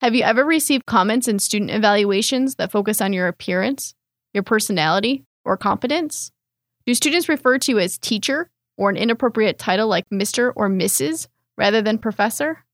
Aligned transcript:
Have 0.00 0.14
you 0.14 0.22
ever 0.22 0.46
received 0.46 0.86
comments 0.86 1.28
in 1.28 1.38
student 1.38 1.70
evaluations 1.70 2.54
that 2.54 2.72
focus 2.72 3.02
on 3.02 3.12
your 3.12 3.28
appearance, 3.28 3.92
your 4.32 4.42
personality, 4.42 5.26
or 5.44 5.58
competence? 5.58 6.32
Do 6.86 6.94
students 6.94 7.28
refer 7.28 7.58
to 7.58 7.72
you 7.72 7.78
as 7.78 7.98
teacher 7.98 8.48
or 8.78 8.88
an 8.88 8.96
inappropriate 8.96 9.58
title 9.58 9.88
like 9.88 10.08
Mr. 10.08 10.54
or 10.56 10.70
Mrs. 10.70 11.28
rather 11.58 11.82
than 11.82 11.98
professor? 11.98 12.64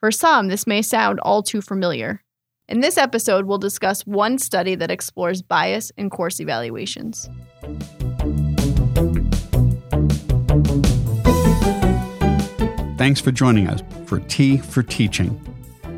For 0.00 0.10
some, 0.10 0.48
this 0.48 0.66
may 0.66 0.82
sound 0.82 1.20
all 1.20 1.44
too 1.44 1.62
familiar. 1.62 2.24
In 2.68 2.80
this 2.80 2.98
episode, 2.98 3.44
we'll 3.44 3.58
discuss 3.58 4.04
one 4.04 4.36
study 4.38 4.74
that 4.74 4.90
explores 4.90 5.40
bias 5.40 5.92
in 5.96 6.10
course 6.10 6.40
evaluations. 6.40 7.30
Thanks 12.98 13.20
for 13.20 13.30
joining 13.30 13.68
us 13.68 13.84
for 14.06 14.18
Tea 14.18 14.58
for 14.58 14.82
Teaching 14.82 15.40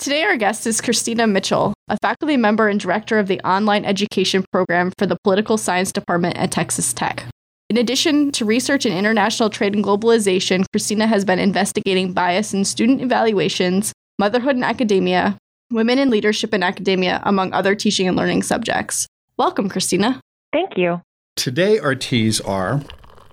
Today, 0.00 0.22
our 0.22 0.38
guest 0.38 0.66
is 0.66 0.80
Kristina 0.80 1.30
Mitchell, 1.30 1.74
a 1.88 1.98
faculty 2.00 2.38
member 2.38 2.68
and 2.68 2.80
director 2.80 3.18
of 3.18 3.26
the 3.26 3.38
online 3.42 3.84
education 3.84 4.42
program 4.50 4.92
for 4.96 5.04
the 5.04 5.18
Political 5.24 5.58
Science 5.58 5.92
Department 5.92 6.38
at 6.38 6.50
Texas 6.50 6.94
Tech. 6.94 7.26
In 7.68 7.76
addition 7.76 8.32
to 8.32 8.46
research 8.46 8.86
in 8.86 8.96
international 8.96 9.50
trade 9.50 9.74
and 9.74 9.84
globalization, 9.84 10.64
Kristina 10.74 11.06
has 11.06 11.26
been 11.26 11.38
investigating 11.38 12.14
bias 12.14 12.54
in 12.54 12.64
student 12.64 13.02
evaluations, 13.02 13.92
motherhood 14.18 14.56
in 14.56 14.64
academia, 14.64 15.36
women 15.70 15.98
in 15.98 16.08
leadership 16.08 16.54
in 16.54 16.62
academia, 16.62 17.20
among 17.24 17.52
other 17.52 17.74
teaching 17.74 18.08
and 18.08 18.16
learning 18.16 18.42
subjects. 18.42 19.06
Welcome, 19.36 19.68
Kristina. 19.68 20.18
Thank 20.50 20.78
you. 20.78 21.02
Today, 21.36 21.78
our 21.78 21.94
teas 21.94 22.40
are 22.40 22.80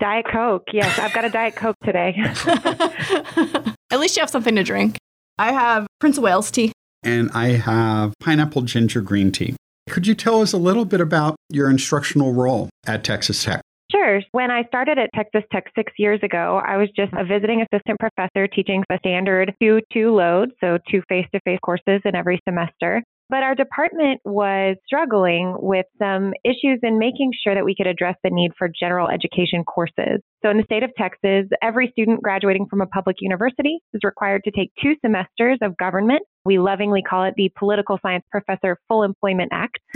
Diet 0.00 0.26
Coke. 0.30 0.64
Yes, 0.74 0.98
I've 0.98 1.14
got 1.14 1.24
a 1.24 1.30
Diet 1.30 1.56
Coke 1.56 1.76
today. 1.82 2.14
At 3.90 4.00
least 4.00 4.18
you 4.18 4.20
have 4.20 4.28
something 4.28 4.54
to 4.54 4.62
drink. 4.62 4.98
I 5.38 5.52
have 5.52 5.86
Prince 6.00 6.18
of 6.18 6.24
Wales 6.24 6.50
tea. 6.50 6.72
And 7.02 7.30
I 7.32 7.50
have 7.50 8.14
pineapple 8.20 8.62
ginger 8.62 9.00
green 9.00 9.30
tea. 9.30 9.54
Could 9.88 10.06
you 10.06 10.14
tell 10.14 10.42
us 10.42 10.52
a 10.52 10.58
little 10.58 10.84
bit 10.84 11.00
about 11.00 11.36
your 11.48 11.70
instructional 11.70 12.32
role 12.32 12.68
at 12.86 13.04
Texas 13.04 13.44
Tech? 13.44 13.62
Sure. 13.90 14.20
When 14.32 14.50
I 14.50 14.64
started 14.64 14.98
at 14.98 15.08
Texas 15.14 15.44
Tech 15.50 15.64
six 15.74 15.92
years 15.96 16.20
ago, 16.22 16.60
I 16.62 16.76
was 16.76 16.88
just 16.94 17.12
a 17.14 17.24
visiting 17.24 17.62
assistant 17.62 17.98
professor 17.98 18.46
teaching 18.46 18.84
a 18.90 18.98
standard 18.98 19.54
2 19.62 19.80
2 19.92 20.14
load, 20.14 20.50
so 20.60 20.78
two 20.90 21.02
face 21.08 21.26
to 21.32 21.40
face 21.44 21.58
courses 21.62 22.02
in 22.04 22.14
every 22.14 22.40
semester. 22.46 23.02
But 23.30 23.42
our 23.42 23.54
department 23.54 24.20
was 24.24 24.76
struggling 24.86 25.54
with 25.58 25.84
some 25.98 26.32
issues 26.44 26.80
in 26.82 26.98
making 26.98 27.32
sure 27.44 27.54
that 27.54 27.64
we 27.64 27.74
could 27.74 27.86
address 27.86 28.16
the 28.24 28.30
need 28.30 28.52
for 28.56 28.68
general 28.68 29.08
education 29.08 29.64
courses. 29.64 30.20
So 30.42 30.50
in 30.50 30.56
the 30.56 30.64
state 30.64 30.82
of 30.82 30.90
Texas, 30.96 31.46
every 31.62 31.90
student 31.92 32.22
graduating 32.22 32.66
from 32.70 32.80
a 32.80 32.86
public 32.86 33.16
university 33.20 33.80
is 33.92 34.00
required 34.02 34.44
to 34.44 34.50
take 34.50 34.72
two 34.82 34.94
semesters 35.04 35.58
of 35.60 35.76
government. 35.76 36.22
We 36.48 36.58
lovingly 36.58 37.02
call 37.02 37.24
it 37.24 37.34
the 37.36 37.52
Political 37.58 37.98
Science 38.00 38.24
Professor 38.30 38.78
Full 38.88 39.02
Employment 39.02 39.50
Act. 39.52 39.80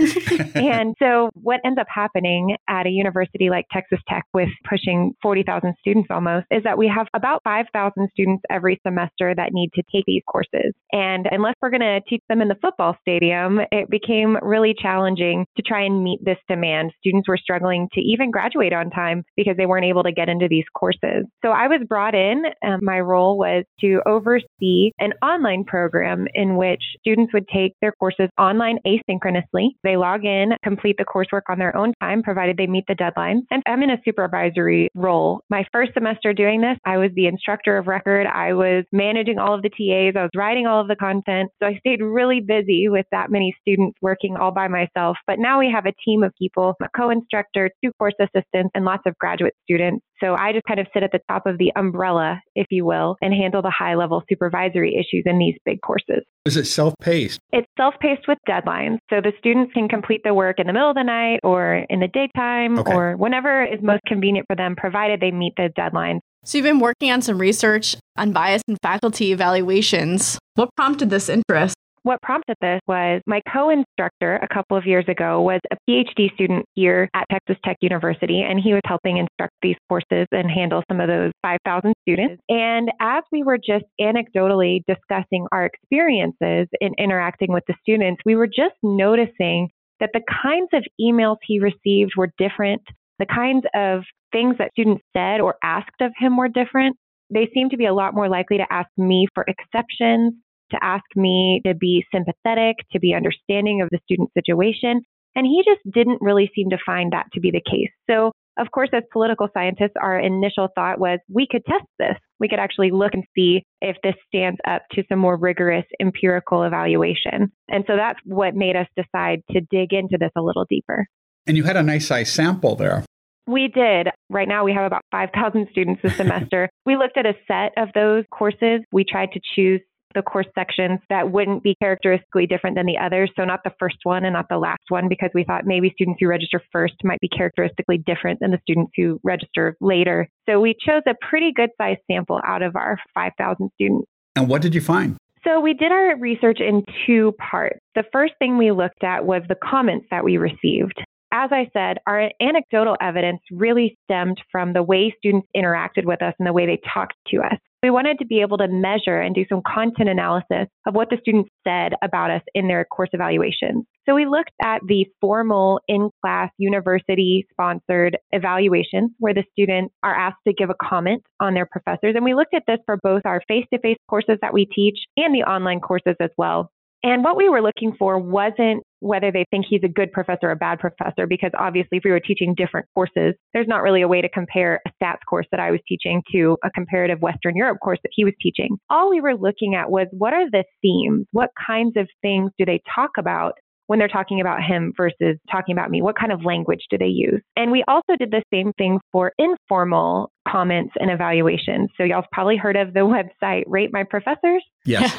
and 0.53 0.93
so 0.99 1.31
what 1.33 1.59
ends 1.65 1.79
up 1.79 1.87
happening 1.89 2.55
at 2.69 2.85
a 2.85 2.91
university 2.91 3.49
like 3.49 3.65
Texas 3.71 3.97
Tech 4.07 4.23
with 4.35 4.49
pushing 4.69 5.15
40,000 5.23 5.73
students 5.79 6.09
almost 6.11 6.45
is 6.51 6.61
that 6.63 6.77
we 6.77 6.87
have 6.95 7.07
about 7.15 7.41
5,000 7.43 8.07
students 8.11 8.43
every 8.51 8.79
semester 8.85 9.33
that 9.35 9.49
need 9.51 9.71
to 9.73 9.81
take 9.91 10.03
these 10.05 10.21
courses. 10.27 10.73
And 10.91 11.27
unless 11.31 11.55
we're 11.59 11.71
going 11.71 11.81
to 11.81 12.01
teach 12.07 12.21
them 12.29 12.39
in 12.39 12.49
the 12.49 12.57
football 12.61 12.95
stadium, 13.01 13.59
it 13.71 13.89
became 13.89 14.37
really 14.43 14.75
challenging 14.79 15.47
to 15.57 15.63
try 15.63 15.83
and 15.83 16.03
meet 16.03 16.23
this 16.23 16.37
demand. 16.47 16.91
Students 16.99 17.27
were 17.27 17.37
struggling 17.37 17.89
to 17.93 17.99
even 17.99 18.29
graduate 18.29 18.73
on 18.73 18.91
time 18.91 19.23
because 19.35 19.57
they 19.57 19.65
weren't 19.65 19.85
able 19.85 20.03
to 20.03 20.11
get 20.11 20.29
into 20.29 20.47
these 20.47 20.65
courses. 20.75 21.25
So 21.43 21.49
I 21.49 21.67
was 21.67 21.81
brought 21.89 22.13
in. 22.13 22.43
My 22.81 22.99
role 22.99 23.39
was 23.39 23.63
to 23.81 24.01
oversee 24.05 24.91
an 24.99 25.13
online 25.23 25.63
program 25.63 26.27
in 26.35 26.42
which 26.51 26.81
students 26.99 27.33
would 27.33 27.47
take 27.47 27.73
their 27.81 27.91
courses 27.93 28.29
online 28.37 28.77
asynchronously. 28.85 29.69
They 29.83 29.97
log 29.97 30.25
in, 30.25 30.51
complete 30.63 30.97
the 30.97 31.05
coursework 31.05 31.43
on 31.49 31.59
their 31.59 31.75
own 31.75 31.93
time, 32.01 32.23
provided 32.23 32.57
they 32.57 32.67
meet 32.67 32.85
the 32.87 32.95
deadlines. 32.95 33.41
And 33.51 33.63
I'm 33.65 33.81
in 33.83 33.89
a 33.89 33.97
supervisory 34.05 34.89
role. 34.95 35.41
My 35.49 35.65
first 35.71 35.93
semester 35.93 36.33
doing 36.33 36.61
this, 36.61 36.77
I 36.85 36.97
was 36.97 37.11
the 37.15 37.27
instructor 37.27 37.77
of 37.77 37.87
record. 37.87 38.27
I 38.27 38.53
was 38.53 38.85
managing 38.91 39.39
all 39.39 39.53
of 39.53 39.61
the 39.61 39.69
TAs. 39.69 40.15
I 40.17 40.23
was 40.23 40.31
writing 40.35 40.67
all 40.67 40.81
of 40.81 40.87
the 40.87 40.95
content. 40.95 41.49
So 41.61 41.67
I 41.67 41.77
stayed 41.79 42.01
really 42.01 42.41
busy 42.41 42.87
with 42.89 43.05
that 43.11 43.31
many 43.31 43.55
students 43.61 43.97
working 44.01 44.35
all 44.37 44.51
by 44.51 44.67
myself. 44.67 45.17
But 45.27 45.39
now 45.39 45.59
we 45.59 45.71
have 45.73 45.85
a 45.85 45.93
team 46.05 46.23
of 46.23 46.31
people, 46.37 46.75
a 46.81 46.87
co-instructor, 46.95 47.69
two 47.83 47.91
course 47.99 48.13
assistants, 48.19 48.71
and 48.73 48.85
lots 48.85 49.03
of 49.05 49.17
graduate 49.17 49.53
students. 49.63 50.05
So 50.23 50.35
I 50.35 50.53
just 50.53 50.65
kind 50.65 50.79
of 50.79 50.87
sit 50.93 51.03
at 51.03 51.11
the 51.11 51.19
top 51.29 51.45
of 51.45 51.57
the 51.57 51.73
umbrella, 51.75 52.39
if 52.55 52.67
you 52.69 52.85
will, 52.85 53.17
and 53.21 53.33
handle 53.33 53.61
the 53.61 53.73
high 53.77 53.95
level 53.95 54.23
supervisory 54.29 54.95
issues 54.95 55.23
in 55.25 55.37
these 55.37 55.55
big 55.65 55.81
courses. 55.81 56.23
Is 56.45 56.55
it 56.55 56.65
self 56.65 56.93
paced? 57.01 57.39
It's 57.51 57.67
self 57.77 57.95
paced 57.99 58.27
with 58.27 58.37
deadlines. 58.47 58.99
So 59.09 59.19
the 59.21 59.33
students 59.37 59.73
can 59.73 59.89
complete 59.89 60.21
the 60.23 60.33
work 60.33 60.59
in 60.59 60.67
the 60.67 60.73
middle 60.73 60.89
of 60.89 60.95
the 60.95 61.03
night 61.03 61.39
or 61.43 61.85
in 61.89 61.99
the 61.99 62.07
daytime 62.07 62.79
okay. 62.79 62.93
or 62.93 63.17
whenever 63.17 63.65
is 63.65 63.79
most 63.81 64.01
convenient 64.07 64.47
for 64.47 64.55
them, 64.55 64.75
provided 64.77 65.19
they 65.19 65.31
meet 65.31 65.53
the 65.57 65.69
deadlines. 65.77 66.19
So 66.45 66.57
you've 66.57 66.65
been 66.65 66.79
working 66.79 67.11
on 67.11 67.21
some 67.21 67.37
research 67.37 67.95
on 68.17 68.31
bias 68.31 68.61
in 68.67 68.77
faculty 68.81 69.31
evaluations. 69.31 70.39
What 70.55 70.69
prompted 70.75 71.09
this 71.09 71.29
interest? 71.29 71.75
What 72.03 72.21
prompted 72.21 72.57
this 72.59 72.81
was 72.85 73.21
my 73.25 73.41
co 73.51 73.69
instructor 73.69 74.35
a 74.35 74.53
couple 74.53 74.75
of 74.75 74.85
years 74.85 75.05
ago 75.07 75.41
was 75.41 75.61
a 75.71 75.77
PhD 75.89 76.33
student 76.33 76.65
here 76.75 77.09
at 77.13 77.23
Texas 77.31 77.55
Tech 77.63 77.77
University, 77.79 78.41
and 78.41 78.59
he 78.59 78.73
was 78.73 78.81
helping 78.85 79.17
instruct 79.17 79.53
these 79.61 79.77
courses 79.87 80.27
and 80.31 80.51
handle 80.51 80.83
some 80.91 80.99
of 80.99 81.07
those 81.07 81.31
5,000 81.41 81.93
students. 82.01 82.43
And 82.49 82.91
as 82.99 83.23
we 83.31 83.43
were 83.43 83.57
just 83.57 83.85
anecdotally 84.01 84.81
discussing 84.85 85.47
our 85.53 85.65
experiences 85.65 86.67
in 86.81 86.93
interacting 86.97 87.53
with 87.53 87.63
the 87.69 87.75
students, 87.81 88.21
we 88.25 88.35
were 88.35 88.47
just 88.47 88.75
noticing 88.83 89.69
that 90.01 90.09
the 90.13 90.21
kinds 90.43 90.69
of 90.73 90.83
emails 90.99 91.37
he 91.41 91.59
received 91.59 92.11
were 92.17 92.31
different. 92.37 92.81
The 93.19 93.27
kinds 93.27 93.63
of 93.73 94.03
things 94.33 94.57
that 94.57 94.71
students 94.73 95.03
said 95.15 95.39
or 95.39 95.55
asked 95.63 96.01
of 96.01 96.11
him 96.17 96.35
were 96.35 96.49
different. 96.49 96.97
They 97.29 97.49
seemed 97.53 97.71
to 97.71 97.77
be 97.77 97.85
a 97.85 97.93
lot 97.93 98.13
more 98.13 98.27
likely 98.27 98.57
to 98.57 98.65
ask 98.69 98.89
me 98.97 99.27
for 99.33 99.45
exceptions 99.47 100.33
to 100.73 100.83
ask 100.83 101.03
me 101.15 101.61
to 101.65 101.73
be 101.73 102.05
sympathetic, 102.13 102.77
to 102.91 102.99
be 102.99 103.13
understanding 103.13 103.81
of 103.81 103.89
the 103.91 103.99
student 104.03 104.29
situation. 104.33 105.01
And 105.35 105.47
he 105.47 105.63
just 105.65 105.81
didn't 105.91 106.21
really 106.21 106.51
seem 106.55 106.69
to 106.69 106.77
find 106.85 107.13
that 107.13 107.27
to 107.33 107.39
be 107.39 107.51
the 107.51 107.61
case. 107.61 107.89
So, 108.09 108.31
of 108.59 108.69
course, 108.71 108.89
as 108.93 109.01
political 109.11 109.47
scientists, 109.51 109.93
our 109.99 110.19
initial 110.19 110.67
thought 110.75 110.99
was 110.99 111.19
we 111.27 111.47
could 111.49 111.65
test 111.65 111.85
this. 111.97 112.15
We 112.39 112.47
could 112.47 112.59
actually 112.59 112.91
look 112.91 113.13
and 113.13 113.23
see 113.35 113.63
if 113.81 113.95
this 114.03 114.13
stands 114.27 114.59
up 114.67 114.83
to 114.91 115.03
some 115.09 115.17
more 115.17 115.37
rigorous 115.37 115.85
empirical 115.99 116.63
evaluation. 116.63 117.51
And 117.67 117.83
so 117.87 117.95
that's 117.95 118.19
what 118.25 118.53
made 118.53 118.75
us 118.75 118.85
decide 118.95 119.41
to 119.51 119.61
dig 119.71 119.93
into 119.93 120.17
this 120.19 120.29
a 120.35 120.41
little 120.41 120.65
deeper. 120.69 121.07
And 121.47 121.57
you 121.57 121.63
had 121.63 121.77
a 121.77 121.83
nice 121.83 122.07
size 122.07 122.31
sample 122.31 122.75
there. 122.75 123.03
We 123.47 123.67
did. 123.67 124.07
Right 124.29 124.47
now, 124.47 124.63
we 124.63 124.73
have 124.73 124.85
about 124.85 125.01
5,000 125.11 125.67
students 125.71 126.01
this 126.01 126.15
semester. 126.17 126.69
we 126.85 126.95
looked 126.95 127.17
at 127.17 127.25
a 127.25 127.33
set 127.47 127.73
of 127.77 127.89
those 127.93 128.23
courses. 128.31 128.81
We 128.91 129.03
tried 129.03 129.31
to 129.33 129.41
choose 129.55 129.81
the 130.15 130.21
course 130.21 130.47
sections 130.55 130.99
that 131.09 131.31
wouldn't 131.31 131.63
be 131.63 131.75
characteristically 131.75 132.47
different 132.47 132.75
than 132.75 132.85
the 132.85 132.97
others. 132.97 133.31
So, 133.35 133.43
not 133.43 133.63
the 133.63 133.73
first 133.79 133.97
one 134.03 134.25
and 134.25 134.33
not 134.33 134.47
the 134.49 134.57
last 134.57 134.83
one, 134.89 135.09
because 135.09 135.29
we 135.33 135.43
thought 135.43 135.65
maybe 135.65 135.91
students 135.93 136.19
who 136.19 136.27
register 136.27 136.61
first 136.71 136.95
might 137.03 137.19
be 137.19 137.29
characteristically 137.29 137.97
different 137.97 138.39
than 138.39 138.51
the 138.51 138.59
students 138.61 138.91
who 138.95 139.19
register 139.23 139.75
later. 139.81 140.27
So, 140.47 140.59
we 140.59 140.75
chose 140.85 141.01
a 141.07 141.15
pretty 141.29 141.51
good 141.53 141.69
sized 141.77 142.01
sample 142.09 142.41
out 142.45 142.61
of 142.61 142.75
our 142.75 142.97
5,000 143.13 143.69
students. 143.75 144.07
And 144.35 144.47
what 144.47 144.61
did 144.61 144.75
you 144.75 144.81
find? 144.81 145.17
So, 145.45 145.59
we 145.59 145.73
did 145.73 145.91
our 145.91 146.17
research 146.17 146.59
in 146.59 146.83
two 147.05 147.33
parts. 147.33 147.79
The 147.95 148.03
first 148.11 148.33
thing 148.39 148.57
we 148.57 148.71
looked 148.71 149.03
at 149.03 149.25
was 149.25 149.41
the 149.47 149.55
comments 149.55 150.07
that 150.11 150.23
we 150.23 150.37
received 150.37 151.03
as 151.33 151.49
I 151.51 151.67
said, 151.73 151.97
our 152.05 152.29
anecdotal 152.39 152.95
evidence 153.01 153.41
really 153.51 153.97
stemmed 154.03 154.39
from 154.51 154.73
the 154.73 154.83
way 154.83 155.13
students 155.17 155.47
interacted 155.57 156.05
with 156.05 156.21
us 156.21 156.35
and 156.37 156.47
the 156.47 156.53
way 156.53 156.67
they 156.67 156.79
talked 156.93 157.15
to 157.29 157.37
us. 157.37 157.57
We 157.81 157.89
wanted 157.89 158.19
to 158.19 158.25
be 158.25 158.39
able 158.39 158.59
to 158.59 158.67
measure 158.69 159.19
and 159.19 159.35
do 159.35 159.43
some 159.49 159.61
content 159.67 160.07
analysis 160.07 160.67
of 160.87 160.93
what 160.93 161.09
the 161.09 161.17
students 161.19 161.49
said 161.67 161.93
about 162.01 162.31
us 162.31 162.41
in 162.53 162.69
their 162.69 162.85
course 162.85 163.09
evaluations. 163.11 163.83
So 164.07 164.15
we 164.15 164.25
looked 164.25 164.51
at 164.61 164.81
the 164.87 165.05
formal 165.19 165.81
in 165.87 166.09
class 166.21 166.49
university 166.57 167.45
sponsored 167.51 168.17
evaluations 168.31 169.11
where 169.19 169.33
the 169.33 169.43
students 169.51 169.93
are 170.01 170.15
asked 170.15 170.39
to 170.47 170.53
give 170.53 170.69
a 170.69 170.75
comment 170.81 171.23
on 171.41 171.55
their 171.55 171.65
professors. 171.65 172.13
And 172.15 172.23
we 172.23 172.35
looked 172.35 172.53
at 172.53 172.63
this 172.67 172.79
for 172.85 172.97
both 173.03 173.23
our 173.25 173.41
face 173.47 173.65
to 173.73 173.79
face 173.79 173.97
courses 174.09 174.37
that 174.41 174.53
we 174.53 174.65
teach 174.65 174.99
and 175.17 175.35
the 175.35 175.43
online 175.43 175.81
courses 175.81 176.15
as 176.21 176.29
well. 176.37 176.69
And 177.03 177.23
what 177.23 177.35
we 177.35 177.49
were 177.49 177.61
looking 177.61 177.93
for 177.99 178.17
wasn't 178.17 178.83
whether 179.01 179.29
they 179.29 179.43
think 179.51 179.65
he's 179.69 179.83
a 179.83 179.89
good 179.89 180.13
professor 180.13 180.47
or 180.47 180.51
a 180.51 180.55
bad 180.55 180.79
professor, 180.79 181.27
because 181.27 181.51
obviously, 181.59 181.97
if 181.97 182.03
we 182.05 182.11
were 182.11 182.21
teaching 182.21 182.55
different 182.55 182.87
courses, 182.95 183.35
there's 183.53 183.67
not 183.67 183.81
really 183.81 184.01
a 184.01 184.07
way 184.07 184.21
to 184.21 184.29
compare 184.29 184.79
a 184.87 184.89
stats 185.03 185.19
course 185.29 185.45
that 185.51 185.59
I 185.59 185.71
was 185.71 185.81
teaching 185.87 186.21
to 186.31 186.57
a 186.63 186.71
comparative 186.71 187.21
Western 187.21 187.57
Europe 187.57 187.79
course 187.83 187.99
that 188.03 188.11
he 188.13 188.23
was 188.23 188.33
teaching. 188.41 188.77
All 188.89 189.09
we 189.09 189.19
were 189.19 189.35
looking 189.35 189.75
at 189.75 189.91
was 189.91 190.07
what 190.11 190.33
are 190.33 190.49
the 190.49 190.63
themes? 190.81 191.27
What 191.31 191.49
kinds 191.67 191.97
of 191.97 192.07
things 192.21 192.51
do 192.57 192.63
they 192.63 192.81
talk 192.95 193.11
about 193.19 193.53
when 193.87 193.99
they're 193.99 194.07
talking 194.07 194.39
about 194.39 194.63
him 194.63 194.93
versus 194.95 195.37
talking 195.51 195.73
about 195.73 195.91
me? 195.91 196.01
What 196.01 196.17
kind 196.17 196.31
of 196.31 196.45
language 196.45 196.85
do 196.89 196.97
they 196.97 197.07
use? 197.07 197.41
And 197.57 197.69
we 197.69 197.83
also 197.87 198.15
did 198.17 198.31
the 198.31 198.43
same 198.53 198.71
thing 198.77 198.99
for 199.11 199.33
informal 199.37 200.31
comments 200.47 200.93
and 200.99 201.09
evaluations. 201.09 201.89
So 201.97 202.03
y'all've 202.03 202.29
probably 202.31 202.57
heard 202.57 202.75
of 202.75 202.93
the 202.93 202.99
website 203.43 203.63
Rate 203.67 203.91
My 203.91 204.03
Professors. 204.03 204.63
Yes. 204.85 205.15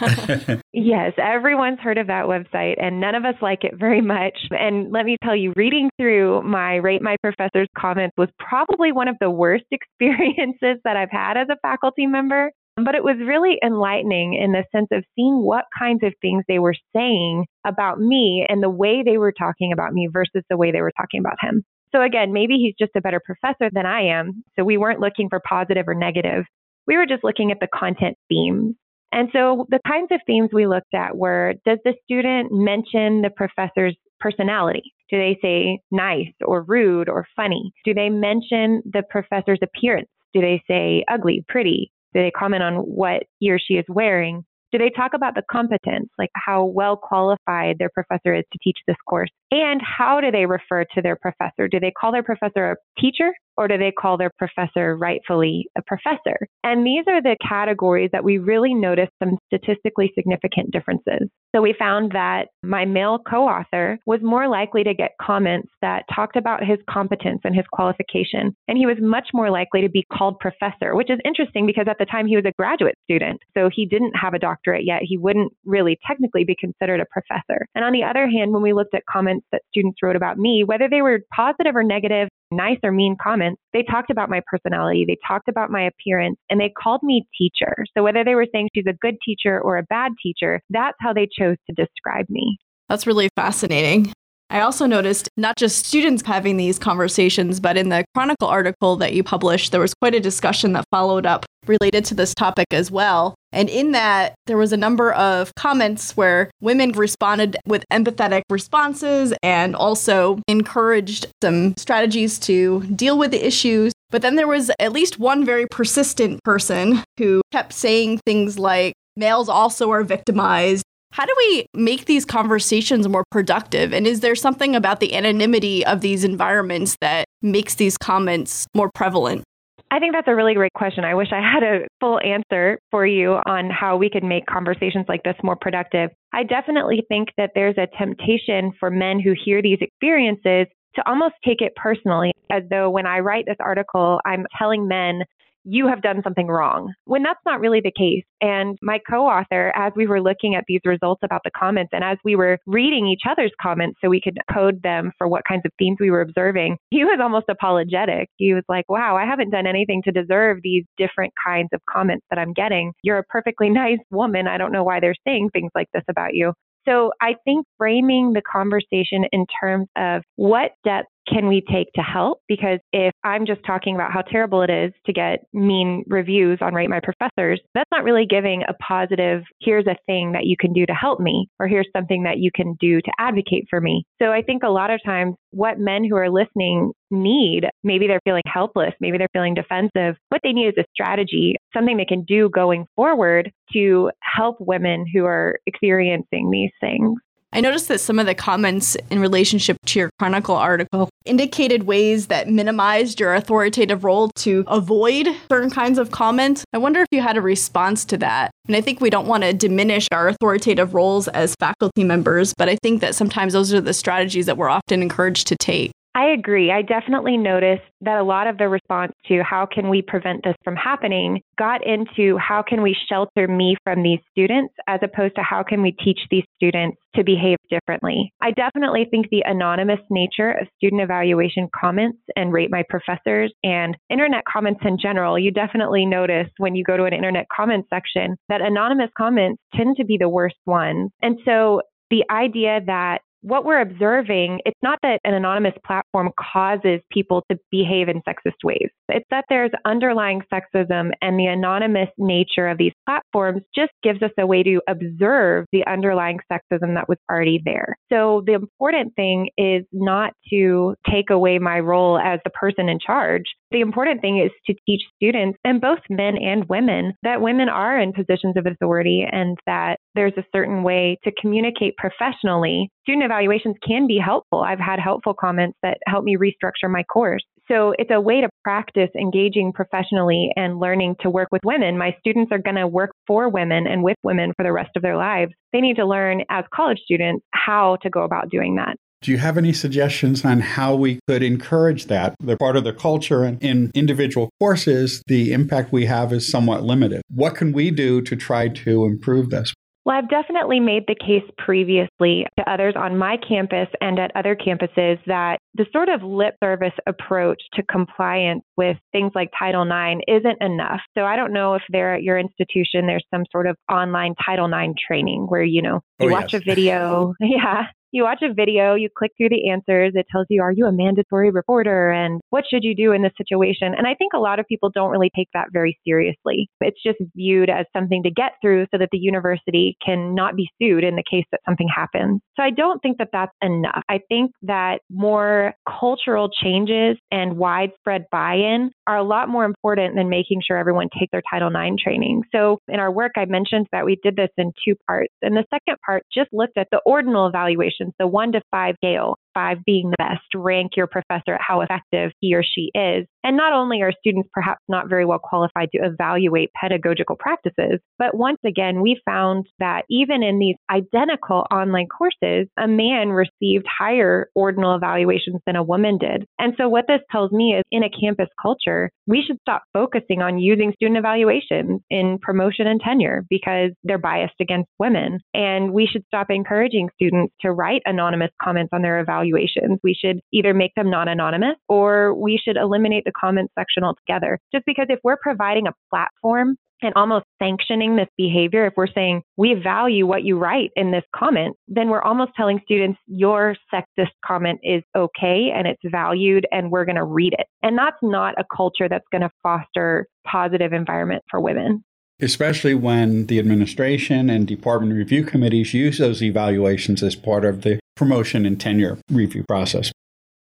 yes, 0.72 1.12
everyone's 1.18 1.80
heard 1.80 1.98
of 1.98 2.08
that 2.08 2.26
website 2.26 2.74
and 2.82 3.00
none 3.00 3.14
of 3.14 3.24
us 3.24 3.36
like 3.40 3.64
it 3.64 3.76
very 3.78 4.00
much. 4.00 4.38
And 4.50 4.92
let 4.92 5.04
me 5.04 5.16
tell 5.22 5.36
you, 5.36 5.52
reading 5.56 5.90
through 5.98 6.42
my 6.42 6.76
Rate 6.76 7.02
My 7.02 7.16
Professors 7.22 7.68
comments 7.76 8.14
was 8.16 8.28
probably 8.38 8.92
one 8.92 9.08
of 9.08 9.16
the 9.20 9.30
worst 9.30 9.64
experiences 9.70 10.80
that 10.84 10.96
I've 10.96 11.10
had 11.10 11.36
as 11.36 11.48
a 11.50 11.56
faculty 11.62 12.06
member. 12.06 12.50
But 12.76 12.96
it 12.96 13.04
was 13.04 13.16
really 13.24 13.60
enlightening 13.64 14.34
in 14.34 14.50
the 14.50 14.64
sense 14.72 14.88
of 14.90 15.04
seeing 15.14 15.42
what 15.44 15.66
kinds 15.78 16.02
of 16.02 16.12
things 16.20 16.42
they 16.48 16.58
were 16.58 16.74
saying 16.92 17.46
about 17.64 18.00
me 18.00 18.44
and 18.48 18.60
the 18.60 18.70
way 18.70 19.04
they 19.04 19.16
were 19.16 19.32
talking 19.32 19.72
about 19.72 19.92
me 19.92 20.08
versus 20.12 20.42
the 20.50 20.56
way 20.56 20.72
they 20.72 20.80
were 20.80 20.92
talking 20.96 21.20
about 21.20 21.36
him. 21.40 21.62
So 21.94 22.02
again, 22.02 22.32
maybe 22.32 22.54
he's 22.54 22.74
just 22.78 22.96
a 22.96 23.00
better 23.00 23.20
professor 23.24 23.70
than 23.72 23.86
I 23.86 24.02
am. 24.02 24.42
So 24.58 24.64
we 24.64 24.76
weren't 24.76 25.00
looking 25.00 25.28
for 25.28 25.40
positive 25.40 25.86
or 25.86 25.94
negative. 25.94 26.44
We 26.86 26.96
were 26.96 27.06
just 27.06 27.22
looking 27.22 27.52
at 27.52 27.60
the 27.60 27.68
content 27.72 28.16
themes. 28.28 28.74
And 29.12 29.28
so 29.32 29.66
the 29.70 29.78
kinds 29.86 30.08
of 30.10 30.20
themes 30.26 30.50
we 30.52 30.66
looked 30.66 30.92
at 30.92 31.16
were 31.16 31.54
does 31.64 31.78
the 31.84 31.94
student 32.02 32.50
mention 32.50 33.22
the 33.22 33.30
professor's 33.30 33.96
personality? 34.18 34.92
Do 35.08 35.18
they 35.18 35.38
say 35.40 35.78
nice 35.92 36.32
or 36.44 36.62
rude 36.62 37.08
or 37.08 37.26
funny? 37.36 37.72
Do 37.84 37.94
they 37.94 38.08
mention 38.08 38.82
the 38.84 39.04
professor's 39.08 39.60
appearance? 39.62 40.08
Do 40.32 40.40
they 40.40 40.62
say 40.68 41.04
ugly, 41.08 41.44
pretty? 41.48 41.92
Do 42.12 42.22
they 42.22 42.32
comment 42.32 42.64
on 42.64 42.74
what 42.76 43.22
he 43.38 43.52
or 43.52 43.58
she 43.60 43.74
is 43.74 43.84
wearing? 43.88 44.44
Do 44.72 44.78
they 44.78 44.90
talk 44.90 45.12
about 45.14 45.36
the 45.36 45.42
competence, 45.48 46.08
like 46.18 46.30
how 46.34 46.64
well 46.64 46.96
qualified 46.96 47.76
their 47.78 47.90
professor 47.90 48.34
is 48.34 48.44
to 48.52 48.58
teach 48.64 48.78
this 48.88 48.96
course? 49.08 49.30
And 49.54 49.80
how 49.80 50.20
do 50.20 50.32
they 50.32 50.46
refer 50.46 50.84
to 50.96 51.00
their 51.00 51.14
professor? 51.14 51.68
Do 51.68 51.78
they 51.78 51.92
call 51.92 52.10
their 52.10 52.24
professor 52.24 52.72
a 52.72 53.00
teacher 53.00 53.30
or 53.56 53.68
do 53.68 53.78
they 53.78 53.92
call 53.92 54.18
their 54.18 54.32
professor 54.36 54.96
rightfully 54.96 55.66
a 55.78 55.82
professor? 55.82 56.36
And 56.64 56.84
these 56.84 57.04
are 57.06 57.22
the 57.22 57.36
categories 57.46 58.10
that 58.12 58.24
we 58.24 58.38
really 58.38 58.74
noticed 58.74 59.12
some 59.22 59.38
statistically 59.46 60.10
significant 60.16 60.72
differences. 60.72 61.28
So 61.54 61.62
we 61.62 61.74
found 61.78 62.10
that 62.12 62.48
my 62.64 62.84
male 62.84 63.20
co 63.30 63.44
author 63.44 63.98
was 64.06 64.20
more 64.22 64.48
likely 64.48 64.82
to 64.82 64.92
get 64.92 65.12
comments 65.22 65.68
that 65.82 66.02
talked 66.12 66.34
about 66.34 66.64
his 66.64 66.78
competence 66.90 67.42
and 67.44 67.54
his 67.54 67.64
qualification. 67.72 68.56
And 68.66 68.76
he 68.76 68.86
was 68.86 68.96
much 69.00 69.28
more 69.32 69.50
likely 69.50 69.80
to 69.82 69.88
be 69.88 70.04
called 70.12 70.40
professor, 70.40 70.96
which 70.96 71.10
is 71.10 71.20
interesting 71.24 71.64
because 71.64 71.86
at 71.88 71.98
the 71.98 72.06
time 72.06 72.26
he 72.26 72.34
was 72.34 72.44
a 72.44 72.52
graduate 72.58 72.96
student. 73.04 73.40
So 73.56 73.70
he 73.72 73.86
didn't 73.86 74.14
have 74.20 74.34
a 74.34 74.38
doctorate 74.40 74.84
yet. 74.84 75.02
He 75.02 75.16
wouldn't 75.16 75.52
really 75.64 75.96
technically 76.04 76.42
be 76.42 76.56
considered 76.58 77.00
a 77.00 77.06
professor. 77.06 77.66
And 77.76 77.84
on 77.84 77.92
the 77.92 78.02
other 78.02 78.28
hand, 78.28 78.52
when 78.52 78.62
we 78.62 78.72
looked 78.72 78.94
at 78.94 79.06
comments 79.08 79.43
that 79.52 79.62
students 79.70 79.98
wrote 80.02 80.16
about 80.16 80.38
me, 80.38 80.64
whether 80.64 80.88
they 80.88 81.02
were 81.02 81.20
positive 81.34 81.76
or 81.76 81.82
negative, 81.82 82.28
nice 82.50 82.78
or 82.82 82.92
mean 82.92 83.16
comments, 83.22 83.60
they 83.72 83.82
talked 83.82 84.10
about 84.10 84.30
my 84.30 84.40
personality, 84.46 85.04
they 85.06 85.16
talked 85.26 85.48
about 85.48 85.70
my 85.70 85.86
appearance, 85.86 86.36
and 86.50 86.60
they 86.60 86.72
called 86.82 87.02
me 87.02 87.26
teacher. 87.36 87.84
So 87.96 88.02
whether 88.02 88.24
they 88.24 88.34
were 88.34 88.46
saying 88.52 88.68
she's 88.74 88.86
a 88.86 88.96
good 89.00 89.16
teacher 89.24 89.60
or 89.60 89.76
a 89.76 89.82
bad 89.84 90.12
teacher, 90.22 90.60
that's 90.70 90.96
how 91.00 91.12
they 91.12 91.28
chose 91.38 91.56
to 91.68 91.74
describe 91.74 92.26
me. 92.28 92.58
That's 92.88 93.06
really 93.06 93.28
fascinating. 93.36 94.12
I 94.54 94.60
also 94.60 94.86
noticed 94.86 95.28
not 95.36 95.56
just 95.56 95.84
students 95.84 96.22
having 96.24 96.56
these 96.56 96.78
conversations, 96.78 97.58
but 97.58 97.76
in 97.76 97.88
the 97.88 98.04
Chronicle 98.14 98.46
article 98.46 98.94
that 98.98 99.12
you 99.12 99.24
published, 99.24 99.72
there 99.72 99.80
was 99.80 99.94
quite 99.94 100.14
a 100.14 100.20
discussion 100.20 100.74
that 100.74 100.84
followed 100.92 101.26
up 101.26 101.44
related 101.66 102.04
to 102.04 102.14
this 102.14 102.32
topic 102.34 102.68
as 102.70 102.88
well. 102.88 103.34
And 103.50 103.68
in 103.68 103.90
that, 103.92 104.36
there 104.46 104.56
was 104.56 104.72
a 104.72 104.76
number 104.76 105.10
of 105.10 105.52
comments 105.56 106.16
where 106.16 106.52
women 106.60 106.92
responded 106.92 107.56
with 107.66 107.84
empathetic 107.92 108.42
responses 108.48 109.34
and 109.42 109.74
also 109.74 110.38
encouraged 110.46 111.26
some 111.42 111.76
strategies 111.76 112.38
to 112.40 112.82
deal 112.94 113.18
with 113.18 113.32
the 113.32 113.44
issues. 113.44 113.92
But 114.10 114.22
then 114.22 114.36
there 114.36 114.46
was 114.46 114.70
at 114.78 114.92
least 114.92 115.18
one 115.18 115.44
very 115.44 115.66
persistent 115.68 116.40
person 116.44 117.02
who 117.18 117.42
kept 117.50 117.72
saying 117.72 118.20
things 118.24 118.56
like, 118.56 118.94
males 119.16 119.48
also 119.48 119.90
are 119.90 120.04
victimized 120.04 120.84
how 121.14 121.24
do 121.24 121.34
we 121.38 121.66
make 121.74 122.06
these 122.06 122.24
conversations 122.24 123.06
more 123.06 123.22
productive? 123.30 123.94
And 123.94 124.04
is 124.04 124.18
there 124.18 124.34
something 124.34 124.74
about 124.74 124.98
the 124.98 125.14
anonymity 125.14 125.86
of 125.86 126.00
these 126.00 126.24
environments 126.24 126.96
that 127.00 127.26
makes 127.40 127.76
these 127.76 127.96
comments 127.96 128.66
more 128.74 128.90
prevalent? 128.92 129.44
I 129.92 130.00
think 130.00 130.12
that's 130.12 130.26
a 130.26 130.34
really 130.34 130.54
great 130.54 130.72
question. 130.74 131.04
I 131.04 131.14
wish 131.14 131.28
I 131.30 131.40
had 131.40 131.62
a 131.62 131.86
full 132.00 132.18
answer 132.18 132.80
for 132.90 133.06
you 133.06 133.34
on 133.46 133.70
how 133.70 133.96
we 133.96 134.10
could 134.10 134.24
make 134.24 134.46
conversations 134.46 135.06
like 135.08 135.22
this 135.22 135.36
more 135.44 135.54
productive. 135.54 136.10
I 136.32 136.42
definitely 136.42 137.04
think 137.06 137.28
that 137.36 137.52
there's 137.54 137.78
a 137.78 137.86
temptation 137.96 138.72
for 138.80 138.90
men 138.90 139.20
who 139.20 139.34
hear 139.44 139.62
these 139.62 139.78
experiences 139.80 140.66
to 140.96 141.08
almost 141.08 141.34
take 141.44 141.60
it 141.60 141.76
personally, 141.76 142.32
as 142.50 142.64
though 142.70 142.90
when 142.90 143.06
I 143.06 143.20
write 143.20 143.44
this 143.46 143.56
article, 143.60 144.18
I'm 144.26 144.46
telling 144.58 144.88
men 144.88 145.22
you 145.64 145.88
have 145.88 146.02
done 146.02 146.20
something 146.22 146.46
wrong 146.46 146.92
when 147.04 147.22
that's 147.22 147.40
not 147.44 147.60
really 147.60 147.80
the 147.80 147.92
case. 147.96 148.24
And 148.40 148.78
my 148.82 148.98
co 149.08 149.26
author, 149.26 149.72
as 149.74 149.92
we 149.96 150.06
were 150.06 150.20
looking 150.20 150.54
at 150.54 150.64
these 150.68 150.80
results 150.84 151.22
about 151.24 151.42
the 151.44 151.50
comments 151.56 151.90
and 151.92 152.04
as 152.04 152.18
we 152.24 152.36
were 152.36 152.58
reading 152.66 153.06
each 153.06 153.22
other's 153.28 153.52
comments 153.60 153.98
so 154.02 154.08
we 154.08 154.20
could 154.20 154.38
code 154.52 154.82
them 154.82 155.12
for 155.18 155.26
what 155.28 155.42
kinds 155.48 155.62
of 155.64 155.72
themes 155.78 155.98
we 156.00 156.10
were 156.10 156.20
observing, 156.20 156.76
he 156.90 157.04
was 157.04 157.18
almost 157.20 157.46
apologetic. 157.48 158.28
He 158.36 158.54
was 158.54 158.64
like, 158.68 158.84
wow, 158.88 159.16
I 159.16 159.24
haven't 159.24 159.50
done 159.50 159.66
anything 159.66 160.02
to 160.04 160.12
deserve 160.12 160.58
these 160.62 160.84
different 160.96 161.32
kinds 161.44 161.70
of 161.72 161.80
comments 161.88 162.26
that 162.30 162.38
I'm 162.38 162.52
getting. 162.52 162.92
You're 163.02 163.18
a 163.18 163.24
perfectly 163.24 163.70
nice 163.74 163.98
woman. 164.10 164.46
I 164.46 164.58
don't 164.58 164.72
know 164.72 164.84
why 164.84 165.00
they're 165.00 165.14
saying 165.26 165.50
things 165.52 165.70
like 165.74 165.88
this 165.92 166.04
about 166.08 166.34
you. 166.34 166.52
So 166.86 167.12
I 167.20 167.34
think 167.44 167.66
framing 167.78 168.34
the 168.34 168.42
conversation 168.42 169.24
in 169.32 169.46
terms 169.60 169.88
of 169.96 170.22
what 170.36 170.72
depth 170.84 171.08
can 171.28 171.46
we 171.48 171.62
take 171.70 171.92
to 171.94 172.02
help? 172.02 172.40
Because 172.48 172.78
if 172.92 173.12
I'm 173.24 173.46
just 173.46 173.60
talking 173.66 173.94
about 173.94 174.12
how 174.12 174.22
terrible 174.22 174.62
it 174.62 174.70
is 174.70 174.92
to 175.06 175.12
get 175.12 175.46
mean 175.52 176.04
reviews 176.06 176.58
on 176.60 176.74
Rate 176.74 176.90
My 176.90 177.00
Professors, 177.00 177.60
that's 177.74 177.90
not 177.90 178.04
really 178.04 178.26
giving 178.26 178.62
a 178.68 178.74
positive, 178.74 179.42
here's 179.60 179.86
a 179.86 179.96
thing 180.06 180.32
that 180.32 180.44
you 180.44 180.56
can 180.58 180.72
do 180.72 180.86
to 180.86 180.92
help 180.92 181.20
me, 181.20 181.48
or 181.58 181.66
here's 181.66 181.88
something 181.96 182.24
that 182.24 182.38
you 182.38 182.50
can 182.54 182.76
do 182.80 183.00
to 183.00 183.12
advocate 183.18 183.66
for 183.70 183.80
me. 183.80 184.04
So 184.20 184.32
I 184.32 184.42
think 184.42 184.62
a 184.62 184.68
lot 184.68 184.90
of 184.90 185.00
times 185.04 185.34
what 185.50 185.78
men 185.78 186.04
who 186.04 186.16
are 186.16 186.30
listening 186.30 186.92
need, 187.10 187.64
maybe 187.82 188.06
they're 188.06 188.20
feeling 188.24 188.42
helpless, 188.46 188.92
maybe 189.00 189.18
they're 189.18 189.28
feeling 189.32 189.54
defensive, 189.54 190.16
what 190.28 190.40
they 190.42 190.52
need 190.52 190.68
is 190.68 190.74
a 190.78 190.84
strategy, 190.92 191.56
something 191.72 191.96
they 191.96 192.04
can 192.04 192.24
do 192.24 192.48
going 192.50 192.86
forward 192.96 193.50
to 193.72 194.10
help 194.20 194.56
women 194.60 195.06
who 195.12 195.24
are 195.24 195.58
experiencing 195.66 196.50
these 196.50 196.70
things. 196.80 197.18
I 197.54 197.60
noticed 197.60 197.86
that 197.86 198.00
some 198.00 198.18
of 198.18 198.26
the 198.26 198.34
comments 198.34 198.96
in 199.12 199.20
relationship 199.20 199.76
to 199.86 200.00
your 200.00 200.10
Chronicle 200.18 200.56
article 200.56 201.08
indicated 201.24 201.84
ways 201.84 202.26
that 202.26 202.48
minimized 202.48 203.20
your 203.20 203.32
authoritative 203.32 204.02
role 204.02 204.32
to 204.38 204.64
avoid 204.66 205.28
certain 205.48 205.70
kinds 205.70 205.98
of 205.98 206.10
comments. 206.10 206.64
I 206.72 206.78
wonder 206.78 207.00
if 207.00 207.06
you 207.12 207.20
had 207.20 207.36
a 207.36 207.40
response 207.40 208.04
to 208.06 208.16
that. 208.18 208.50
And 208.66 208.74
I 208.74 208.80
think 208.80 209.00
we 209.00 209.08
don't 209.08 209.28
want 209.28 209.44
to 209.44 209.52
diminish 209.52 210.08
our 210.10 210.26
authoritative 210.26 210.94
roles 210.94 211.28
as 211.28 211.54
faculty 211.60 212.02
members, 212.02 212.52
but 212.58 212.68
I 212.68 212.76
think 212.82 213.00
that 213.02 213.14
sometimes 213.14 213.52
those 213.52 213.72
are 213.72 213.80
the 213.80 213.94
strategies 213.94 214.46
that 214.46 214.56
we're 214.56 214.68
often 214.68 215.00
encouraged 215.00 215.46
to 215.46 215.56
take. 215.56 215.92
I 216.16 216.26
agree. 216.26 216.70
I 216.70 216.82
definitely 216.82 217.36
noticed 217.36 217.82
that 218.00 218.18
a 218.18 218.22
lot 218.22 218.46
of 218.46 218.56
the 218.56 218.68
response 218.68 219.12
to 219.26 219.42
how 219.42 219.66
can 219.66 219.88
we 219.88 220.00
prevent 220.00 220.44
this 220.44 220.54
from 220.62 220.76
happening 220.76 221.42
got 221.58 221.84
into 221.84 222.38
how 222.38 222.62
can 222.62 222.82
we 222.82 222.96
shelter 223.08 223.48
me 223.48 223.76
from 223.82 224.04
these 224.04 224.20
students 224.30 224.72
as 224.86 225.00
opposed 225.02 225.34
to 225.34 225.42
how 225.42 225.64
can 225.64 225.82
we 225.82 225.90
teach 225.90 226.20
these 226.30 226.44
students 226.54 226.98
to 227.16 227.24
behave 227.24 227.56
differently. 227.68 228.32
I 228.40 228.52
definitely 228.52 229.06
think 229.10 229.28
the 229.30 229.42
anonymous 229.44 230.00
nature 230.08 230.52
of 230.52 230.68
student 230.76 231.02
evaluation 231.02 231.68
comments 231.74 232.18
and 232.36 232.52
rate 232.52 232.70
my 232.70 232.84
professors 232.88 233.52
and 233.64 233.96
internet 234.08 234.44
comments 234.44 234.80
in 234.84 234.98
general, 235.00 235.38
you 235.38 235.50
definitely 235.50 236.06
notice 236.06 236.48
when 236.58 236.76
you 236.76 236.84
go 236.84 236.96
to 236.96 237.04
an 237.04 237.12
internet 237.12 237.46
comment 237.54 237.86
section 237.90 238.36
that 238.48 238.60
anonymous 238.60 239.10
comments 239.18 239.60
tend 239.74 239.96
to 239.96 240.04
be 240.04 240.16
the 240.16 240.28
worst 240.28 240.56
ones. 240.66 241.10
And 241.22 241.38
so 241.44 241.82
the 242.10 242.24
idea 242.30 242.80
that 242.86 243.18
what 243.44 243.66
we're 243.66 243.82
observing, 243.82 244.60
it's 244.64 244.78
not 244.82 244.98
that 245.02 245.20
an 245.24 245.34
anonymous 245.34 245.74
platform 245.86 246.30
causes 246.40 247.00
people 247.10 247.44
to 247.50 247.58
behave 247.70 248.08
in 248.08 248.22
sexist 248.26 248.64
ways. 248.64 248.88
It's 249.10 249.26
that 249.30 249.44
there's 249.50 249.70
underlying 249.84 250.40
sexism 250.52 251.10
and 251.20 251.38
the 251.38 251.44
anonymous 251.44 252.08
nature 252.16 252.68
of 252.68 252.78
these 252.78 252.94
platforms 253.04 253.60
just 253.74 253.92
gives 254.02 254.22
us 254.22 254.30
a 254.38 254.46
way 254.46 254.62
to 254.62 254.80
observe 254.88 255.66
the 255.72 255.86
underlying 255.86 256.38
sexism 256.50 256.94
that 256.94 257.06
was 257.06 257.18
already 257.30 257.60
there. 257.62 257.96
So 258.10 258.42
the 258.46 258.54
important 258.54 259.14
thing 259.14 259.50
is 259.58 259.84
not 259.92 260.32
to 260.50 260.94
take 261.10 261.28
away 261.28 261.58
my 261.58 261.80
role 261.80 262.18
as 262.18 262.40
the 262.44 262.50
person 262.50 262.88
in 262.88 262.98
charge. 262.98 263.44
The 263.72 263.82
important 263.82 264.22
thing 264.22 264.38
is 264.38 264.52
to 264.66 264.74
teach 264.86 265.02
students, 265.16 265.58
and 265.64 265.80
both 265.80 265.98
men 266.08 266.38
and 266.38 266.64
women, 266.68 267.12
that 267.24 267.42
women 267.42 267.68
are 267.68 267.98
in 267.98 268.12
positions 268.12 268.56
of 268.56 268.66
authority 268.66 269.26
and 269.30 269.58
that 269.66 269.98
there's 270.14 270.32
a 270.38 270.44
certain 270.54 270.82
way 270.82 271.18
to 271.24 271.32
communicate 271.40 271.96
professionally 271.98 272.88
student 273.04 273.24
evaluations 273.24 273.76
can 273.86 274.06
be 274.06 274.18
helpful. 274.18 274.60
I've 274.60 274.80
had 274.80 274.98
helpful 274.98 275.34
comments 275.34 275.76
that 275.82 275.98
help 276.06 276.24
me 276.24 276.36
restructure 276.36 276.90
my 276.90 277.02
course. 277.02 277.42
So 277.68 277.94
it's 277.98 278.10
a 278.10 278.20
way 278.20 278.40
to 278.40 278.48
practice 278.62 279.10
engaging 279.18 279.72
professionally 279.72 280.50
and 280.56 280.78
learning 280.78 281.16
to 281.20 281.30
work 281.30 281.48
with 281.52 281.62
women. 281.64 281.96
My 281.96 282.16
students 282.18 282.50
are 282.52 282.58
going 282.58 282.76
to 282.76 282.86
work 282.86 283.10
for 283.26 283.48
women 283.48 283.86
and 283.86 284.02
with 284.02 284.16
women 284.22 284.52
for 284.56 284.64
the 284.64 284.72
rest 284.72 284.90
of 284.96 285.02
their 285.02 285.16
lives. 285.16 285.52
They 285.72 285.80
need 285.80 285.96
to 285.96 286.06
learn 286.06 286.42
as 286.50 286.64
college 286.74 286.98
students 287.04 287.44
how 287.52 287.96
to 288.02 288.10
go 288.10 288.22
about 288.22 288.50
doing 288.50 288.76
that. 288.76 288.96
Do 289.22 289.30
you 289.30 289.38
have 289.38 289.56
any 289.56 289.72
suggestions 289.72 290.44
on 290.44 290.60
how 290.60 290.94
we 290.94 291.18
could 291.26 291.42
encourage 291.42 292.06
that? 292.06 292.34
They're 292.40 292.58
part 292.58 292.76
of 292.76 292.84
the 292.84 292.92
culture, 292.92 293.42
and 293.42 293.62
in 293.62 293.90
individual 293.94 294.50
courses, 294.60 295.22
the 295.26 295.54
impact 295.54 295.92
we 295.92 296.04
have 296.04 296.30
is 296.30 296.46
somewhat 296.46 296.82
limited. 296.82 297.22
What 297.30 297.54
can 297.54 297.72
we 297.72 297.90
do 297.90 298.20
to 298.20 298.36
try 298.36 298.68
to 298.68 299.06
improve 299.06 299.48
this? 299.48 299.72
Well, 300.04 300.16
I've 300.16 300.28
definitely 300.28 300.80
made 300.80 301.04
the 301.06 301.14
case 301.14 301.48
previously 301.56 302.46
to 302.58 302.70
others 302.70 302.94
on 302.96 303.16
my 303.16 303.38
campus 303.48 303.88
and 304.00 304.18
at 304.18 304.32
other 304.36 304.54
campuses 304.54 305.18
that 305.26 305.58
the 305.74 305.86
sort 305.92 306.10
of 306.10 306.22
lip 306.22 306.54
service 306.62 306.92
approach 307.06 307.60
to 307.74 307.82
compliance 307.84 308.62
with 308.76 308.98
things 309.12 309.32
like 309.34 309.50
Title 309.58 309.82
IX 309.82 310.20
isn't 310.28 310.62
enough. 310.62 311.00
So 311.16 311.24
I 311.24 311.36
don't 311.36 311.54
know 311.54 311.74
if 311.74 311.82
there 311.88 312.14
at 312.14 312.22
your 312.22 312.38
institution 312.38 313.06
there's 313.06 313.24
some 313.32 313.44
sort 313.50 313.66
of 313.66 313.76
online 313.90 314.34
Title 314.44 314.66
IX 314.66 314.92
training 315.06 315.46
where, 315.48 315.64
you 315.64 315.80
know, 315.80 316.00
oh, 316.20 316.24
you 316.24 316.30
oh, 316.30 316.32
watch 316.32 316.52
yes. 316.52 316.62
a 316.62 316.64
video. 316.64 317.34
yeah 317.40 317.84
you 318.14 318.22
watch 318.22 318.42
a 318.42 318.54
video, 318.54 318.94
you 318.94 319.08
click 319.14 319.32
through 319.36 319.48
the 319.48 319.68
answers, 319.68 320.12
it 320.14 320.26
tells 320.30 320.46
you, 320.48 320.62
are 320.62 320.70
you 320.70 320.86
a 320.86 320.92
mandatory 320.92 321.50
reporter 321.50 322.10
and 322.10 322.40
what 322.50 322.62
should 322.70 322.84
you 322.84 322.94
do 322.94 323.10
in 323.10 323.22
this 323.22 323.32
situation? 323.36 323.92
And 323.96 324.06
I 324.06 324.14
think 324.14 324.32
a 324.34 324.38
lot 324.38 324.60
of 324.60 324.66
people 324.66 324.88
don't 324.94 325.10
really 325.10 325.32
take 325.34 325.48
that 325.52 325.68
very 325.72 325.98
seriously. 326.06 326.70
It's 326.80 327.02
just 327.02 327.18
viewed 327.34 327.68
as 327.68 327.86
something 327.92 328.22
to 328.22 328.30
get 328.30 328.52
through 328.62 328.86
so 328.92 328.98
that 328.98 329.08
the 329.10 329.18
university 329.18 329.96
can 330.04 330.32
not 330.32 330.54
be 330.54 330.68
sued 330.80 331.02
in 331.02 331.16
the 331.16 331.24
case 331.28 331.44
that 331.50 331.60
something 331.66 331.88
happens. 331.94 332.40
So 332.56 332.62
I 332.62 332.70
don't 332.70 333.00
think 333.02 333.18
that 333.18 333.30
that's 333.32 333.52
enough. 333.60 334.02
I 334.08 334.20
think 334.28 334.52
that 334.62 335.00
more 335.10 335.74
cultural 335.88 336.48
changes 336.48 337.16
and 337.32 337.56
widespread 337.56 338.26
buy 338.30 338.54
in 338.54 338.92
are 339.08 339.16
a 339.16 339.24
lot 339.24 339.48
more 339.48 339.64
important 339.64 340.14
than 340.14 340.28
making 340.28 340.60
sure 340.64 340.78
everyone 340.78 341.08
takes 341.18 341.32
their 341.32 341.42
Title 341.50 341.68
IX 341.68 342.00
training. 342.00 342.42
So 342.54 342.78
in 342.86 343.00
our 343.00 343.10
work, 343.10 343.32
I 343.36 343.44
mentioned 343.46 343.88
that 343.90 344.04
we 344.04 344.20
did 344.22 344.36
this 344.36 344.50
in 344.56 344.72
two 344.84 344.94
parts. 345.08 345.34
And 345.42 345.56
the 345.56 345.64
second 345.68 345.96
part 346.06 346.22
just 346.32 346.50
looked 346.52 346.78
at 346.78 346.86
the 346.92 347.00
ordinal 347.04 347.48
evaluation 347.48 348.03
the 348.18 348.26
one 348.26 348.52
to 348.52 348.62
five 348.70 348.96
scale 348.96 349.38
five 349.54 349.78
being 349.86 350.10
the 350.10 350.16
best, 350.18 350.42
rank 350.54 350.92
your 350.96 351.06
professor 351.06 351.54
at 351.54 351.60
how 351.66 351.80
effective 351.80 352.32
he 352.40 352.54
or 352.54 352.62
she 352.62 352.90
is. 352.94 353.26
And 353.42 353.56
not 353.56 353.72
only 353.72 354.02
are 354.02 354.12
students 354.18 354.48
perhaps 354.52 354.80
not 354.88 355.08
very 355.08 355.24
well 355.24 355.38
qualified 355.38 355.90
to 355.92 355.98
evaluate 356.02 356.70
pedagogical 356.80 357.36
practices, 357.36 358.00
but 358.18 358.36
once 358.36 358.58
again, 358.66 359.00
we 359.02 359.20
found 359.24 359.66
that 359.78 360.02
even 360.10 360.42
in 360.42 360.58
these 360.58 360.76
identical 360.90 361.66
online 361.70 362.08
courses, 362.08 362.68
a 362.78 362.88
man 362.88 363.28
received 363.28 363.86
higher 363.86 364.48
ordinal 364.54 364.94
evaluations 364.94 365.60
than 365.66 365.76
a 365.76 365.82
woman 365.82 366.18
did. 366.18 366.46
And 366.58 366.74
so 366.78 366.88
what 366.88 367.04
this 367.06 367.20
tells 367.30 367.52
me 367.52 367.74
is 367.76 367.82
in 367.90 368.02
a 368.02 368.10
campus 368.10 368.48
culture, 368.60 369.10
we 369.26 369.42
should 369.46 369.58
stop 369.60 369.82
focusing 369.92 370.40
on 370.40 370.58
using 370.58 370.92
student 370.94 371.18
evaluations 371.18 372.00
in 372.10 372.38
promotion 372.40 372.86
and 372.86 373.00
tenure 373.00 373.44
because 373.48 373.90
they're 374.04 374.18
biased 374.18 374.54
against 374.60 374.88
women. 374.98 375.40
And 375.52 375.92
we 375.92 376.08
should 376.10 376.24
stop 376.26 376.46
encouraging 376.50 377.10
students 377.14 377.54
to 377.60 377.72
write 377.72 378.02
anonymous 378.06 378.50
comments 378.62 378.90
on 378.92 379.02
their 379.02 379.20
evaluations 379.20 379.43
evaluations. 379.44 379.98
We 380.02 380.14
should 380.14 380.40
either 380.52 380.74
make 380.74 380.94
them 380.94 381.10
non 381.10 381.28
anonymous 381.28 381.76
or 381.88 382.34
we 382.34 382.60
should 382.62 382.76
eliminate 382.76 383.24
the 383.24 383.32
comment 383.38 383.70
section 383.78 384.04
altogether. 384.04 384.58
Just 384.72 384.84
because 384.86 385.06
if 385.08 385.18
we're 385.24 385.38
providing 385.40 385.86
a 385.86 385.92
platform 386.10 386.76
and 387.02 387.12
almost 387.16 387.44
sanctioning 387.60 388.16
this 388.16 388.28
behavior, 388.36 388.86
if 388.86 388.94
we're 388.96 389.12
saying 389.12 389.42
we 389.56 389.74
value 389.74 390.26
what 390.26 390.44
you 390.44 390.58
write 390.58 390.90
in 390.96 391.10
this 391.10 391.24
comment, 391.36 391.76
then 391.88 392.08
we're 392.08 392.22
almost 392.22 392.52
telling 392.56 392.80
students 392.84 393.18
your 393.26 393.76
sexist 393.92 394.30
comment 394.44 394.80
is 394.82 395.02
okay 395.14 395.70
and 395.74 395.86
it's 395.86 396.00
valued 396.04 396.66
and 396.72 396.90
we're 396.90 397.04
going 397.04 397.16
to 397.16 397.24
read 397.24 397.52
it. 397.58 397.66
And 397.82 397.98
that's 397.98 398.16
not 398.22 398.54
a 398.58 398.64
culture 398.74 399.08
that's 399.08 399.26
going 399.30 399.42
to 399.42 399.50
foster 399.62 400.26
positive 400.46 400.92
environment 400.92 401.42
for 401.50 401.60
women 401.60 402.04
especially 402.40 402.94
when 402.94 403.46
the 403.46 403.58
administration 403.58 404.50
and 404.50 404.66
department 404.66 405.14
review 405.14 405.44
committees 405.44 405.94
use 405.94 406.18
those 406.18 406.42
evaluations 406.42 407.22
as 407.22 407.34
part 407.34 407.64
of 407.64 407.82
the 407.82 407.98
promotion 408.16 408.66
and 408.66 408.80
tenure 408.80 409.18
review 409.30 409.64
process. 409.64 410.12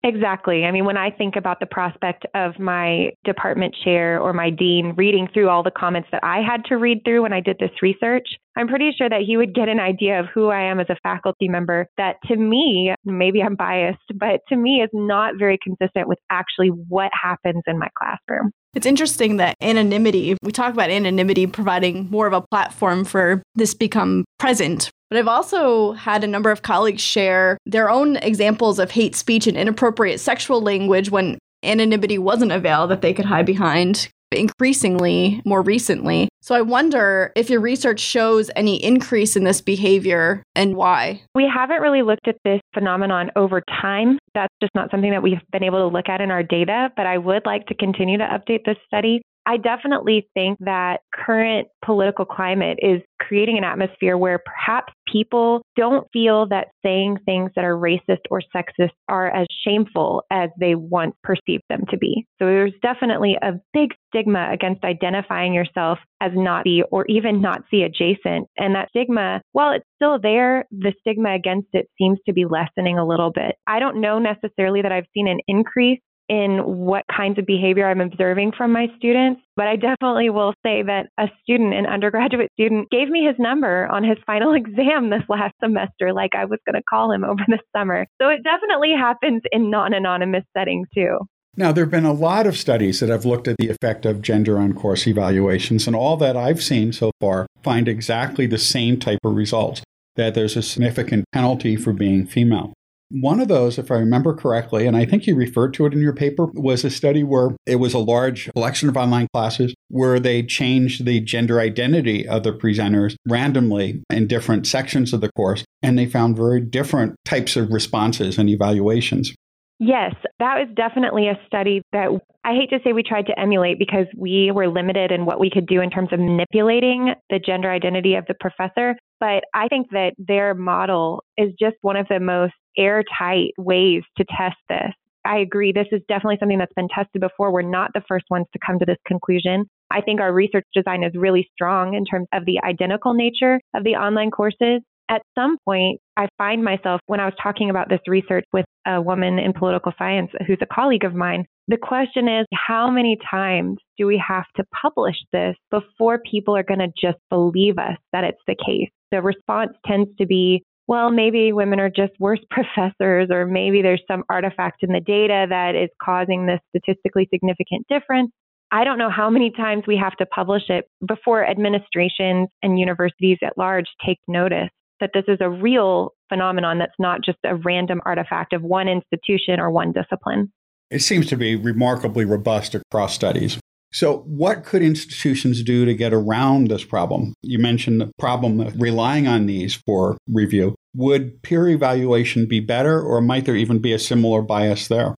Exactly. 0.01 0.63
I 0.63 0.71
mean, 0.71 0.85
when 0.85 0.95
I 0.95 1.11
think 1.11 1.35
about 1.35 1.59
the 1.59 1.65
prospect 1.65 2.25
of 2.33 2.57
my 2.57 3.11
department 3.25 3.75
chair 3.83 4.21
or 4.21 4.31
my 4.31 4.49
dean 4.49 4.93
reading 4.95 5.27
through 5.33 5.49
all 5.49 5.61
the 5.61 5.71
comments 5.71 6.07
that 6.13 6.23
I 6.23 6.37
had 6.41 6.63
to 6.65 6.77
read 6.77 7.01
through 7.03 7.23
when 7.23 7.33
I 7.33 7.41
did 7.41 7.57
this 7.59 7.71
research, 7.81 8.25
I'm 8.55 8.69
pretty 8.69 8.91
sure 8.97 9.09
that 9.09 9.23
he 9.27 9.35
would 9.35 9.53
get 9.53 9.67
an 9.67 9.81
idea 9.81 10.21
of 10.21 10.27
who 10.33 10.47
I 10.47 10.71
am 10.71 10.79
as 10.79 10.89
a 10.89 10.95
faculty 11.03 11.49
member 11.49 11.87
that 11.97 12.15
to 12.27 12.37
me, 12.37 12.93
maybe 13.03 13.41
I'm 13.41 13.55
biased, 13.55 13.99
but 14.15 14.39
to 14.47 14.55
me 14.55 14.81
is 14.81 14.89
not 14.93 15.33
very 15.37 15.59
consistent 15.61 16.07
with 16.07 16.19
actually 16.29 16.69
what 16.69 17.11
happens 17.21 17.63
in 17.67 17.77
my 17.77 17.89
classroom. 17.97 18.51
It's 18.73 18.85
interesting 18.85 19.37
that 19.37 19.55
anonymity, 19.61 20.37
we 20.43 20.51
talk 20.51 20.73
about 20.73 20.89
anonymity 20.89 21.47
providing 21.47 22.09
more 22.09 22.27
of 22.27 22.33
a 22.33 22.41
platform 22.41 23.03
for 23.05 23.41
this 23.55 23.73
become 23.73 24.25
present 24.37 24.89
but 25.09 25.17
I've 25.17 25.27
also 25.27 25.93
had 25.93 26.23
a 26.23 26.27
number 26.27 26.51
of 26.51 26.61
colleagues 26.61 27.01
share 27.01 27.57
their 27.65 27.89
own 27.89 28.17
examples 28.17 28.77
of 28.77 28.91
hate 28.91 29.15
speech 29.15 29.47
and 29.47 29.57
inappropriate 29.57 30.19
sexual 30.19 30.61
language 30.61 31.09
when 31.09 31.39
anonymity 31.63 32.17
wasn't 32.17 32.51
a 32.51 32.59
veil 32.59 32.87
that 32.87 33.01
they 33.01 33.13
could 33.13 33.25
hide 33.25 33.45
behind 33.45 34.09
increasingly 34.31 35.41
more 35.43 35.63
recently. 35.63 36.29
So 36.41 36.53
I 36.53 36.61
wonder 36.61 37.31
if 37.35 37.49
your 37.49 37.59
research 37.59 37.99
shows 37.99 38.51
any 38.55 38.75
increase 38.83 39.35
in 39.35 39.43
this 39.43 39.59
behavior 39.59 40.43
and 40.53 40.75
why. 40.75 41.23
We 41.33 41.51
haven't 41.51 41.81
really 41.81 42.03
looked 42.03 42.27
at 42.27 42.37
this 42.45 42.61
phenomenon 42.75 43.31
over 43.35 43.63
time. 43.81 44.18
That's 44.33 44.53
just 44.61 44.73
not 44.75 44.91
something 44.91 45.11
that 45.11 45.23
we've 45.23 45.41
been 45.51 45.63
able 45.63 45.79
to 45.79 45.93
look 45.93 46.09
at 46.09 46.21
in 46.21 46.31
our 46.31 46.43
data, 46.43 46.91
but 46.95 47.05
I 47.05 47.17
would 47.17 47.45
like 47.45 47.65
to 47.67 47.75
continue 47.75 48.17
to 48.17 48.25
update 48.25 48.65
this 48.65 48.77
study. 48.87 49.21
I 49.49 49.57
definitely 49.57 50.29
think 50.35 50.59
that 50.59 50.99
current 51.11 51.69
political 51.83 52.23
climate 52.23 52.77
is 52.83 53.01
creating 53.19 53.57
an 53.57 53.63
atmosphere 53.63 54.15
where 54.15 54.39
perhaps 54.45 54.93
people 55.11 55.63
don't 55.75 56.05
feel 56.13 56.47
that 56.49 56.67
saying 56.85 57.17
things 57.25 57.49
that 57.55 57.65
are 57.65 57.75
racist 57.75 58.21
or 58.29 58.43
sexist 58.55 58.91
are 59.07 59.35
as 59.35 59.47
shameful 59.65 60.21
as 60.29 60.51
they 60.59 60.75
once 60.75 61.15
perceived 61.23 61.63
them 61.67 61.81
to 61.89 61.97
be. 61.97 62.27
So 62.37 62.45
there's 62.45 62.73
definitely 62.83 63.37
a 63.41 63.53
big 63.73 63.89
stigma 64.09 64.51
against 64.53 64.83
identifying 64.83 65.55
yourself 65.55 65.97
as 66.21 66.31
Nazi 66.35 66.83
or 66.91 67.07
even 67.07 67.41
Nazi 67.41 67.81
adjacent. 67.81 68.47
And 68.55 68.75
that 68.75 68.89
stigma, 68.89 69.41
while 69.53 69.71
it's 69.71 69.85
still 69.95 70.19
there, 70.21 70.65
the 70.69 70.93
stigma 70.99 71.33
against 71.33 71.69
it 71.73 71.87
seems 71.97 72.19
to 72.27 72.33
be 72.33 72.45
lessening 72.45 72.99
a 72.99 73.07
little 73.07 73.31
bit. 73.31 73.55
I 73.65 73.79
don't 73.79 73.99
know 73.99 74.19
necessarily 74.19 74.83
that 74.83 74.91
I've 74.91 75.07
seen 75.15 75.27
an 75.27 75.39
increase 75.47 75.99
in 76.29 76.59
what 76.59 77.03
kinds 77.13 77.39
of 77.39 77.45
behavior 77.45 77.89
I'm 77.89 78.01
observing 78.01 78.53
from 78.55 78.71
my 78.71 78.87
students. 78.97 79.41
But 79.55 79.67
I 79.67 79.75
definitely 79.75 80.29
will 80.29 80.53
say 80.63 80.83
that 80.83 81.07
a 81.17 81.27
student, 81.41 81.73
an 81.73 81.87
undergraduate 81.87 82.51
student, 82.53 82.89
gave 82.91 83.09
me 83.09 83.25
his 83.25 83.35
number 83.39 83.87
on 83.87 84.03
his 84.03 84.17
final 84.25 84.53
exam 84.55 85.09
this 85.09 85.23
last 85.27 85.55
semester, 85.61 86.13
like 86.13 86.31
I 86.35 86.45
was 86.45 86.59
going 86.65 86.75
to 86.75 86.83
call 86.87 87.11
him 87.11 87.23
over 87.29 87.43
the 87.47 87.59
summer. 87.75 88.05
So 88.21 88.29
it 88.29 88.43
definitely 88.43 88.93
happens 88.97 89.41
in 89.51 89.69
non 89.69 89.93
anonymous 89.93 90.43
settings 90.55 90.87
too. 90.93 91.17
Now, 91.57 91.71
there 91.71 91.83
have 91.83 91.91
been 91.91 92.05
a 92.05 92.13
lot 92.13 92.45
of 92.47 92.55
studies 92.55 92.99
that 92.99 93.09
have 93.09 93.25
looked 93.25 93.47
at 93.47 93.57
the 93.57 93.69
effect 93.69 94.05
of 94.05 94.21
gender 94.21 94.59
on 94.59 94.73
course 94.73 95.07
evaluations, 95.07 95.87
and 95.87 95.95
all 95.95 96.15
that 96.17 96.37
I've 96.37 96.63
seen 96.63 96.93
so 96.93 97.11
far 97.19 97.47
find 97.63 97.87
exactly 97.87 98.45
the 98.45 98.57
same 98.57 98.99
type 98.99 99.19
of 99.25 99.35
results 99.35 99.81
that 100.15 100.35
there's 100.35 100.55
a 100.55 100.61
significant 100.61 101.25
penalty 101.33 101.75
for 101.75 101.91
being 101.91 102.25
female. 102.25 102.73
One 103.11 103.39
of 103.39 103.47
those, 103.47 103.79
if 103.79 103.89
I 103.89 103.95
remember 103.95 104.35
correctly, 104.35 104.85
and 104.85 104.95
I 104.95 105.03
think 105.03 105.25
you 105.25 105.35
referred 105.35 105.73
to 105.75 105.87
it 105.87 105.93
in 105.93 105.99
your 105.99 106.13
paper, 106.13 106.45
was 106.53 106.83
a 106.83 106.91
study 106.91 107.23
where 107.23 107.55
it 107.65 107.77
was 107.77 107.95
a 107.95 107.99
large 107.99 108.51
collection 108.53 108.87
of 108.87 108.97
online 108.97 109.27
classes 109.33 109.73
where 109.87 110.19
they 110.19 110.43
changed 110.43 111.05
the 111.05 111.19
gender 111.19 111.59
identity 111.59 112.27
of 112.27 112.43
the 112.43 112.53
presenters 112.53 113.15
randomly 113.27 114.03
in 114.11 114.27
different 114.27 114.67
sections 114.67 115.11
of 115.11 115.21
the 115.21 115.31
course, 115.31 115.63
and 115.81 115.97
they 115.97 116.05
found 116.05 116.37
very 116.37 116.61
different 116.61 117.15
types 117.25 117.55
of 117.55 117.71
responses 117.71 118.37
and 118.37 118.47
evaluations. 118.47 119.33
Yes, 119.79 120.13
that 120.39 120.59
was 120.59 120.67
definitely 120.75 121.29
a 121.29 121.39
study 121.47 121.81
that 121.93 122.09
I 122.43 122.53
hate 122.53 122.69
to 122.71 122.79
say 122.83 122.91
we 122.91 123.01
tried 123.01 123.27
to 123.27 123.39
emulate 123.39 123.79
because 123.79 124.07
we 124.15 124.51
were 124.53 124.67
limited 124.67 125.11
in 125.11 125.25
what 125.25 125.39
we 125.39 125.49
could 125.49 125.67
do 125.67 125.81
in 125.81 125.89
terms 125.89 126.09
of 126.11 126.19
manipulating 126.19 127.13
the 127.29 127.39
gender 127.39 127.71
identity 127.71 128.15
of 128.15 128.25
the 128.27 128.35
professor. 128.39 128.97
But 129.19 129.45
I 129.53 129.67
think 129.67 129.89
that 129.91 130.13
their 130.17 130.53
model 130.53 131.23
is 131.37 131.53
just 131.59 131.77
one 131.81 131.95
of 131.95 132.07
the 132.09 132.19
most 132.19 132.53
airtight 132.79 133.51
ways 133.57 134.03
to 134.17 134.25
test 134.25 134.57
this. 134.69 134.93
I 135.25 135.39
agree. 135.39 135.71
This 135.71 135.87
is 135.91 136.01
definitely 136.07 136.37
something 136.39 136.57
that's 136.57 136.73
been 136.73 136.87
tested 136.87 137.21
before. 137.21 137.51
We're 137.51 137.61
not 137.61 137.91
the 137.93 138.01
first 138.07 138.25
ones 138.29 138.47
to 138.53 138.59
come 138.65 138.79
to 138.79 138.85
this 138.85 138.97
conclusion. 139.05 139.65
I 139.91 140.01
think 140.01 140.21
our 140.21 140.33
research 140.33 140.65
design 140.73 141.03
is 141.03 141.11
really 141.15 141.49
strong 141.53 141.93
in 141.93 142.05
terms 142.05 142.27
of 142.33 142.45
the 142.45 142.59
identical 142.63 143.13
nature 143.13 143.59
of 143.75 143.83
the 143.83 143.95
online 143.95 144.31
courses. 144.31 144.81
At 145.09 145.23
some 145.33 145.57
point, 145.65 145.99
I 146.17 146.27
find 146.37 146.63
myself 146.63 147.01
when 147.07 147.19
I 147.19 147.25
was 147.25 147.33
talking 147.41 147.71
about 147.71 147.89
this 147.89 147.99
research 148.07 148.45
with 148.53 148.65
a 148.85 149.01
woman 149.01 149.39
in 149.39 149.53
political 149.53 149.91
science 149.97 150.29
who's 150.45 150.59
a 150.61 150.67
colleague 150.67 151.03
of 151.03 151.15
mine, 151.15 151.45
the 151.67 151.77
question 151.77 152.27
is 152.27 152.45
how 152.53 152.89
many 152.91 153.17
times 153.29 153.77
do 153.97 154.05
we 154.05 154.21
have 154.25 154.45
to 154.55 154.63
publish 154.81 155.15
this 155.33 155.55
before 155.71 156.19
people 156.19 156.55
are 156.55 156.63
going 156.63 156.79
to 156.79 156.91
just 156.99 157.17
believe 157.29 157.79
us 157.79 157.97
that 158.13 158.23
it's 158.23 158.41
the 158.47 158.55
case? 158.55 158.89
The 159.11 159.21
response 159.21 159.71
tends 159.85 160.09
to 160.19 160.27
be 160.27 160.63
well, 160.89 161.11
maybe 161.11 161.53
women 161.53 161.79
are 161.79 161.91
just 161.91 162.13
worse 162.19 162.39
professors, 162.49 163.29
or 163.29 163.45
maybe 163.45 163.83
there's 163.83 164.01
some 164.09 164.23
artifact 164.27 164.81
in 164.81 164.91
the 164.91 164.99
data 164.99 165.45
that 165.47 165.75
is 165.75 165.89
causing 166.03 166.47
this 166.47 166.59
statistically 166.75 167.29
significant 167.31 167.85
difference. 167.87 168.31
I 168.71 168.83
don't 168.83 168.97
know 168.97 169.11
how 169.11 169.29
many 169.29 169.51
times 169.51 169.83
we 169.87 169.97
have 169.97 170.15
to 170.17 170.25
publish 170.25 170.63
it 170.67 170.85
before 171.07 171.45
administrations 171.45 172.49
and 172.63 172.79
universities 172.79 173.37
at 173.43 173.55
large 173.55 173.85
take 174.03 174.17
notice 174.27 174.69
that 174.99 175.11
this 175.13 175.25
is 175.27 175.37
a 175.41 175.49
real 175.49 176.13
phenomenon 176.27 176.79
that's 176.79 176.91
not 176.97 177.23
just 177.23 177.37
a 177.45 177.55
random 177.55 178.01
artifact 178.05 178.53
of 178.53 178.63
one 178.63 178.87
institution 178.87 179.59
or 179.59 179.69
one 179.69 179.91
discipline. 179.91 180.51
It 180.89 180.99
seems 180.99 181.27
to 181.27 181.37
be 181.37 181.55
remarkably 181.55 182.25
robust 182.25 182.73
across 182.73 183.13
studies. 183.13 183.59
So, 183.91 184.19
what 184.27 184.63
could 184.65 184.83
institutions 184.83 185.63
do 185.63 185.83
to 185.85 185.95
get 185.95 186.13
around 186.13 186.67
this 186.67 186.83
problem? 186.83 187.33
You 187.41 187.57
mentioned 187.57 188.01
the 188.01 188.11
problem 188.19 188.59
of 188.59 188.79
relying 188.79 189.27
on 189.27 189.47
these 189.47 189.73
for 189.73 190.17
review. 190.27 190.75
Would 190.95 191.43
peer 191.43 191.67
evaluation 191.67 192.47
be 192.47 192.59
better, 192.59 193.01
or 193.01 193.21
might 193.21 193.45
there 193.45 193.55
even 193.55 193.79
be 193.79 193.93
a 193.93 193.99
similar 193.99 194.41
bias 194.41 194.87
there? 194.87 195.15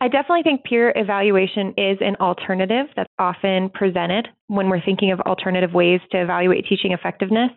I 0.00 0.08
definitely 0.08 0.42
think 0.42 0.64
peer 0.64 0.92
evaluation 0.94 1.72
is 1.78 1.98
an 2.00 2.16
alternative 2.20 2.86
that's 2.96 3.12
often 3.18 3.70
presented 3.70 4.28
when 4.48 4.68
we're 4.68 4.82
thinking 4.84 5.12
of 5.12 5.20
alternative 5.20 5.72
ways 5.72 6.00
to 6.10 6.20
evaluate 6.20 6.66
teaching 6.68 6.92
effectiveness. 6.92 7.50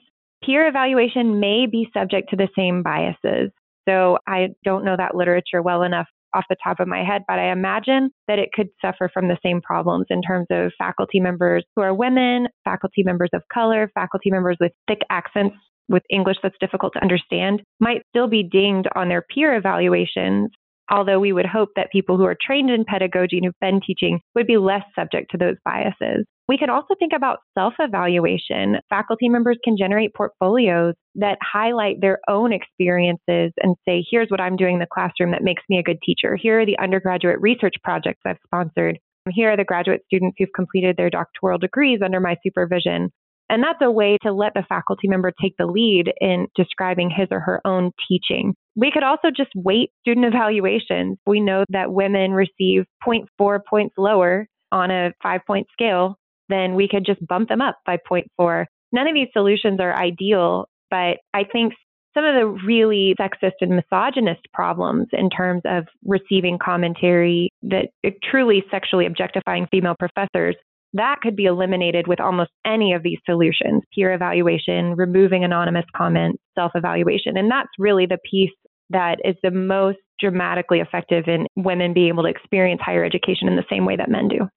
Peer 0.45 0.67
evaluation 0.67 1.39
may 1.39 1.65
be 1.65 1.89
subject 1.93 2.29
to 2.29 2.35
the 2.35 2.47
same 2.55 2.83
biases. 2.83 3.51
So 3.89 4.19
I 4.27 4.49
don't 4.63 4.85
know 4.85 4.95
that 4.95 5.15
literature 5.15 5.61
well 5.61 5.81
enough 5.81 6.07
off 6.33 6.45
the 6.49 6.57
top 6.63 6.79
of 6.79 6.87
my 6.87 7.03
head, 7.03 7.23
but 7.27 7.39
I 7.39 7.51
imagine 7.51 8.11
that 8.27 8.37
it 8.37 8.49
could 8.53 8.69
suffer 8.81 9.09
from 9.11 9.27
the 9.27 9.37
same 9.43 9.61
problems 9.61 10.05
in 10.09 10.21
terms 10.21 10.47
of 10.51 10.71
faculty 10.77 11.19
members 11.19 11.65
who 11.75 11.81
are 11.81 11.93
women, 11.93 12.47
faculty 12.63 13.01
members 13.03 13.29
of 13.33 13.41
color, 13.51 13.89
faculty 13.95 14.29
members 14.29 14.57
with 14.59 14.73
thick 14.87 14.99
accents 15.09 15.55
with 15.89 16.03
English 16.09 16.37
that's 16.43 16.57
difficult 16.59 16.93
to 16.93 17.01
understand 17.01 17.61
might 17.79 18.01
still 18.09 18.27
be 18.27 18.43
dinged 18.43 18.87
on 18.95 19.09
their 19.09 19.23
peer 19.33 19.55
evaluations 19.55 20.49
although 20.89 21.19
we 21.19 21.33
would 21.33 21.45
hope 21.45 21.69
that 21.75 21.91
people 21.91 22.17
who 22.17 22.25
are 22.25 22.37
trained 22.39 22.69
in 22.69 22.85
pedagogy 22.85 23.37
and 23.37 23.45
who've 23.45 23.59
been 23.59 23.81
teaching 23.85 24.19
would 24.35 24.47
be 24.47 24.57
less 24.57 24.83
subject 24.95 25.31
to 25.31 25.37
those 25.37 25.55
biases. 25.65 26.25
We 26.47 26.57
can 26.57 26.69
also 26.69 26.95
think 26.97 27.11
about 27.15 27.39
self 27.57 27.73
evaluation. 27.79 28.77
Faculty 28.89 29.27
members 29.27 29.57
can 29.63 29.75
generate 29.77 30.13
portfolios 30.13 30.95
that 31.15 31.37
highlight 31.41 31.99
their 31.99 32.19
own 32.29 32.53
experiences 32.53 33.51
and 33.61 33.75
say, 33.87 34.05
here's 34.09 34.29
what 34.29 34.39
I'm 34.39 34.55
doing 34.55 34.75
in 34.75 34.79
the 34.79 34.87
classroom 34.91 35.31
that 35.31 35.43
makes 35.43 35.63
me 35.69 35.77
a 35.77 35.83
good 35.83 36.01
teacher. 36.05 36.37
Here 36.37 36.61
are 36.61 36.65
the 36.65 36.79
undergraduate 36.79 37.41
research 37.41 37.75
projects 37.83 38.21
I've 38.25 38.37
sponsored. 38.45 38.99
Here 39.29 39.51
are 39.51 39.57
the 39.57 39.65
graduate 39.65 40.03
students 40.05 40.37
who've 40.39 40.53
completed 40.55 40.95
their 40.95 41.09
doctoral 41.09 41.57
degrees 41.57 41.99
under 42.03 42.21
my 42.21 42.37
supervision. 42.43 43.11
And 43.49 43.63
that's 43.63 43.79
a 43.81 43.91
way 43.91 44.17
to 44.23 44.33
let 44.33 44.53
the 44.53 44.65
faculty 44.67 45.07
member 45.07 45.31
take 45.41 45.55
the 45.57 45.65
lead 45.65 46.11
in 46.19 46.47
describing 46.55 47.09
his 47.09 47.27
or 47.31 47.39
her 47.39 47.61
own 47.65 47.91
teaching. 48.07 48.53
We 48.75 48.91
could 48.91 49.03
also 49.03 49.29
just 49.35 49.51
weight 49.55 49.91
student 50.01 50.25
evaluations. 50.25 51.17
We 51.25 51.39
know 51.39 51.63
that 51.69 51.91
women 51.91 52.31
receive 52.31 52.85
0.4 53.07 53.59
points 53.69 53.95
lower 53.97 54.47
on 54.71 54.91
a 54.91 55.13
five 55.23 55.41
point 55.47 55.67
scale, 55.71 56.17
then 56.49 56.75
we 56.75 56.87
could 56.87 57.05
just 57.05 57.25
bump 57.25 57.49
them 57.49 57.61
up 57.61 57.77
by 57.85 57.97
0.4. 58.09 58.65
None 58.91 59.07
of 59.07 59.13
these 59.13 59.29
solutions 59.33 59.79
are 59.79 59.95
ideal, 59.95 60.67
but 60.89 61.17
I 61.33 61.43
think 61.51 61.73
some 62.13 62.25
of 62.25 62.35
the 62.35 62.47
really 62.65 63.15
sexist 63.19 63.53
and 63.61 63.75
misogynist 63.75 64.41
problems 64.53 65.07
in 65.13 65.29
terms 65.29 65.61
of 65.65 65.85
receiving 66.03 66.57
commentary 66.57 67.51
that 67.63 67.89
truly 68.23 68.63
sexually 68.71 69.05
objectifying 69.05 69.67
female 69.69 69.95
professors 69.97 70.55
that 70.97 71.21
could 71.21 71.35
be 71.35 71.45
eliminated 71.45 72.07
with 72.07 72.19
almost 72.19 72.51
any 72.65 72.93
of 72.93 73.03
these 73.03 73.19
solutions 73.25 73.83
peer 73.93 74.13
evaluation, 74.13 74.95
removing 74.95 75.43
anonymous 75.43 75.85
comments, 75.95 76.41
self 76.55 76.71
evaluation. 76.75 77.37
And 77.37 77.49
that's 77.49 77.69
really 77.79 78.05
the 78.05 78.19
piece 78.29 78.51
that 78.89 79.17
is 79.23 79.35
the 79.43 79.51
most 79.51 79.97
dramatically 80.19 80.79
effective 80.79 81.25
in 81.27 81.45
women 81.55 81.93
being 81.93 82.07
able 82.07 82.23
to 82.23 82.29
experience 82.29 82.81
higher 82.83 83.03
education 83.03 83.47
in 83.47 83.55
the 83.55 83.65
same 83.69 83.85
way 83.85 83.95
that 83.95 84.09
men 84.09 84.27
do. 84.27 84.47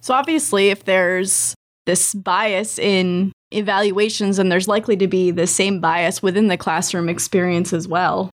So, 0.00 0.14
obviously, 0.14 0.68
if 0.68 0.84
there's 0.84 1.54
this 1.86 2.14
bias 2.14 2.78
in 2.78 3.32
evaluations, 3.50 4.38
and 4.38 4.50
there's 4.50 4.68
likely 4.68 4.96
to 4.96 5.06
be 5.06 5.30
the 5.30 5.46
same 5.46 5.80
bias 5.80 6.22
within 6.22 6.48
the 6.48 6.56
classroom 6.56 7.08
experience 7.08 7.72
as 7.72 7.86
well. 7.86 8.30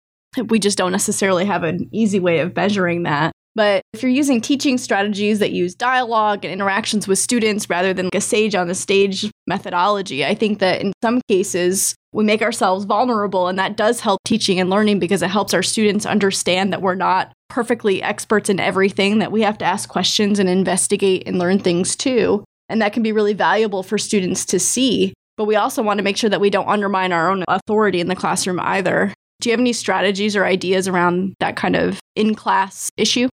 We 0.47 0.59
just 0.59 0.77
don't 0.77 0.91
necessarily 0.91 1.45
have 1.45 1.63
an 1.63 1.89
easy 1.91 2.19
way 2.19 2.39
of 2.39 2.55
measuring 2.55 3.03
that. 3.03 3.31
But 3.55 3.81
if 3.93 4.03
you're 4.03 4.11
using 4.11 4.41
teaching 4.41 4.77
strategies 4.77 5.39
that 5.39 5.51
use 5.51 5.75
dialogue 5.75 6.45
and 6.45 6.53
interactions 6.53 7.07
with 7.07 7.19
students 7.19 7.69
rather 7.69 7.93
than 7.93 8.05
like 8.05 8.15
a 8.15 8.21
sage 8.21 8.55
on 8.55 8.67
the 8.67 8.75
stage 8.75 9.29
methodology, 9.47 10.25
I 10.25 10.35
think 10.35 10.59
that 10.59 10.81
in 10.81 10.93
some 11.01 11.21
cases 11.27 11.95
we 12.13 12.23
make 12.23 12.41
ourselves 12.41 12.85
vulnerable 12.85 13.47
and 13.47 13.59
that 13.59 13.75
does 13.75 13.99
help 13.99 14.19
teaching 14.25 14.59
and 14.59 14.69
learning 14.69 14.99
because 14.99 15.21
it 15.21 15.29
helps 15.29 15.53
our 15.53 15.63
students 15.63 16.05
understand 16.05 16.71
that 16.73 16.81
we're 16.81 16.95
not 16.95 17.31
perfectly 17.49 18.01
experts 18.01 18.49
in 18.49 18.59
everything, 18.59 19.19
that 19.19 19.31
we 19.31 19.41
have 19.41 19.57
to 19.57 19.65
ask 19.65 19.89
questions 19.89 20.39
and 20.39 20.49
investigate 20.49 21.23
and 21.25 21.37
learn 21.37 21.59
things 21.59 21.95
too. 21.95 22.43
And 22.69 22.81
that 22.81 22.93
can 22.93 23.03
be 23.03 23.11
really 23.11 23.33
valuable 23.33 23.83
for 23.83 23.97
students 23.97 24.45
to 24.45 24.59
see. 24.59 25.13
But 25.37 25.45
we 25.45 25.55
also 25.55 25.81
want 25.81 25.97
to 25.97 26.03
make 26.03 26.17
sure 26.17 26.29
that 26.29 26.41
we 26.41 26.49
don't 26.49 26.67
undermine 26.67 27.11
our 27.11 27.29
own 27.31 27.43
authority 27.47 27.99
in 27.99 28.07
the 28.07 28.15
classroom 28.15 28.59
either. 28.59 29.13
Do 29.41 29.49
you 29.49 29.53
have 29.53 29.59
any 29.59 29.73
strategies 29.73 30.35
or 30.35 30.45
ideas 30.45 30.87
around 30.87 31.33
that 31.39 31.55
kind 31.55 31.75
of 31.75 31.99
in 32.15 32.35
class 32.35 32.89
issue? 32.97 33.29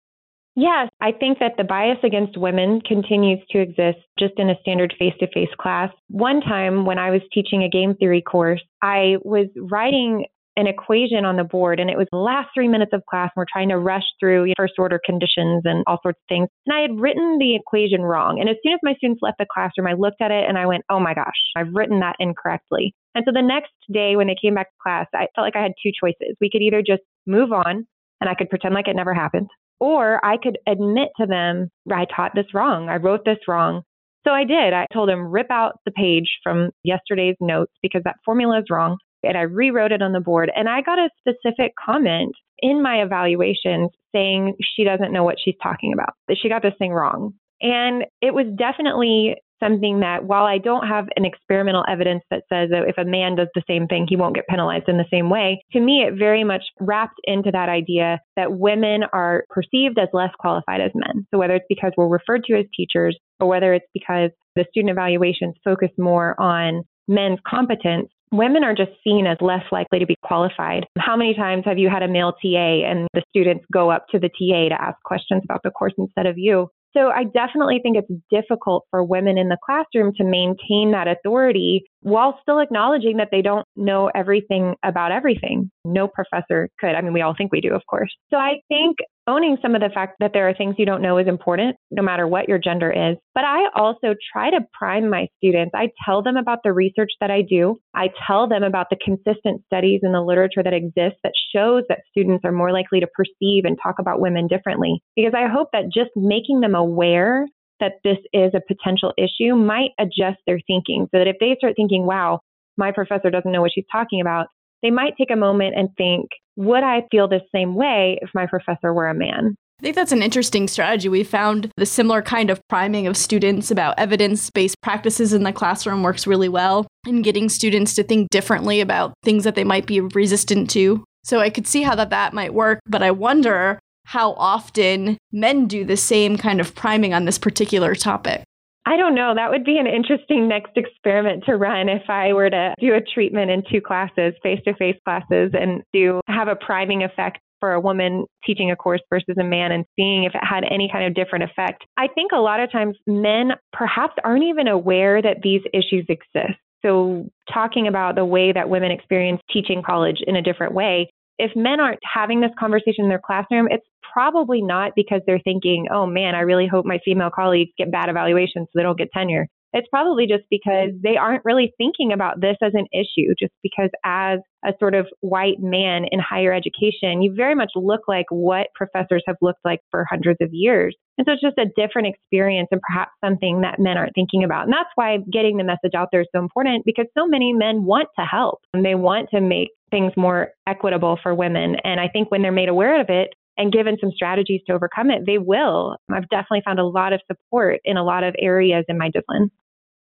Yes, 0.56 0.90
I 1.00 1.14
think 1.14 1.40
that 1.40 1.54
the 1.58 1.64
bias 1.64 2.00
against 2.04 2.38
women 2.38 2.82
continues 2.82 3.40
to 3.52 3.60
exist 3.60 4.00
just 4.20 4.34
in 4.38 4.50
a 4.50 4.60
standard 4.60 4.94
face 5.00 5.14
to 5.20 5.28
face 5.34 5.54
class. 5.58 5.90
One 6.10 6.42
time 6.42 6.86
when 6.86 7.00
I 7.00 7.10
was 7.10 7.22
teaching 7.34 7.64
a 7.64 7.70
game 7.70 7.96
theory 7.96 8.22
course, 8.22 8.62
I 8.82 9.16
was 9.24 9.48
writing 9.56 10.26
an 10.58 10.68
equation 10.68 11.24
on 11.24 11.38
the 11.38 11.46
board 11.46 11.80
and 11.80 11.90
it 11.90 11.98
was 11.98 12.08
the 12.12 12.18
last 12.18 12.50
three 12.54 12.68
minutes 12.68 12.92
of 12.94 13.02
class 13.10 13.32
and 13.34 13.42
we're 13.42 13.46
trying 13.52 13.70
to 13.70 13.78
rush 13.78 14.04
through 14.20 14.52
first 14.58 14.74
order 14.78 15.00
conditions 15.06 15.62
and 15.64 15.84
all 15.88 16.00
sorts 16.04 16.20
of 16.20 16.28
things. 16.28 16.50
And 16.66 16.76
I 16.76 16.82
had 16.82 17.00
written 17.00 17.38
the 17.40 17.56
equation 17.56 18.02
wrong. 18.02 18.40
And 18.40 18.50
as 18.50 18.58
soon 18.62 18.74
as 18.74 18.80
my 18.84 18.94
students 18.96 19.22
left 19.22 19.38
the 19.40 19.46
classroom, 19.52 19.88
I 19.88 19.94
looked 19.94 20.22
at 20.22 20.32
it 20.32 20.44
and 20.48 20.58
I 20.58 20.66
went, 20.66 20.84
oh 20.90 21.00
my 21.00 21.14
gosh, 21.14 21.40
I've 21.56 21.74
written 21.74 22.02
that 22.02 22.18
incorrectly. 22.20 22.94
And 23.16 23.24
so 23.26 23.32
the 23.34 23.42
next 23.42 23.72
day 23.92 24.18
when 24.18 24.28
they 24.28 24.36
came 24.40 24.56
back 24.56 24.68
to 24.68 24.78
class, 24.84 25.08
I 25.14 25.28
felt 25.34 25.46
like 25.46 25.56
I 25.56 25.64
had 25.64 25.74
two 25.82 25.92
choices. 25.98 26.36
We 26.42 26.50
could 26.50 26.62
either 26.62 26.84
just 26.86 27.04
move 27.26 27.54
on 27.54 27.88
and 28.20 28.30
I 28.30 28.36
could 28.36 28.50
pretend 28.50 28.76
like 28.76 28.88
it 28.88 28.96
never 28.96 29.14
happened, 29.14 29.50
or 29.82 30.24
I 30.24 30.38
could 30.38 30.60
admit 30.68 31.10
to 31.20 31.26
them, 31.26 31.72
I 31.92 32.06
taught 32.16 32.34
this 32.36 32.54
wrong. 32.54 32.88
I 32.88 32.98
wrote 32.98 33.26
this 33.26 33.40
wrong. 33.48 33.82
So 34.24 34.32
I 34.32 34.44
did. 34.44 34.74
I 34.74 34.86
told 34.94 35.10
them, 35.10 35.32
rip 35.32 35.50
out 35.50 35.80
the 35.86 35.92
page 35.92 36.38
from 36.44 36.70
yesterday's 36.84 37.36
notes 37.42 37.74
because 37.82 38.04
that 38.06 38.18
formula 38.24 38.60
is 38.60 38.66
wrong. 38.70 38.98
And 39.24 39.36
I 39.36 39.42
rewrote 39.42 39.92
it 39.92 40.04
on 40.04 40.14
the 40.14 40.20
board. 40.20 40.52
And 40.56 40.70
I 40.70 40.82
got 40.82 41.00
a 41.00 41.10
specific 41.20 41.74
comment 41.84 42.36
in 42.60 42.84
my 42.84 43.02
evaluations 43.02 43.90
saying 44.14 44.56
she 44.76 44.84
doesn't 44.84 45.12
know 45.12 45.24
what 45.24 45.38
she's 45.44 45.56
talking 45.64 45.94
about, 45.94 46.14
that 46.28 46.38
she 46.40 46.48
got 46.48 46.62
this 46.62 46.74
thing 46.78 46.92
wrong. 46.92 47.34
And 47.60 48.06
it 48.22 48.36
was 48.36 48.46
definitely 48.56 49.36
something 49.62 50.00
that 50.02 50.26
while 50.26 50.46
I 50.46 50.58
don't 50.58 50.88
have 50.88 51.08
an 51.16 51.26
experimental 51.26 51.84
evidence 51.90 52.24
that 52.30 52.44
says 52.52 52.70
that 52.72 52.84
if 52.88 52.98
a 52.98 53.10
man 53.10 53.36
does 53.36 53.48
the 53.56 53.64
same 53.68 53.88
thing, 53.88 54.06
he 54.10 54.16
won't 54.16 54.36
get 54.36 54.48
penalized 54.48 54.90
in 54.90 54.98
the 54.98 55.06
same 55.12 55.30
way, 55.30 55.64
to 55.74 55.80
me, 55.80 56.04
it 56.08 56.16
very 56.18 56.44
much 56.44 56.64
wrapped 56.80 57.20
into 57.26 57.52
that 57.52 57.70
idea 57.70 58.20
that 58.36 58.58
women 58.58 59.04
are 59.14 59.46
perceived 59.50 59.98
as 60.00 60.10
less 60.14 60.32
qualified 60.40 60.82
as 60.82 60.92
men. 60.96 61.26
So 61.32 61.38
whether 61.38 61.56
it's 61.56 61.66
because 61.70 61.92
we're 61.98 62.08
referred 62.08 62.44
to 62.46 62.58
as 62.58 62.66
teachers 62.76 63.18
or 63.40 63.48
whether 63.48 63.74
it's 63.74 63.88
because 63.94 64.32
the 64.56 64.66
student 64.70 64.92
evaluations 64.92 65.56
focus 65.64 65.90
more 65.98 66.40
on 66.40 66.84
men's 67.08 67.40
competence, 67.48 68.10
women 68.32 68.64
are 68.64 68.74
just 68.74 68.92
seen 69.04 69.28
as 69.28 69.38
less 69.42 69.64
likely 69.72 70.00
to 70.00 70.06
be 70.06 70.16
qualified. 70.24 70.86
How 70.98 71.16
many 71.16 71.34
times 71.34 71.64
have 71.66 71.78
you 71.78 71.90
had 71.90 72.04
a 72.04 72.08
male 72.08 72.32
TA 72.32 72.88
and 72.90 73.08
the 73.14 73.24
students 73.30 73.66
go 73.72 73.92
up 73.92 74.06
to 74.12 74.20
the 74.20 74.30
TA 74.30 74.70
to 74.70 74.82
ask 74.82 75.02
questions 75.04 75.44
about 75.44 75.62
the 75.64 75.72
course 75.72 75.94
instead 75.98 76.26
of 76.26 76.38
you? 76.38 76.70
So 76.94 77.10
I 77.10 77.24
definitely 77.24 77.80
think 77.82 77.98
it's 77.98 78.22
difficult 78.30 78.86
for 78.92 79.04
women 79.04 79.38
in 79.38 79.50
the 79.50 79.58
classroom 79.64 80.14
to 80.18 80.24
maintain 80.24 80.92
that 80.92 81.08
authority 81.08 81.84
while 82.02 82.38
still 82.42 82.60
acknowledging 82.60 83.18
that 83.18 83.30
they 83.32 83.42
don't 83.42 83.66
know 83.76 84.12
everything 84.14 84.76
about 84.84 85.12
everything. 85.12 85.72
No 85.86 86.08
professor 86.08 86.70
could. 86.80 86.96
I 86.96 87.02
mean, 87.02 87.14
we 87.14 87.22
all 87.22 87.36
think 87.38 87.52
we 87.52 87.62
do, 87.62 87.74
of 87.74 87.84
course. 87.90 88.14
So 88.30 88.38
I 88.38 88.56
think 88.68 88.98
owning 89.28 89.58
some 89.62 89.76
of 89.76 89.82
the 89.82 89.90
fact 89.94 90.16
that 90.20 90.32
there 90.34 90.50
are 90.50 90.54
things 90.54 90.76
you 90.78 90.86
don't 90.86 91.02
know 91.02 91.18
is 91.18 91.28
important, 91.28 91.76
no 91.92 92.02
matter 92.02 92.28
what 92.28 92.48
your 92.48 92.58
gender 92.58 92.92
is. 92.92 93.18
But 93.34 93.44
I 93.44 93.70
also 93.76 94.16
try 94.34 94.50
to 94.50 94.66
prime 94.74 95.10
my 95.10 95.28
students. 95.38 95.72
I 95.76 95.90
tell 96.06 96.22
them 96.22 96.38
about 96.38 96.60
the 96.64 96.74
research 96.74 97.12
that 97.20 97.32
I 97.32 97.42
do. 97.42 97.78
I 97.94 98.10
tell 98.28 98.48
them 98.48 98.64
about 98.64 98.88
the 98.90 98.98
consistent 99.04 99.62
studies 99.66 100.02
in 100.04 100.12
the 100.12 100.22
literature 100.22 100.64
that 100.64 100.74
exists 100.74 101.20
that 101.24 101.34
shows 101.54 101.84
that 101.90 102.00
students 102.10 102.44
are 102.46 102.52
more 102.52 102.72
likely 102.72 103.00
to 103.00 103.08
perceive 103.16 103.66
and 103.66 103.78
talk 103.82 103.96
about 104.00 104.22
women 104.22 104.48
differently. 104.48 105.02
Because 105.16 105.34
I 105.36 105.48
hope 105.52 105.70
that 105.74 105.92
just 105.94 106.12
making 106.16 106.62
them 106.62 106.76
aware 106.76 107.46
that 107.80 107.94
this 108.04 108.18
is 108.34 108.54
a 108.54 108.62
potential 108.68 109.12
issue 109.18 109.56
might 109.56 109.92
adjust 110.00 110.38
their 110.46 110.60
thinking 110.68 111.08
so 111.12 111.18
that 111.18 111.28
if 111.28 111.38
they 111.40 111.56
start 111.58 111.74
thinking, 111.76 112.06
wow, 112.06 112.40
my 112.78 112.92
professor 112.92 113.30
doesn't 113.30 113.52
know 113.52 113.62
what 113.62 113.72
she's 113.74 113.86
talking 113.92 114.22
about, 114.22 114.48
they 114.82 114.92
might 114.92 115.14
take 115.18 115.32
a 115.32 115.36
moment 115.36 115.76
and 115.76 115.90
think, 115.98 116.30
would 116.56 116.84
I 116.84 117.04
feel 117.12 117.28
the 117.28 117.42
same 117.54 117.76
way 117.76 118.20
if 118.22 118.30
my 118.34 118.46
professor 118.46 118.94
were 118.94 119.08
a 119.08 119.14
man? 119.14 119.56
I 119.82 119.84
think 119.84 119.96
that's 119.96 120.12
an 120.12 120.22
interesting 120.22 120.68
strategy. 120.68 121.10
We 121.10 121.24
found 121.24 121.72
the 121.76 121.88
similar 121.88 122.22
kind 122.22 122.52
of 122.52 122.62
priming 122.68 123.08
of 123.08 123.18
students 123.18 123.72
about 123.72 123.98
evidence 123.98 124.52
based 124.52 124.80
practices 124.82 125.34
in 125.34 125.42
the 125.42 125.52
classroom 125.52 126.04
works 126.04 126.28
really 126.28 126.50
well. 126.50 126.86
in 127.08 127.24
getting 127.24 127.50
students 127.50 127.96
to 127.96 128.04
think 128.04 128.30
differently 128.30 128.80
about 128.80 129.16
things 129.24 129.44
that 129.44 129.56
they 129.56 129.64
might 129.64 129.88
be 129.88 130.00
resistant 130.00 130.70
to. 130.70 131.04
So 131.24 131.40
I 131.40 131.50
could 131.50 131.66
see 131.66 131.82
how 131.82 131.96
that 131.96 132.12
that 132.12 132.32
might 132.32 132.54
work, 132.54 132.80
but 132.86 133.02
I 133.02 133.10
wonder 133.10 133.80
how 134.06 134.34
often 134.34 135.18
men 135.32 135.66
do 135.66 135.84
the 135.84 135.98
same 135.98 136.38
kind 136.38 136.62
of 136.62 136.76
priming 136.76 137.14
on 137.14 137.26
this 137.26 137.40
particular 137.40 137.96
topic. 137.96 138.44
I 138.86 138.98
don't 138.98 139.14
know. 139.14 139.34
That 139.36 139.52
would 139.52 139.64
be 139.64 139.78
an 139.78 139.88
interesting 139.88 140.48
next 140.48 140.72
experiment 140.76 141.44
to 141.46 141.56
run 141.56 141.88
if 141.88 142.10
I 142.10 142.34
were 142.34 142.50
to 142.50 142.74
do 142.80 142.96
a 142.96 143.02
treatment 143.02 143.52
in 143.52 143.64
two 143.72 143.80
classes, 143.80 144.34
face 144.42 144.60
to 144.66 144.74
face 144.76 144.98
classes, 145.06 145.52
and 145.54 145.84
do 145.94 146.20
have 146.28 146.48
a 146.48 146.56
priming 146.56 147.04
effect 147.04 147.40
for 147.60 147.74
a 147.74 147.80
woman 147.80 148.26
teaching 148.44 148.72
a 148.72 148.76
course 148.76 149.02
versus 149.10 149.36
a 149.40 149.44
man 149.44 149.72
and 149.72 149.86
seeing 149.96 150.24
if 150.24 150.34
it 150.34 150.42
had 150.44 150.64
any 150.70 150.90
kind 150.92 151.06
of 151.06 151.14
different 151.14 151.44
effect. 151.44 151.86
I 151.96 152.08
think 152.08 152.32
a 152.32 152.40
lot 152.40 152.60
of 152.60 152.72
times 152.72 152.98
men 153.06 153.52
perhaps 153.72 154.16
aren't 154.24 154.44
even 154.44 154.68
aware 154.68 155.22
that 155.22 155.44
these 155.44 155.62
issues 155.74 156.06
exist. 156.10 156.58
So, 156.82 157.30
talking 157.54 157.88
about 157.88 158.16
the 158.16 158.26
way 158.26 158.52
that 158.52 158.68
women 158.68 158.90
experience 158.90 159.40
teaching 159.54 159.84
college 159.86 160.18
in 160.26 160.36
a 160.36 160.42
different 160.42 160.74
way, 160.74 161.12
if 161.42 161.56
men 161.56 161.80
aren't 161.80 162.00
having 162.04 162.40
this 162.40 162.52
conversation 162.58 163.04
in 163.04 163.10
their 163.10 163.22
classroom, 163.24 163.68
it's 163.72 163.86
probably 164.14 164.62
not 164.62 164.92
because 164.96 165.22
they're 165.26 165.42
thinking, 165.44 165.88
oh 165.92 166.06
man, 166.06 166.36
I 166.36 166.42
really 166.42 166.68
hope 166.68 166.86
my 166.86 167.00
female 167.04 167.32
colleagues 167.34 167.72
get 167.80 167.92
bad 167.92 168.10
evaluations 168.10 168.68
so 168.68 168.72
they 168.76 168.84
don't 168.84 168.98
get 168.98 169.10
tenure. 169.12 169.48
It's 169.74 169.88
probably 169.90 170.28
just 170.28 170.44
because 170.52 170.90
they 171.02 171.18
aren't 171.18 171.46
really 171.46 171.72
thinking 171.78 172.12
about 172.12 172.42
this 172.42 172.58
as 172.62 172.74
an 172.76 172.86
issue, 172.94 173.34
just 173.40 173.54
because 173.64 173.90
as 174.06 174.40
a 174.66 174.74
sort 174.80 174.94
of 174.94 175.08
white 175.22 175.60
man 175.60 176.06
in 176.12 176.20
higher 176.20 176.54
education, 176.54 177.22
you 177.22 177.34
very 177.36 177.56
much 177.56 177.72
look 177.76 178.02
like 178.08 178.26
what 178.30 178.68
professors 178.76 179.24
have 179.26 179.38
looked 179.42 179.62
like 179.66 179.80
for 179.90 180.06
hundreds 180.08 180.40
of 180.42 180.50
years. 180.52 180.96
And 181.22 181.28
so 181.28 181.34
it's 181.34 181.42
just 181.44 181.60
a 181.60 181.70
different 181.80 182.08
experience 182.08 182.70
and 182.72 182.82
perhaps 182.82 183.12
something 183.24 183.62
that 183.62 183.78
men 183.78 183.96
aren't 183.96 184.16
thinking 184.16 184.44
about. 184.44 184.64
And 184.64 184.74
that's 184.74 184.90
why 184.96 185.20
getting 185.32 185.58
the 185.58 185.64
message 185.64 185.94
out 185.96 186.08
there 186.12 186.22
is 186.22 186.28
so 186.36 186.42
important 186.42 186.84
because 186.84 187.06
so 187.16 187.28
many 187.28 187.54
men 187.54 187.84
want 187.84 188.10
to 188.18 188.26
help 188.26 188.62
and 188.74 188.84
they 188.84 188.96
want 188.96 189.30
to 189.30 189.40
make 189.40 189.68
things 189.92 190.14
more 190.18 190.50
equitable 190.66 191.20
for 191.22 191.36
women. 191.36 191.76
And 191.84 192.00
I 192.00 192.08
think 192.08 192.32
when 192.32 192.42
they're 192.42 192.52
made 192.52 192.70
aware 192.70 193.00
of 193.00 193.08
it, 193.10 193.36
and 193.56 193.72
given 193.72 193.98
some 194.02 194.12
strategies 194.16 194.62
to 194.66 194.74
overcome 194.74 195.12
it, 195.12 195.28
they 195.28 195.38
will. 195.38 195.98
I've 196.10 196.28
definitely 196.30 196.64
found 196.66 196.80
a 196.80 196.86
lot 196.86 197.14
of 197.14 197.22
support 197.28 197.82
in 197.84 197.98
a 197.98 198.04
lot 198.04 198.24
of 198.24 198.34
areas 198.40 198.84
in 198.88 198.98
my 198.98 199.10
discipline. 199.10 199.52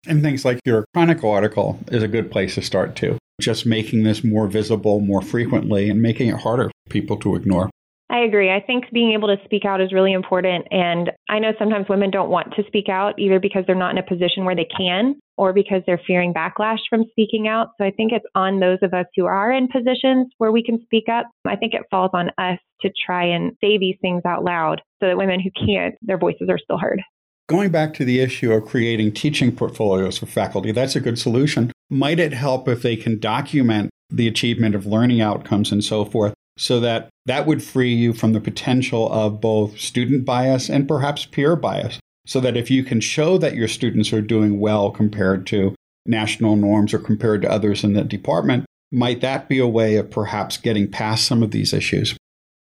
And 0.07 0.21
things 0.21 0.45
like 0.45 0.59
your 0.63 0.85
Chronicle 0.93 1.29
article 1.29 1.77
is 1.91 2.03
a 2.03 2.07
good 2.07 2.31
place 2.31 2.55
to 2.55 2.61
start 2.61 2.95
too. 2.95 3.17
Just 3.41 3.65
making 3.65 4.03
this 4.03 4.23
more 4.23 4.47
visible 4.47 5.01
more 5.01 5.21
frequently 5.21 5.89
and 5.89 6.01
making 6.01 6.29
it 6.29 6.39
harder 6.39 6.67
for 6.67 6.91
people 6.91 7.17
to 7.17 7.35
ignore. 7.35 7.70
I 8.11 8.19
agree. 8.19 8.51
I 8.51 8.59
think 8.59 8.91
being 8.91 9.13
able 9.13 9.29
to 9.29 9.41
speak 9.45 9.63
out 9.63 9.79
is 9.79 9.93
really 9.93 10.11
important. 10.11 10.67
And 10.69 11.11
I 11.29 11.39
know 11.39 11.53
sometimes 11.57 11.87
women 11.87 12.11
don't 12.11 12.29
want 12.29 12.53
to 12.55 12.63
speak 12.67 12.89
out 12.89 13.17
either 13.17 13.39
because 13.39 13.63
they're 13.65 13.73
not 13.73 13.91
in 13.91 13.97
a 13.97 14.03
position 14.03 14.43
where 14.43 14.55
they 14.55 14.67
can 14.77 15.15
or 15.37 15.53
because 15.53 15.81
they're 15.87 16.01
fearing 16.05 16.33
backlash 16.33 16.79
from 16.89 17.05
speaking 17.11 17.47
out. 17.47 17.69
So 17.77 17.85
I 17.85 17.91
think 17.91 18.11
it's 18.11 18.25
on 18.35 18.59
those 18.59 18.79
of 18.81 18.93
us 18.93 19.05
who 19.15 19.27
are 19.27 19.53
in 19.53 19.69
positions 19.69 20.27
where 20.39 20.51
we 20.51 20.61
can 20.61 20.81
speak 20.83 21.05
up. 21.09 21.31
I 21.47 21.55
think 21.55 21.73
it 21.73 21.83
falls 21.89 22.11
on 22.13 22.31
us 22.37 22.59
to 22.81 22.91
try 23.05 23.23
and 23.27 23.53
say 23.61 23.77
these 23.77 23.95
things 24.01 24.23
out 24.25 24.43
loud 24.43 24.81
so 24.99 25.07
that 25.07 25.17
women 25.17 25.39
who 25.39 25.49
can't, 25.65 25.95
their 26.01 26.17
voices 26.17 26.49
are 26.49 26.59
still 26.59 26.77
heard. 26.77 27.01
Going 27.47 27.71
back 27.71 27.93
to 27.93 28.03
the 28.03 28.19
issue 28.19 28.51
of 28.51 28.65
creating 28.65 29.13
teaching 29.13 29.55
portfolios 29.55 30.17
for 30.17 30.25
faculty, 30.25 30.73
that's 30.73 30.97
a 30.97 31.01
good 31.01 31.17
solution. 31.17 31.71
Might 31.89 32.19
it 32.19 32.33
help 32.33 32.67
if 32.67 32.81
they 32.81 32.97
can 32.97 33.19
document 33.19 33.89
the 34.09 34.27
achievement 34.27 34.75
of 34.75 34.85
learning 34.85 35.21
outcomes 35.21 35.71
and 35.71 35.81
so 35.81 36.03
forth 36.03 36.33
so 36.61 36.79
that 36.79 37.09
that 37.25 37.47
would 37.47 37.63
free 37.63 37.91
you 37.91 38.13
from 38.13 38.33
the 38.33 38.39
potential 38.39 39.11
of 39.11 39.41
both 39.41 39.79
student 39.79 40.25
bias 40.25 40.69
and 40.69 40.87
perhaps 40.87 41.25
peer 41.25 41.55
bias? 41.55 41.99
So 42.27 42.39
that 42.39 42.55
if 42.55 42.69
you 42.69 42.83
can 42.83 43.01
show 43.01 43.39
that 43.39 43.55
your 43.55 43.67
students 43.67 44.13
are 44.13 44.21
doing 44.21 44.59
well 44.59 44.91
compared 44.91 45.47
to 45.47 45.73
national 46.05 46.55
norms 46.55 46.93
or 46.93 46.99
compared 46.99 47.41
to 47.41 47.51
others 47.51 47.83
in 47.83 47.93
the 47.93 48.03
department, 48.03 48.65
might 48.91 49.21
that 49.21 49.49
be 49.49 49.57
a 49.57 49.67
way 49.67 49.95
of 49.95 50.11
perhaps 50.11 50.57
getting 50.57 50.87
past 50.87 51.25
some 51.25 51.41
of 51.41 51.49
these 51.49 51.73
issues? 51.73 52.15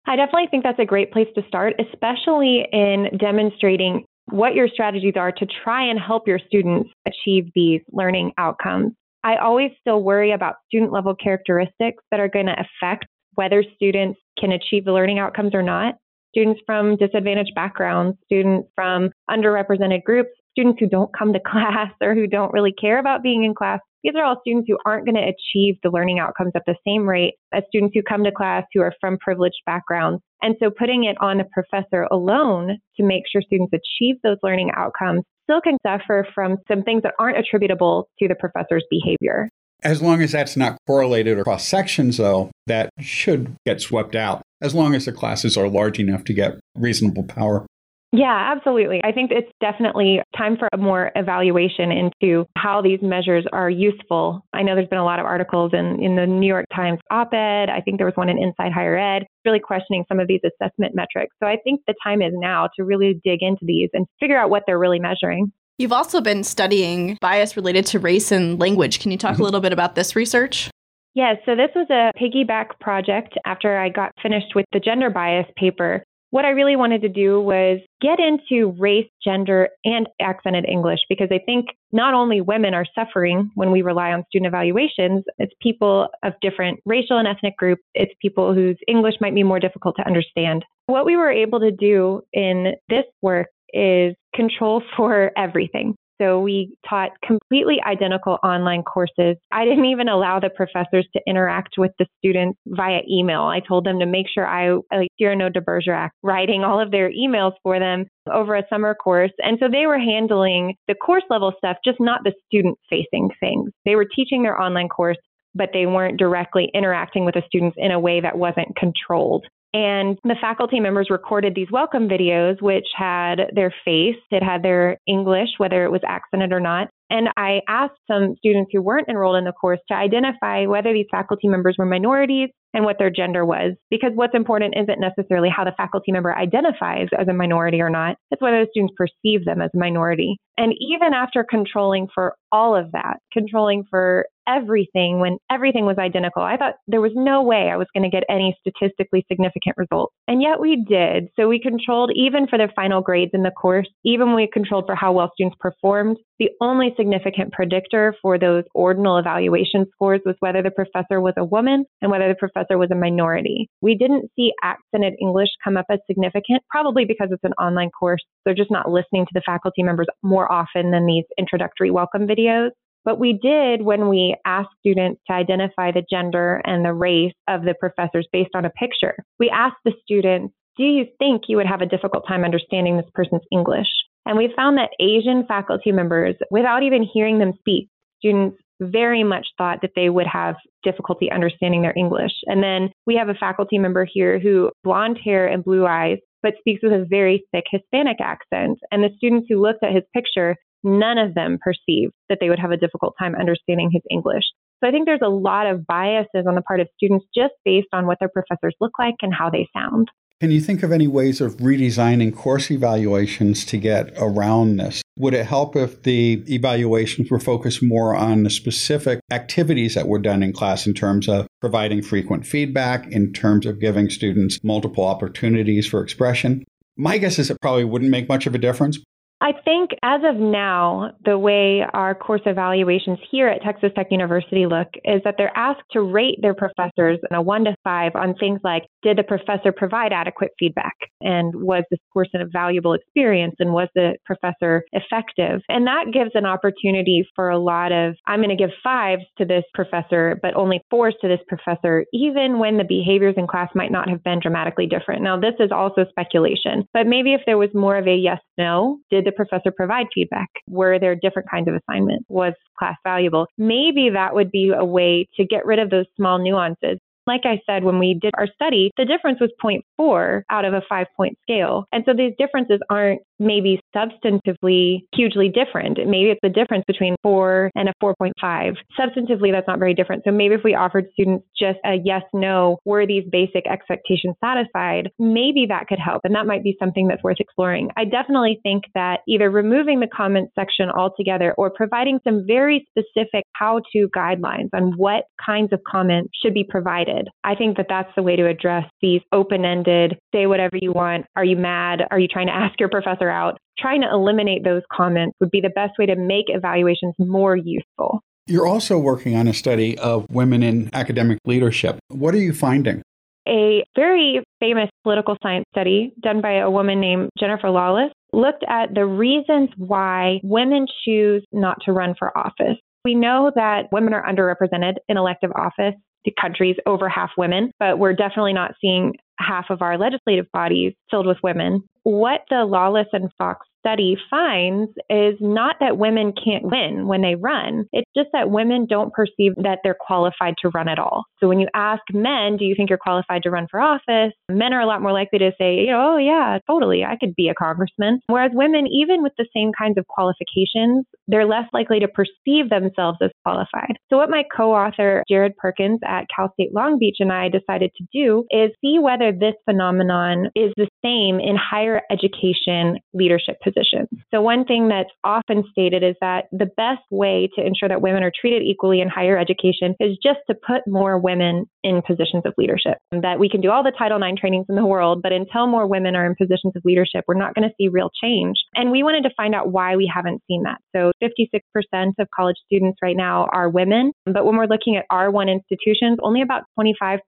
I 0.07 0.17
definitely 0.17 0.49
think 0.51 0.65
that's 0.65 0.79
a 0.79 0.87
great 0.87 1.13
place 1.13 1.29
to 1.35 1.47
start, 1.47 1.75
especially 1.79 2.67
in 2.73 3.11
demonstrating 3.19 4.07
what 4.31 4.55
your 4.55 4.69
strategies 4.69 5.15
are 5.17 5.33
to 5.33 5.47
try 5.63 5.85
and 5.85 6.01
help 6.01 6.27
your 6.27 6.39
students 6.39 6.89
achieve 7.07 7.51
these 7.55 7.83
learning 7.93 8.33
outcomes. 8.39 8.93
I 9.23 9.37
always 9.37 9.71
still 9.81 10.03
worry 10.03 10.33
about 10.33 10.57
student 10.67 10.93
level 10.93 11.15
characteristics 11.15 12.03
that 12.11 12.21
are 12.21 12.29
going 12.29 12.47
to 12.47 12.57
affect 12.59 13.05
whether 13.35 13.65
students 13.75 14.19
can 14.39 14.53
achieve 14.53 14.85
the 14.85 14.93
learning 14.93 15.19
outcomes 15.19 15.55
or 15.55 15.63
not. 15.63 15.95
Students 16.31 16.61
from 16.65 16.97
disadvantaged 16.97 17.55
backgrounds, 17.55 18.17
students 18.25 18.69
from 18.75 19.11
underrepresented 19.31 20.03
groups, 20.05 20.31
students 20.53 20.81
who 20.81 20.89
don't 20.89 21.11
come 21.17 21.33
to 21.33 21.41
class 21.47 21.91
or 22.01 22.15
who 22.15 22.27
don't 22.27 22.53
really 22.53 22.73
care 22.73 22.99
about 22.99 23.23
being 23.23 23.45
in 23.45 23.55
class 23.55 23.81
these 24.03 24.15
are 24.17 24.25
all 24.25 24.41
students 24.41 24.67
who 24.69 24.79
aren't 24.85 25.07
going 25.07 25.15
to 25.15 25.23
achieve 25.23 25.77
the 25.83 25.91
learning 25.91 26.19
outcomes 26.19 26.53
at 26.57 26.63
the 26.67 26.75
same 26.87 27.09
rate 27.09 27.35
as 27.53 27.63
students 27.69 27.95
who 27.95 28.03
come 28.03 28.25
to 28.25 28.33
class 28.33 28.65
who 28.75 28.81
are 28.81 28.93
from 29.01 29.17
privileged 29.19 29.63
backgrounds. 29.65 30.21
And 30.43 30.57
so 30.61 30.71
putting 30.71 31.05
it 31.05 31.17
on 31.21 31.39
the 31.39 31.45
professor 31.53 32.09
alone 32.11 32.79
to 32.97 33.03
make 33.05 33.25
sure 33.31 33.43
students 33.43 33.73
achieve 33.73 34.17
those 34.23 34.39
learning 34.43 34.71
outcomes 34.77 35.23
still 35.45 35.61
can 35.61 35.79
suffer 35.87 36.27
from 36.35 36.57
some 36.67 36.83
things 36.83 37.03
that 37.03 37.15
aren't 37.19 37.39
attributable 37.39 38.09
to 38.19 38.27
the 38.27 38.35
professor's 38.35 38.85
behavior. 38.91 39.49
As 39.85 40.01
long 40.01 40.23
as 40.23 40.33
that's 40.33 40.57
not 40.57 40.79
correlated 40.87 41.39
across 41.39 41.67
sections, 41.67 42.17
though, 42.17 42.51
that 42.67 42.91
should 43.01 43.57
get 43.67 43.81
swept 43.81 44.15
out, 44.15 44.43
as 44.61 44.75
long 44.75 44.95
as 44.95 45.07
the 45.07 45.13
classes 45.13 45.57
are 45.57 45.69
large 45.69 45.99
enough 45.99 46.25
to 46.25 46.33
get 46.33 46.61
reasonable 46.77 47.25
power. 47.25 47.67
Yeah, 48.15 48.53
absolutely. 48.55 49.01
I 49.03 49.11
think 49.11 49.31
it's 49.33 49.51
definitely 49.59 50.21
time 50.37 50.59
for 50.59 50.69
a 50.75 50.77
more 50.77 51.11
evaluation 51.17 51.91
into 51.91 52.45
how 52.59 52.83
these 52.83 53.01
measures 53.01 53.47
are 53.55 53.71
useful. 53.71 54.45
I 54.53 54.63
know 54.63 54.75
there's 54.75 54.89
been 54.89 54.99
a 54.99 55.05
lot 55.05 55.19
of 55.19 55.25
articles 55.25 55.73
in, 55.73 55.99
in 56.03 56.15
the 56.15 56.27
New 56.27 56.47
York 56.47 56.67
Times 56.77 56.99
op 57.11 57.33
ed. 57.33 57.71
I 57.71 57.81
think 57.83 57.97
there 57.97 58.07
was 58.07 58.15
one 58.15 58.29
in 58.29 58.37
Inside 58.37 58.71
Higher 58.71 58.99
Ed, 58.99 59.23
really 59.47 59.61
questioning 59.61 60.05
some 60.09 60.21
of 60.21 60.29
these 60.29 60.43
assessment 60.45 60.95
metrics. 60.95 61.35
So 61.43 61.49
I 61.49 61.57
think 61.65 61.81
the 61.87 61.95
time 62.05 62.21
is 62.21 62.33
now 62.35 62.69
to 62.77 62.85
really 62.85 63.19
dig 63.25 63.39
into 63.41 63.63
these 63.63 63.89
and 63.95 64.05
figure 64.21 64.39
out 64.39 64.51
what 64.51 64.65
they're 64.67 64.79
really 64.79 65.01
measuring. 65.01 65.51
You've 65.83 65.93
also 65.93 66.21
been 66.21 66.45
studying 66.45 67.19
bias 67.21 67.57
related 67.57 67.87
to 67.87 67.99
race 67.99 68.31
and 68.31 68.61
language. 68.61 69.01
Can 69.01 69.11
you 69.11 69.19
talk 69.19 69.33
mm-hmm. 69.33 69.43
a 69.43 69.45
little 69.45 69.59
bit 69.59 69.73
about 69.73 69.97
this 69.97 70.15
research? 70.15 70.71
Yes, 71.15 71.39
yeah, 71.41 71.45
so 71.45 71.57
this 71.57 71.71
was 71.75 71.89
a 71.91 72.13
piggyback 72.17 72.79
project 72.81 73.37
after 73.45 73.77
I 73.77 73.89
got 73.89 74.13
finished 74.23 74.55
with 74.55 74.65
the 74.73 74.79
gender 74.79 75.11
bias 75.11 75.49
paper 75.57 76.05
what 76.33 76.47
I 76.47 76.51
really 76.51 76.77
wanted 76.77 77.03
to 77.03 77.11
do 77.11 77.43
was 77.43 77.79
get 78.01 78.19
into 78.19 78.75
race, 78.79 79.09
gender, 79.23 79.69
and 79.85 80.09
accented 80.19 80.65
English 80.67 81.01
because 81.11 81.29
I 81.31 81.39
think 81.45 81.67
not 81.93 82.15
only 82.15 82.41
women 82.41 82.73
are 82.73 82.87
suffering 82.95 83.51
when 83.55 83.71
we 83.71 83.83
rely 83.83 84.13
on 84.13 84.25
student 84.31 84.47
evaluations, 84.47 85.25
it's 85.37 85.53
people 85.61 86.09
of 86.23 86.33
different 86.41 86.81
racial 86.87 87.19
and 87.19 87.29
ethnic 87.29 87.55
groups, 87.59 87.83
it's 87.95 88.15
people 88.23 88.55
whose 88.55 88.79
English 88.89 89.17
might 89.21 89.35
be 89.35 89.43
more 89.43 89.61
difficult 89.61 89.97
to 89.97 90.07
understand. 90.07 90.65
What 90.87 91.05
we 91.05 91.19
were 91.19 91.31
able 91.31 91.61
to 91.61 91.71
do 91.71 92.23
in 92.33 92.77
this 92.89 93.05
work 93.21 93.49
is 93.73 94.15
control 94.35 94.83
for 94.97 95.31
everything. 95.37 95.95
So 96.21 96.39
we 96.39 96.77
taught 96.89 97.11
completely 97.27 97.79
identical 97.85 98.39
online 98.45 98.85
courses. 98.85 99.37
I 99.51 99.65
didn't 99.65 99.87
even 99.87 100.09
allow 100.09 100.39
the 100.39 100.51
professors 100.51 101.07
to 101.15 101.23
interact 101.27 101.75
with 101.79 101.91
the 101.99 102.07
students 102.19 102.59
via 102.67 103.01
email. 103.11 103.43
I 103.43 103.61
told 103.67 103.85
them 103.85 103.99
to 103.99 104.07
make 104.07 104.27
sure 104.33 104.47
I, 104.47 104.75
like 104.95 105.09
Cyrano 105.19 105.49
de 105.49 105.61
Bergerac, 105.61 106.11
writing 106.23 106.63
all 106.63 106.79
of 106.79 106.93
their 106.93 107.11
emails 107.11 107.55
for 107.65 107.81
them 107.81 108.07
over 108.33 108.55
a 108.55 108.63
summer 108.71 108.95
course. 108.95 109.33
And 109.39 109.59
so 109.59 109.67
they 109.69 109.87
were 109.87 109.99
handling 109.99 110.77
the 110.87 110.95
course 110.95 111.25
level 111.29 111.55
stuff, 111.59 111.79
just 111.85 111.99
not 111.99 112.21
the 112.23 112.35
student 112.47 112.79
facing 112.89 113.31
things. 113.41 113.71
They 113.85 113.97
were 113.97 114.07
teaching 114.07 114.45
their 114.45 114.61
online 114.61 114.89
course, 114.89 115.19
but 115.57 115.71
they 115.73 115.87
weren't 115.87 116.19
directly 116.19 116.71
interacting 116.73 117.25
with 117.25 117.35
the 117.35 117.43
students 117.47 117.77
in 117.81 117.91
a 117.91 117.99
way 117.99 118.21
that 118.21 118.39
wasn't 118.39 118.77
controlled. 118.77 119.45
And 119.75 120.19
the 120.25 120.37
faculty 120.41 120.81
members 120.81 121.09
recorded 121.09 121.55
these 121.55 121.71
welcome 121.71 122.09
videos, 122.09 122.61
which 122.61 122.87
had 122.95 123.51
their 123.55 123.75
face, 123.85 124.17
it 124.31 124.43
had 124.43 124.63
their 124.63 124.99
English, 125.07 125.49
whether 125.57 125.85
it 125.85 125.91
was 125.91 126.03
accented 126.07 126.53
or 126.53 126.61
not. 126.61 126.89
And 127.09 127.29
I 127.37 127.61
asked 127.69 127.99
some 128.11 128.35
students 128.39 128.71
who 128.73 128.83
weren't 128.83 129.09
enrolled 129.09 129.37
in 129.37 129.45
the 129.45 129.53
course 129.53 129.81
to 129.89 129.95
identify 129.95 130.67
whether 130.67 130.93
these 130.93 131.07
faculty 131.11 131.49
members 131.49 131.77
were 131.79 131.87
minorities 131.87 132.49
and 132.75 132.85
what 132.85 132.99
their 132.99 133.11
gender 133.11 133.45
was. 133.45 133.75
Because 133.91 134.13
what's 134.15 134.35
important 134.35 134.75
isn't 134.77 135.01
necessarily 135.01 135.51
how 135.55 135.65
the 135.65 135.75
faculty 135.77 136.13
member 136.13 136.35
identifies 136.35 137.09
as 137.19 137.29
a 137.29 137.35
minority 137.35 137.81
or 137.81 137.91
not, 137.91 138.17
it's 138.31 138.41
whether 138.41 138.65
the 138.65 138.71
students 138.71 138.95
perceive 138.97 139.45
them 139.45 139.61
as 139.61 139.71
a 139.75 139.79
minority. 139.79 140.39
And 140.57 140.73
even 140.81 141.13
after 141.15 141.45
controlling 141.49 142.09
for 142.15 142.35
all 142.51 142.75
of 142.75 142.93
that, 142.93 143.19
controlling 143.33 143.85
for 143.91 144.27
everything 144.49 145.21
when 145.21 145.39
everything 145.51 145.85
was 145.85 145.99
identical. 145.99 146.43
I 146.43 146.57
thought 146.57 146.75
there 146.87 147.01
was 147.01 147.13
no 147.15 147.43
way 147.43 147.71
I 147.73 147.77
was 147.77 147.87
going 147.95 148.09
to 148.09 148.15
get 148.15 148.25
any 148.29 148.57
statistically 148.61 149.25
significant 149.31 149.77
results. 149.77 150.15
And 150.29 150.43
yet 150.43 150.61
we 150.61 150.85
did. 150.89 151.29
So 151.39 151.49
we 151.49 151.61
controlled 151.61 152.13
even 152.15 152.47
for 152.47 152.59
the 152.59 152.69
final 152.75 153.01
grades 153.01 153.33
in 153.35 153.43
the 153.43 153.51
course, 153.51 153.89
even 154.05 154.35
we 154.35 154.49
controlled 154.53 154.85
for 154.87 154.95
how 154.95 155.13
well 155.13 155.31
students 155.35 155.57
performed. 155.61 156.19
The 156.39 156.51
only 156.61 156.93
significant 156.97 157.53
predictor 157.53 158.15
for 158.21 158.39
those 158.39 158.65
ordinal 158.75 159.17
evaluation 159.19 159.87
scores 159.93 160.21
was 160.25 160.35
whether 160.41 160.63
the 160.63 160.71
professor 160.71 161.21
was 161.21 161.35
a 161.37 161.45
woman 161.45 161.85
and 162.01 162.11
whether 162.11 162.29
the 162.29 162.35
professor 162.35 162.79
was 162.79 162.91
a 162.91 162.97
minority. 162.97 163.69
We 163.81 163.97
didn't 163.97 164.31
see 164.35 164.53
accented 164.63 165.15
English 165.21 165.51
come 165.63 165.77
up 165.77 165.87
as 165.91 166.01
significant, 166.09 166.63
probably 166.69 167.05
because 167.05 167.29
it's 167.31 167.45
an 167.45 167.53
online 167.53 167.91
course. 167.91 168.23
They're 168.45 168.55
just 168.55 168.73
not 168.73 168.91
listening 168.91 169.27
to 169.27 169.33
the 169.35 169.43
faculty 169.47 169.83
members 169.83 170.09
more 170.23 170.51
often 170.51 170.91
than 170.91 171.07
these 171.07 171.25
introductory 171.39 171.91
welcome 171.93 172.27
videos. 172.27 172.71
But 173.05 173.19
we 173.19 173.33
did 173.33 173.83
when 173.83 174.09
we 174.09 174.37
asked 174.47 174.71
students 174.79 175.21
to 175.27 175.35
identify 175.35 175.91
the 175.91 176.05
gender 176.09 176.63
and 176.65 176.85
the 176.85 176.93
race 176.93 177.35
of 177.49 177.63
the 177.63 177.75
professors 177.79 178.29
based 178.33 178.51
on 178.55 178.65
a 178.65 178.71
picture. 178.71 179.17
We 179.39 179.51
asked 179.51 179.79
the 179.85 179.93
students, 180.03 180.55
do 180.77 180.85
you 180.85 181.07
think 181.19 181.43
you 181.49 181.57
would 181.57 181.67
have 181.67 181.83
a 181.83 181.87
difficult 181.87 182.27
time 182.27 182.45
understanding 182.45 182.97
this 182.97 183.11
person's 183.15 183.43
English? 183.51 183.89
And 184.25 184.39
we 184.39 184.53
found 184.57 184.79
that 184.79 184.91
Asian 185.01 185.45
faculty 185.47 185.93
members, 185.93 186.37
without 186.51 186.83
even 186.83 187.03
hearing 187.03 187.39
them 187.39 187.53
speak, 187.59 187.89
students 188.19 188.57
very 188.81 189.23
much 189.23 189.47
thought 189.59 189.81
that 189.83 189.93
they 189.95 190.09
would 190.09 190.27
have 190.27 190.57
difficulty 190.83 191.31
understanding 191.31 191.83
their 191.83 191.97
English. 191.97 192.33
And 192.47 192.63
then 192.63 192.91
we 193.07 193.17
have 193.17 193.29
a 193.29 193.35
faculty 193.35 193.79
member 193.79 194.07
here 194.11 194.39
who 194.39 194.71
blonde 194.83 195.19
hair 195.23 195.47
and 195.47 195.65
blue 195.65 195.87
eyes, 195.87 196.19
but 196.43 196.55
speaks 196.59 196.83
with 196.83 196.93
a 196.93 197.07
very 197.09 197.45
thick 197.53 197.65
Hispanic 197.71 198.19
accent. 198.21 198.79
And 198.91 199.03
the 199.03 199.11
students 199.17 199.47
who 199.49 199.61
looked 199.61 199.85
at 199.85 199.93
his 199.95 200.05
picture, 200.15 200.57
none 200.83 201.19
of 201.19 201.35
them 201.35 201.59
perceived 201.61 202.13
that 202.29 202.39
they 202.41 202.49
would 202.49 202.59
have 202.59 202.71
a 202.71 202.77
difficult 202.77 203.15
time 203.19 203.35
understanding 203.35 203.91
his 203.93 204.03
English. 204.11 204.45
So 204.83 204.89
I 204.89 204.91
think 204.91 205.07
there's 205.07 205.21
a 205.23 205.29
lot 205.29 205.67
of 205.67 205.87
biases 205.87 206.45
on 206.49 206.55
the 206.55 206.63
part 206.63 206.81
of 206.81 206.89
students 206.97 207.25
just 207.35 207.55
based 207.65 207.89
on 207.93 208.07
what 208.07 208.19
their 208.19 208.29
professors 208.29 208.75
look 208.81 208.93
like 208.99 209.15
and 209.23 209.33
how 209.33 209.49
they 209.49 209.69
sound. 209.73 210.09
Can 210.41 210.51
you 210.51 210.61
think 210.61 210.83
of 210.83 210.91
any 210.91 211.07
ways 211.07 211.41
of 211.41 211.59
redesigning 211.59 212.35
course 212.35 212.69
evaluations 212.69 213.65
to 213.67 213.79
get 213.79 214.13
around 214.17 214.79
this? 214.79 215.01
Would 215.17 215.35
it 215.35 215.47
help 215.47 215.77
if 215.77 216.03
the 216.03 216.43
evaluations 216.53 217.31
were 217.31 217.39
focused 217.39 217.81
more 217.81 218.17
on 218.17 218.43
the 218.43 218.51
specific 218.51 219.21
activities 219.31 219.95
that 219.95 220.09
were 220.09 220.19
done 220.19 220.43
in 220.43 220.53
class 220.53 220.85
in 220.85 220.95
terms 220.95 221.29
of 221.29 221.47
providing 221.61 222.03
frequent 222.03 222.45
feedback, 222.45 223.07
in 223.13 223.33
terms 223.33 223.67
of 223.67 223.79
giving 223.79 224.11
students 224.11 224.59
multiple 224.65 225.05
opportunities 225.05 225.87
for 225.87 226.03
expression? 226.03 226.65
My 226.97 227.19
guess 227.19 227.39
is 227.39 227.49
it 227.49 227.61
probably 227.63 227.85
wouldn't 227.85 228.11
make 228.11 228.29
much 228.29 228.49
of 228.49 228.55
a 228.57 228.59
difference, 228.59 228.99
I 229.43 229.55
think 229.65 229.91
as 230.05 230.21
of 230.25 230.37
now, 230.37 231.15
the 231.25 231.37
way 231.37 231.83
our 231.93 232.15
course 232.15 232.43
evaluations 232.47 233.19
here 233.29 233.49
at 233.49 233.61
Texas 233.63 233.91
Tech 233.97 234.07
University 234.13 234.67
look 234.67 234.87
is 235.05 235.21
that 235.25 235.35
they're 235.37 235.57
asked 235.57 235.83
to 235.91 236.01
rate 236.01 236.39
their 236.41 236.55
professors 236.55 237.19
in 237.29 237.37
a 237.37 237.43
one 237.43 237.65
to 237.65 237.75
five 237.83 238.13
on 238.15 238.37
things 238.37 238.61
like 238.63 238.85
did 239.03 239.19
the 239.19 239.23
professor 239.23 239.73
provide 239.73 240.13
adequate 240.13 240.53
feedback? 240.59 240.95
And 241.21 241.55
was 241.55 241.85
this 241.91 242.01
course 242.13 242.29
a 242.35 242.45
valuable 242.51 242.95
experience? 242.95 243.57
And 243.59 243.73
was 243.73 243.89
the 243.95 244.17
professor 244.25 244.85
effective? 244.93 245.61
And 245.69 245.87
that 245.87 246.07
gives 246.13 246.31
an 246.35 246.47
opportunity 246.47 247.27
for 247.35 247.51
a 247.51 247.59
lot 247.59 247.93
of, 247.93 248.15
I'm 248.27 248.41
going 248.41 248.57
to 248.57 248.57
give 248.57 248.71
fives 248.83 249.23
to 249.39 249.45
this 249.45 249.65
professor, 249.75 250.39
but 250.43 250.55
only 250.55 250.81
fours 250.91 251.15
to 251.21 251.29
this 251.29 251.41
professor, 251.49 252.05
even 252.13 252.59
when 252.59 252.79
the 252.79 252.85
behaviors 252.85 253.35
in 253.37 253.47
class 253.47 253.69
might 253.75 253.93
not 253.93 254.09
have 254.09 254.23
been 254.23 254.41
dramatically 254.41 254.87
different. 254.87 255.23
Now, 255.23 255.39
this 255.39 255.55
is 255.61 255.71
also 255.73 256.05
speculation, 256.09 256.87
but 256.93 257.07
maybe 257.07 257.35
if 257.35 257.43
there 257.47 257.59
was 257.59 257.71
more 257.75 257.97
of 257.97 258.07
a 258.07 258.15
yes 258.15 258.41
no, 258.59 258.99
did 259.11 259.25
the 259.25 259.33
professor 259.33 259.73
provide 259.75 260.07
feedback? 260.15 260.49
Were 260.69 260.99
there 260.99 261.17
different 261.17 261.51
kinds 261.51 261.69
of 261.69 261.75
assignments? 261.75 262.25
Was 262.29 262.55
class 262.79 262.97
valuable? 263.05 263.47
Maybe 263.59 264.11
that 264.11 264.35
would 264.35 264.51
be 264.51 264.73
a 264.77 264.85
way 264.85 265.27
to 265.37 265.45
get 265.45 265.67
rid 265.67 265.79
of 265.79 265.91
those 265.91 266.07
small 266.17 266.39
nuances. 266.39 266.99
Like 267.27 267.43
I 267.45 267.61
said, 267.67 267.85
when 267.85 267.99
we 267.99 268.19
did 268.21 268.33
our 268.37 268.49
study, 268.55 268.91
the 268.97 269.05
difference 269.05 269.41
was 269.41 269.51
0.4 269.63 270.43
out 270.51 270.65
of 270.65 270.75
a 270.75 270.83
five 270.89 271.07
point 271.17 271.39
scale. 271.43 271.87
And 271.93 272.05
so 272.07 272.13
these 272.15 272.33
differences 272.39 272.81
aren't 272.91 273.21
maybe 273.39 273.81
substantively 273.95 275.01
hugely 275.15 275.49
different. 275.49 275.99
Maybe 275.99 276.31
it's 276.31 276.41
the 276.43 276.49
difference 276.49 276.85
between 276.87 277.17
four 277.23 277.71
and 277.75 277.89
a 277.89 277.93
4.5. 278.03 278.77
Substantively, 278.99 279.53
that's 279.53 279.67
not 279.67 279.79
very 279.79 279.95
different. 279.95 280.23
So 280.25 280.31
maybe 280.31 280.55
if 280.55 280.63
we 280.65 280.75
offered 280.75 281.07
students 281.13 281.45
just 281.59 281.79
a 281.85 281.97
yes, 282.05 282.23
no, 282.33 282.79
were 282.85 283.07
these 283.07 283.25
basic 283.31 283.67
expectations 283.67 284.37
satisfied, 284.43 285.11
maybe 285.19 285.67
that 285.69 285.89
could 285.89 285.99
help. 285.99 286.23
And 286.25 286.35
that 286.35 286.47
might 286.47 286.63
be 286.63 286.77
something 286.79 287.09
that's 287.09 287.23
worth 287.23 287.41
exploring. 287.41 287.91
I 287.97 288.05
definitely 288.05 288.61
think 288.63 288.85
that 288.95 289.21
either 289.29 289.51
removing 289.51 290.01
the 290.01 290.07
comments 290.07 290.53
section 290.55 290.89
altogether 290.91 291.55
or 291.59 291.71
providing 291.71 292.21
some 292.25 292.45
very 292.47 292.87
specific 292.91 293.45
how 293.55 293.81
to 293.93 294.09
guidelines 294.17 294.69
on 294.73 294.97
what 294.97 295.25
kinds 295.45 295.73
of 295.73 295.81
comments 295.85 296.31
should 296.43 296.55
be 296.55 296.65
provided. 296.65 297.12
I 297.45 297.55
think 297.55 297.77
that 297.77 297.87
that's 297.89 298.11
the 298.17 298.23
way 298.23 298.37
to 298.37 298.47
address 298.47 298.85
these 299.01 299.21
open 299.33 299.65
ended, 299.65 300.19
say 300.35 300.47
whatever 300.47 300.77
you 300.81 300.93
want. 300.93 301.27
Are 301.37 301.45
you 301.45 301.57
mad? 301.57 302.03
Are 302.11 302.19
you 302.19 302.29
trying 302.29 302.47
to 302.47 302.55
ask 302.55 302.79
your 302.79 302.89
professor 302.89 303.29
out? 303.29 303.59
Trying 303.79 304.03
to 304.03 304.09
eliminate 304.11 304.65
those 304.65 304.83
comments 304.93 305.37
would 305.41 305.51
be 305.51 305.61
the 305.61 305.71
best 305.71 305.99
way 305.99 306.07
to 306.07 306.17
make 306.17 306.47
evaluations 306.49 307.15
more 307.19 307.57
useful. 307.57 308.21
You're 308.47 308.67
also 308.67 308.99
working 308.99 309.37
on 309.37 309.47
a 309.47 309.55
study 309.55 309.97
of 309.99 310.27
women 310.29 310.63
in 310.63 310.91
academic 310.93 311.39
leadership. 311.47 311.99
What 312.09 312.35
are 312.35 312.39
you 312.39 312.53
finding? 312.53 313.03
A 313.49 313.85
very 313.97 314.43
famous 314.61 314.89
political 315.03 315.37
science 315.43 315.65
study 315.73 316.13
done 316.21 316.41
by 316.41 316.59
a 316.59 316.71
woman 316.71 317.01
named 317.01 317.31
Jennifer 317.39 317.71
Lawless 317.71 318.13
looked 318.33 318.65
at 318.69 318.95
the 318.95 319.05
reasons 319.05 319.71
why 319.77 320.41
women 320.43 320.87
choose 321.05 321.45
not 321.53 321.79
to 321.85 321.93
run 321.93 322.15
for 322.19 322.37
office. 322.37 322.79
We 323.05 323.15
know 323.15 323.51
that 323.55 323.91
women 323.91 324.15
are 324.15 324.25
underrepresented 324.25 324.95
in 325.09 325.17
elective 325.17 325.51
office. 325.57 325.95
The 326.25 326.35
country's 326.41 326.77
over 326.87 327.09
half 327.09 327.31
women, 327.37 327.73
but 327.79 327.99
we're 327.99 328.13
definitely 328.13 328.53
not 328.53 328.75
seeing 328.81 329.15
half 329.39 329.67
of 329.71 329.83
our 329.83 329.99
legislative 329.99 330.47
bodies 330.53 330.95
filled 331.11 331.27
with 331.27 331.39
women. 331.43 331.83
What 332.05 332.43
the 332.51 332.65
Lawless 332.65 333.09
and 333.13 333.31
Fox 333.39 333.67
study 333.83 334.17
finds 334.31 334.91
is 335.11 335.35
not 335.41 335.77
that 335.81 335.99
women 335.99 336.33
can't 336.33 336.65
win 336.65 337.07
when 337.09 337.21
they 337.21 337.35
run. 337.35 337.85
It's 337.93 338.11
just 338.17 338.29
that 338.33 338.51
women 338.51 338.87
don't 338.89 339.13
perceive 339.13 339.55
that 339.57 339.81
they're 339.83 339.97
qualified 339.99 340.55
to 340.63 340.71
run 340.71 340.89
at 340.89 341.01
all. 341.01 341.25
So 341.41 341.49
when 341.49 341.59
you 341.59 341.67
ask 341.75 342.03
men, 342.13 342.57
do 342.57 342.65
you 342.65 342.75
think 342.77 342.91
you're 342.91 342.99
qualified 342.99 343.43
to 343.43 343.51
run 343.51 343.67
for 343.69 343.81
office? 343.81 344.33
Men 344.49 344.73
are 344.73 344.81
a 344.81 344.87
lot 344.87 345.03
more 345.03 345.13
likely 345.13 345.41
to 345.41 345.51
say, 345.59 345.75
you 345.81 345.91
know, 345.91 346.15
oh 346.15 346.17
yeah, 346.17 346.59
totally, 346.69 347.05
I 347.05 347.17
could 347.19 347.35
be 347.35 347.49
a 347.49 347.55
congressman. 347.55 348.21
Whereas 348.29 348.53
women, 348.55 348.87
even 348.87 349.23
with 349.23 349.33
the 349.37 349.49
same 349.55 349.73
kinds 349.77 349.99
of 349.99 350.07
qualifications, 350.07 351.05
they're 351.27 351.47
less 351.47 351.67
likely 351.73 351.99
to 352.01 352.09
perceive 352.09 352.71
themselves 352.71 353.19
as 353.21 353.31
qualified. 353.45 353.97
So 354.11 354.17
what 354.17 354.31
my 354.31 354.45
co-author 354.57 355.25
Jared 355.29 355.57
Perkins 355.57 355.99
at 356.07 356.27
Cal 356.35 356.53
State 356.53 356.73
Long 356.73 356.99
Beach 357.01 357.17
and 357.19 357.33
I 357.33 357.49
decided 357.49 357.91
to 357.97 358.07
do 358.13 358.45
is 358.51 358.71
see 358.81 358.99
whether 359.01 359.33
this 359.33 359.55
phenomenon 359.65 360.51
is 360.55 360.73
the 360.77 360.89
same 361.05 361.41
in 361.41 361.57
higher 361.57 361.92
education 362.11 362.99
leadership 363.13 363.57
positions 363.63 363.73
positions. 363.73 364.09
So, 364.33 364.41
one 364.41 364.65
thing 364.65 364.89
that's 364.89 365.11
often 365.25 365.65
stated 365.71 366.03
is 366.03 366.15
that 366.21 366.47
the 366.53 366.67
best 366.77 367.03
way 367.11 367.49
to 367.57 367.65
ensure 367.65 367.89
that 367.89 368.03
women 368.03 368.23
are 368.23 368.33
treated 368.39 368.63
equally 368.63 369.01
in 369.01 369.09
higher 369.09 369.39
education 369.39 369.95
is 370.01 370.17
just 370.23 370.41
to 370.49 370.55
put 370.55 370.83
more 370.87 371.19
women 371.19 371.67
in 371.83 372.03
positions 372.03 372.43
of 372.45 372.55
leadership. 372.57 372.99
That 373.11 373.39
we 373.39 373.49
can 373.49 373.61
do 373.61 373.71
all 373.71 373.83
the 373.83 373.93
Title 373.97 374.23
IX 374.23 374.41
trainings 374.41 374.67
in 374.69 374.77
the 374.77 374.87
world, 374.87 375.21
but 375.23 375.33
until 375.33 375.67
more 375.67 375.87
women 375.87 376.17
are 376.17 376.27
in 376.27 376.35
positions 376.37 376.75
of 376.77 376.83
leadership, 376.85 377.25
we're 377.27 377.35
not 377.35 377.55
going 377.55 377.69
to 377.69 377.75
see 377.79 377.89
real 377.89 378.11
change. 378.23 378.57
And 378.75 378.91
we 378.91 379.03
wanted 379.03 379.23
to 379.25 379.35
find 379.37 379.55
out 379.55 379.73
why 379.73 379.97
we 379.97 380.11
haven't 380.13 380.43
seen 380.49 380.65
that. 380.65 380.79
So, 380.95 381.13
56% 381.23 382.13
of 382.19 382.29
college 382.35 382.57
students 382.67 382.99
right 383.03 383.17
now 383.17 383.49
are 383.53 383.69
women, 383.69 384.13
but 384.27 384.45
when 384.45 384.57
we're 384.57 384.67
looking 384.67 384.97
at 384.97 385.05
R1 385.11 385.51
institutions, 385.51 386.19
only 386.23 386.43
about 386.43 386.63
25% 386.79 387.19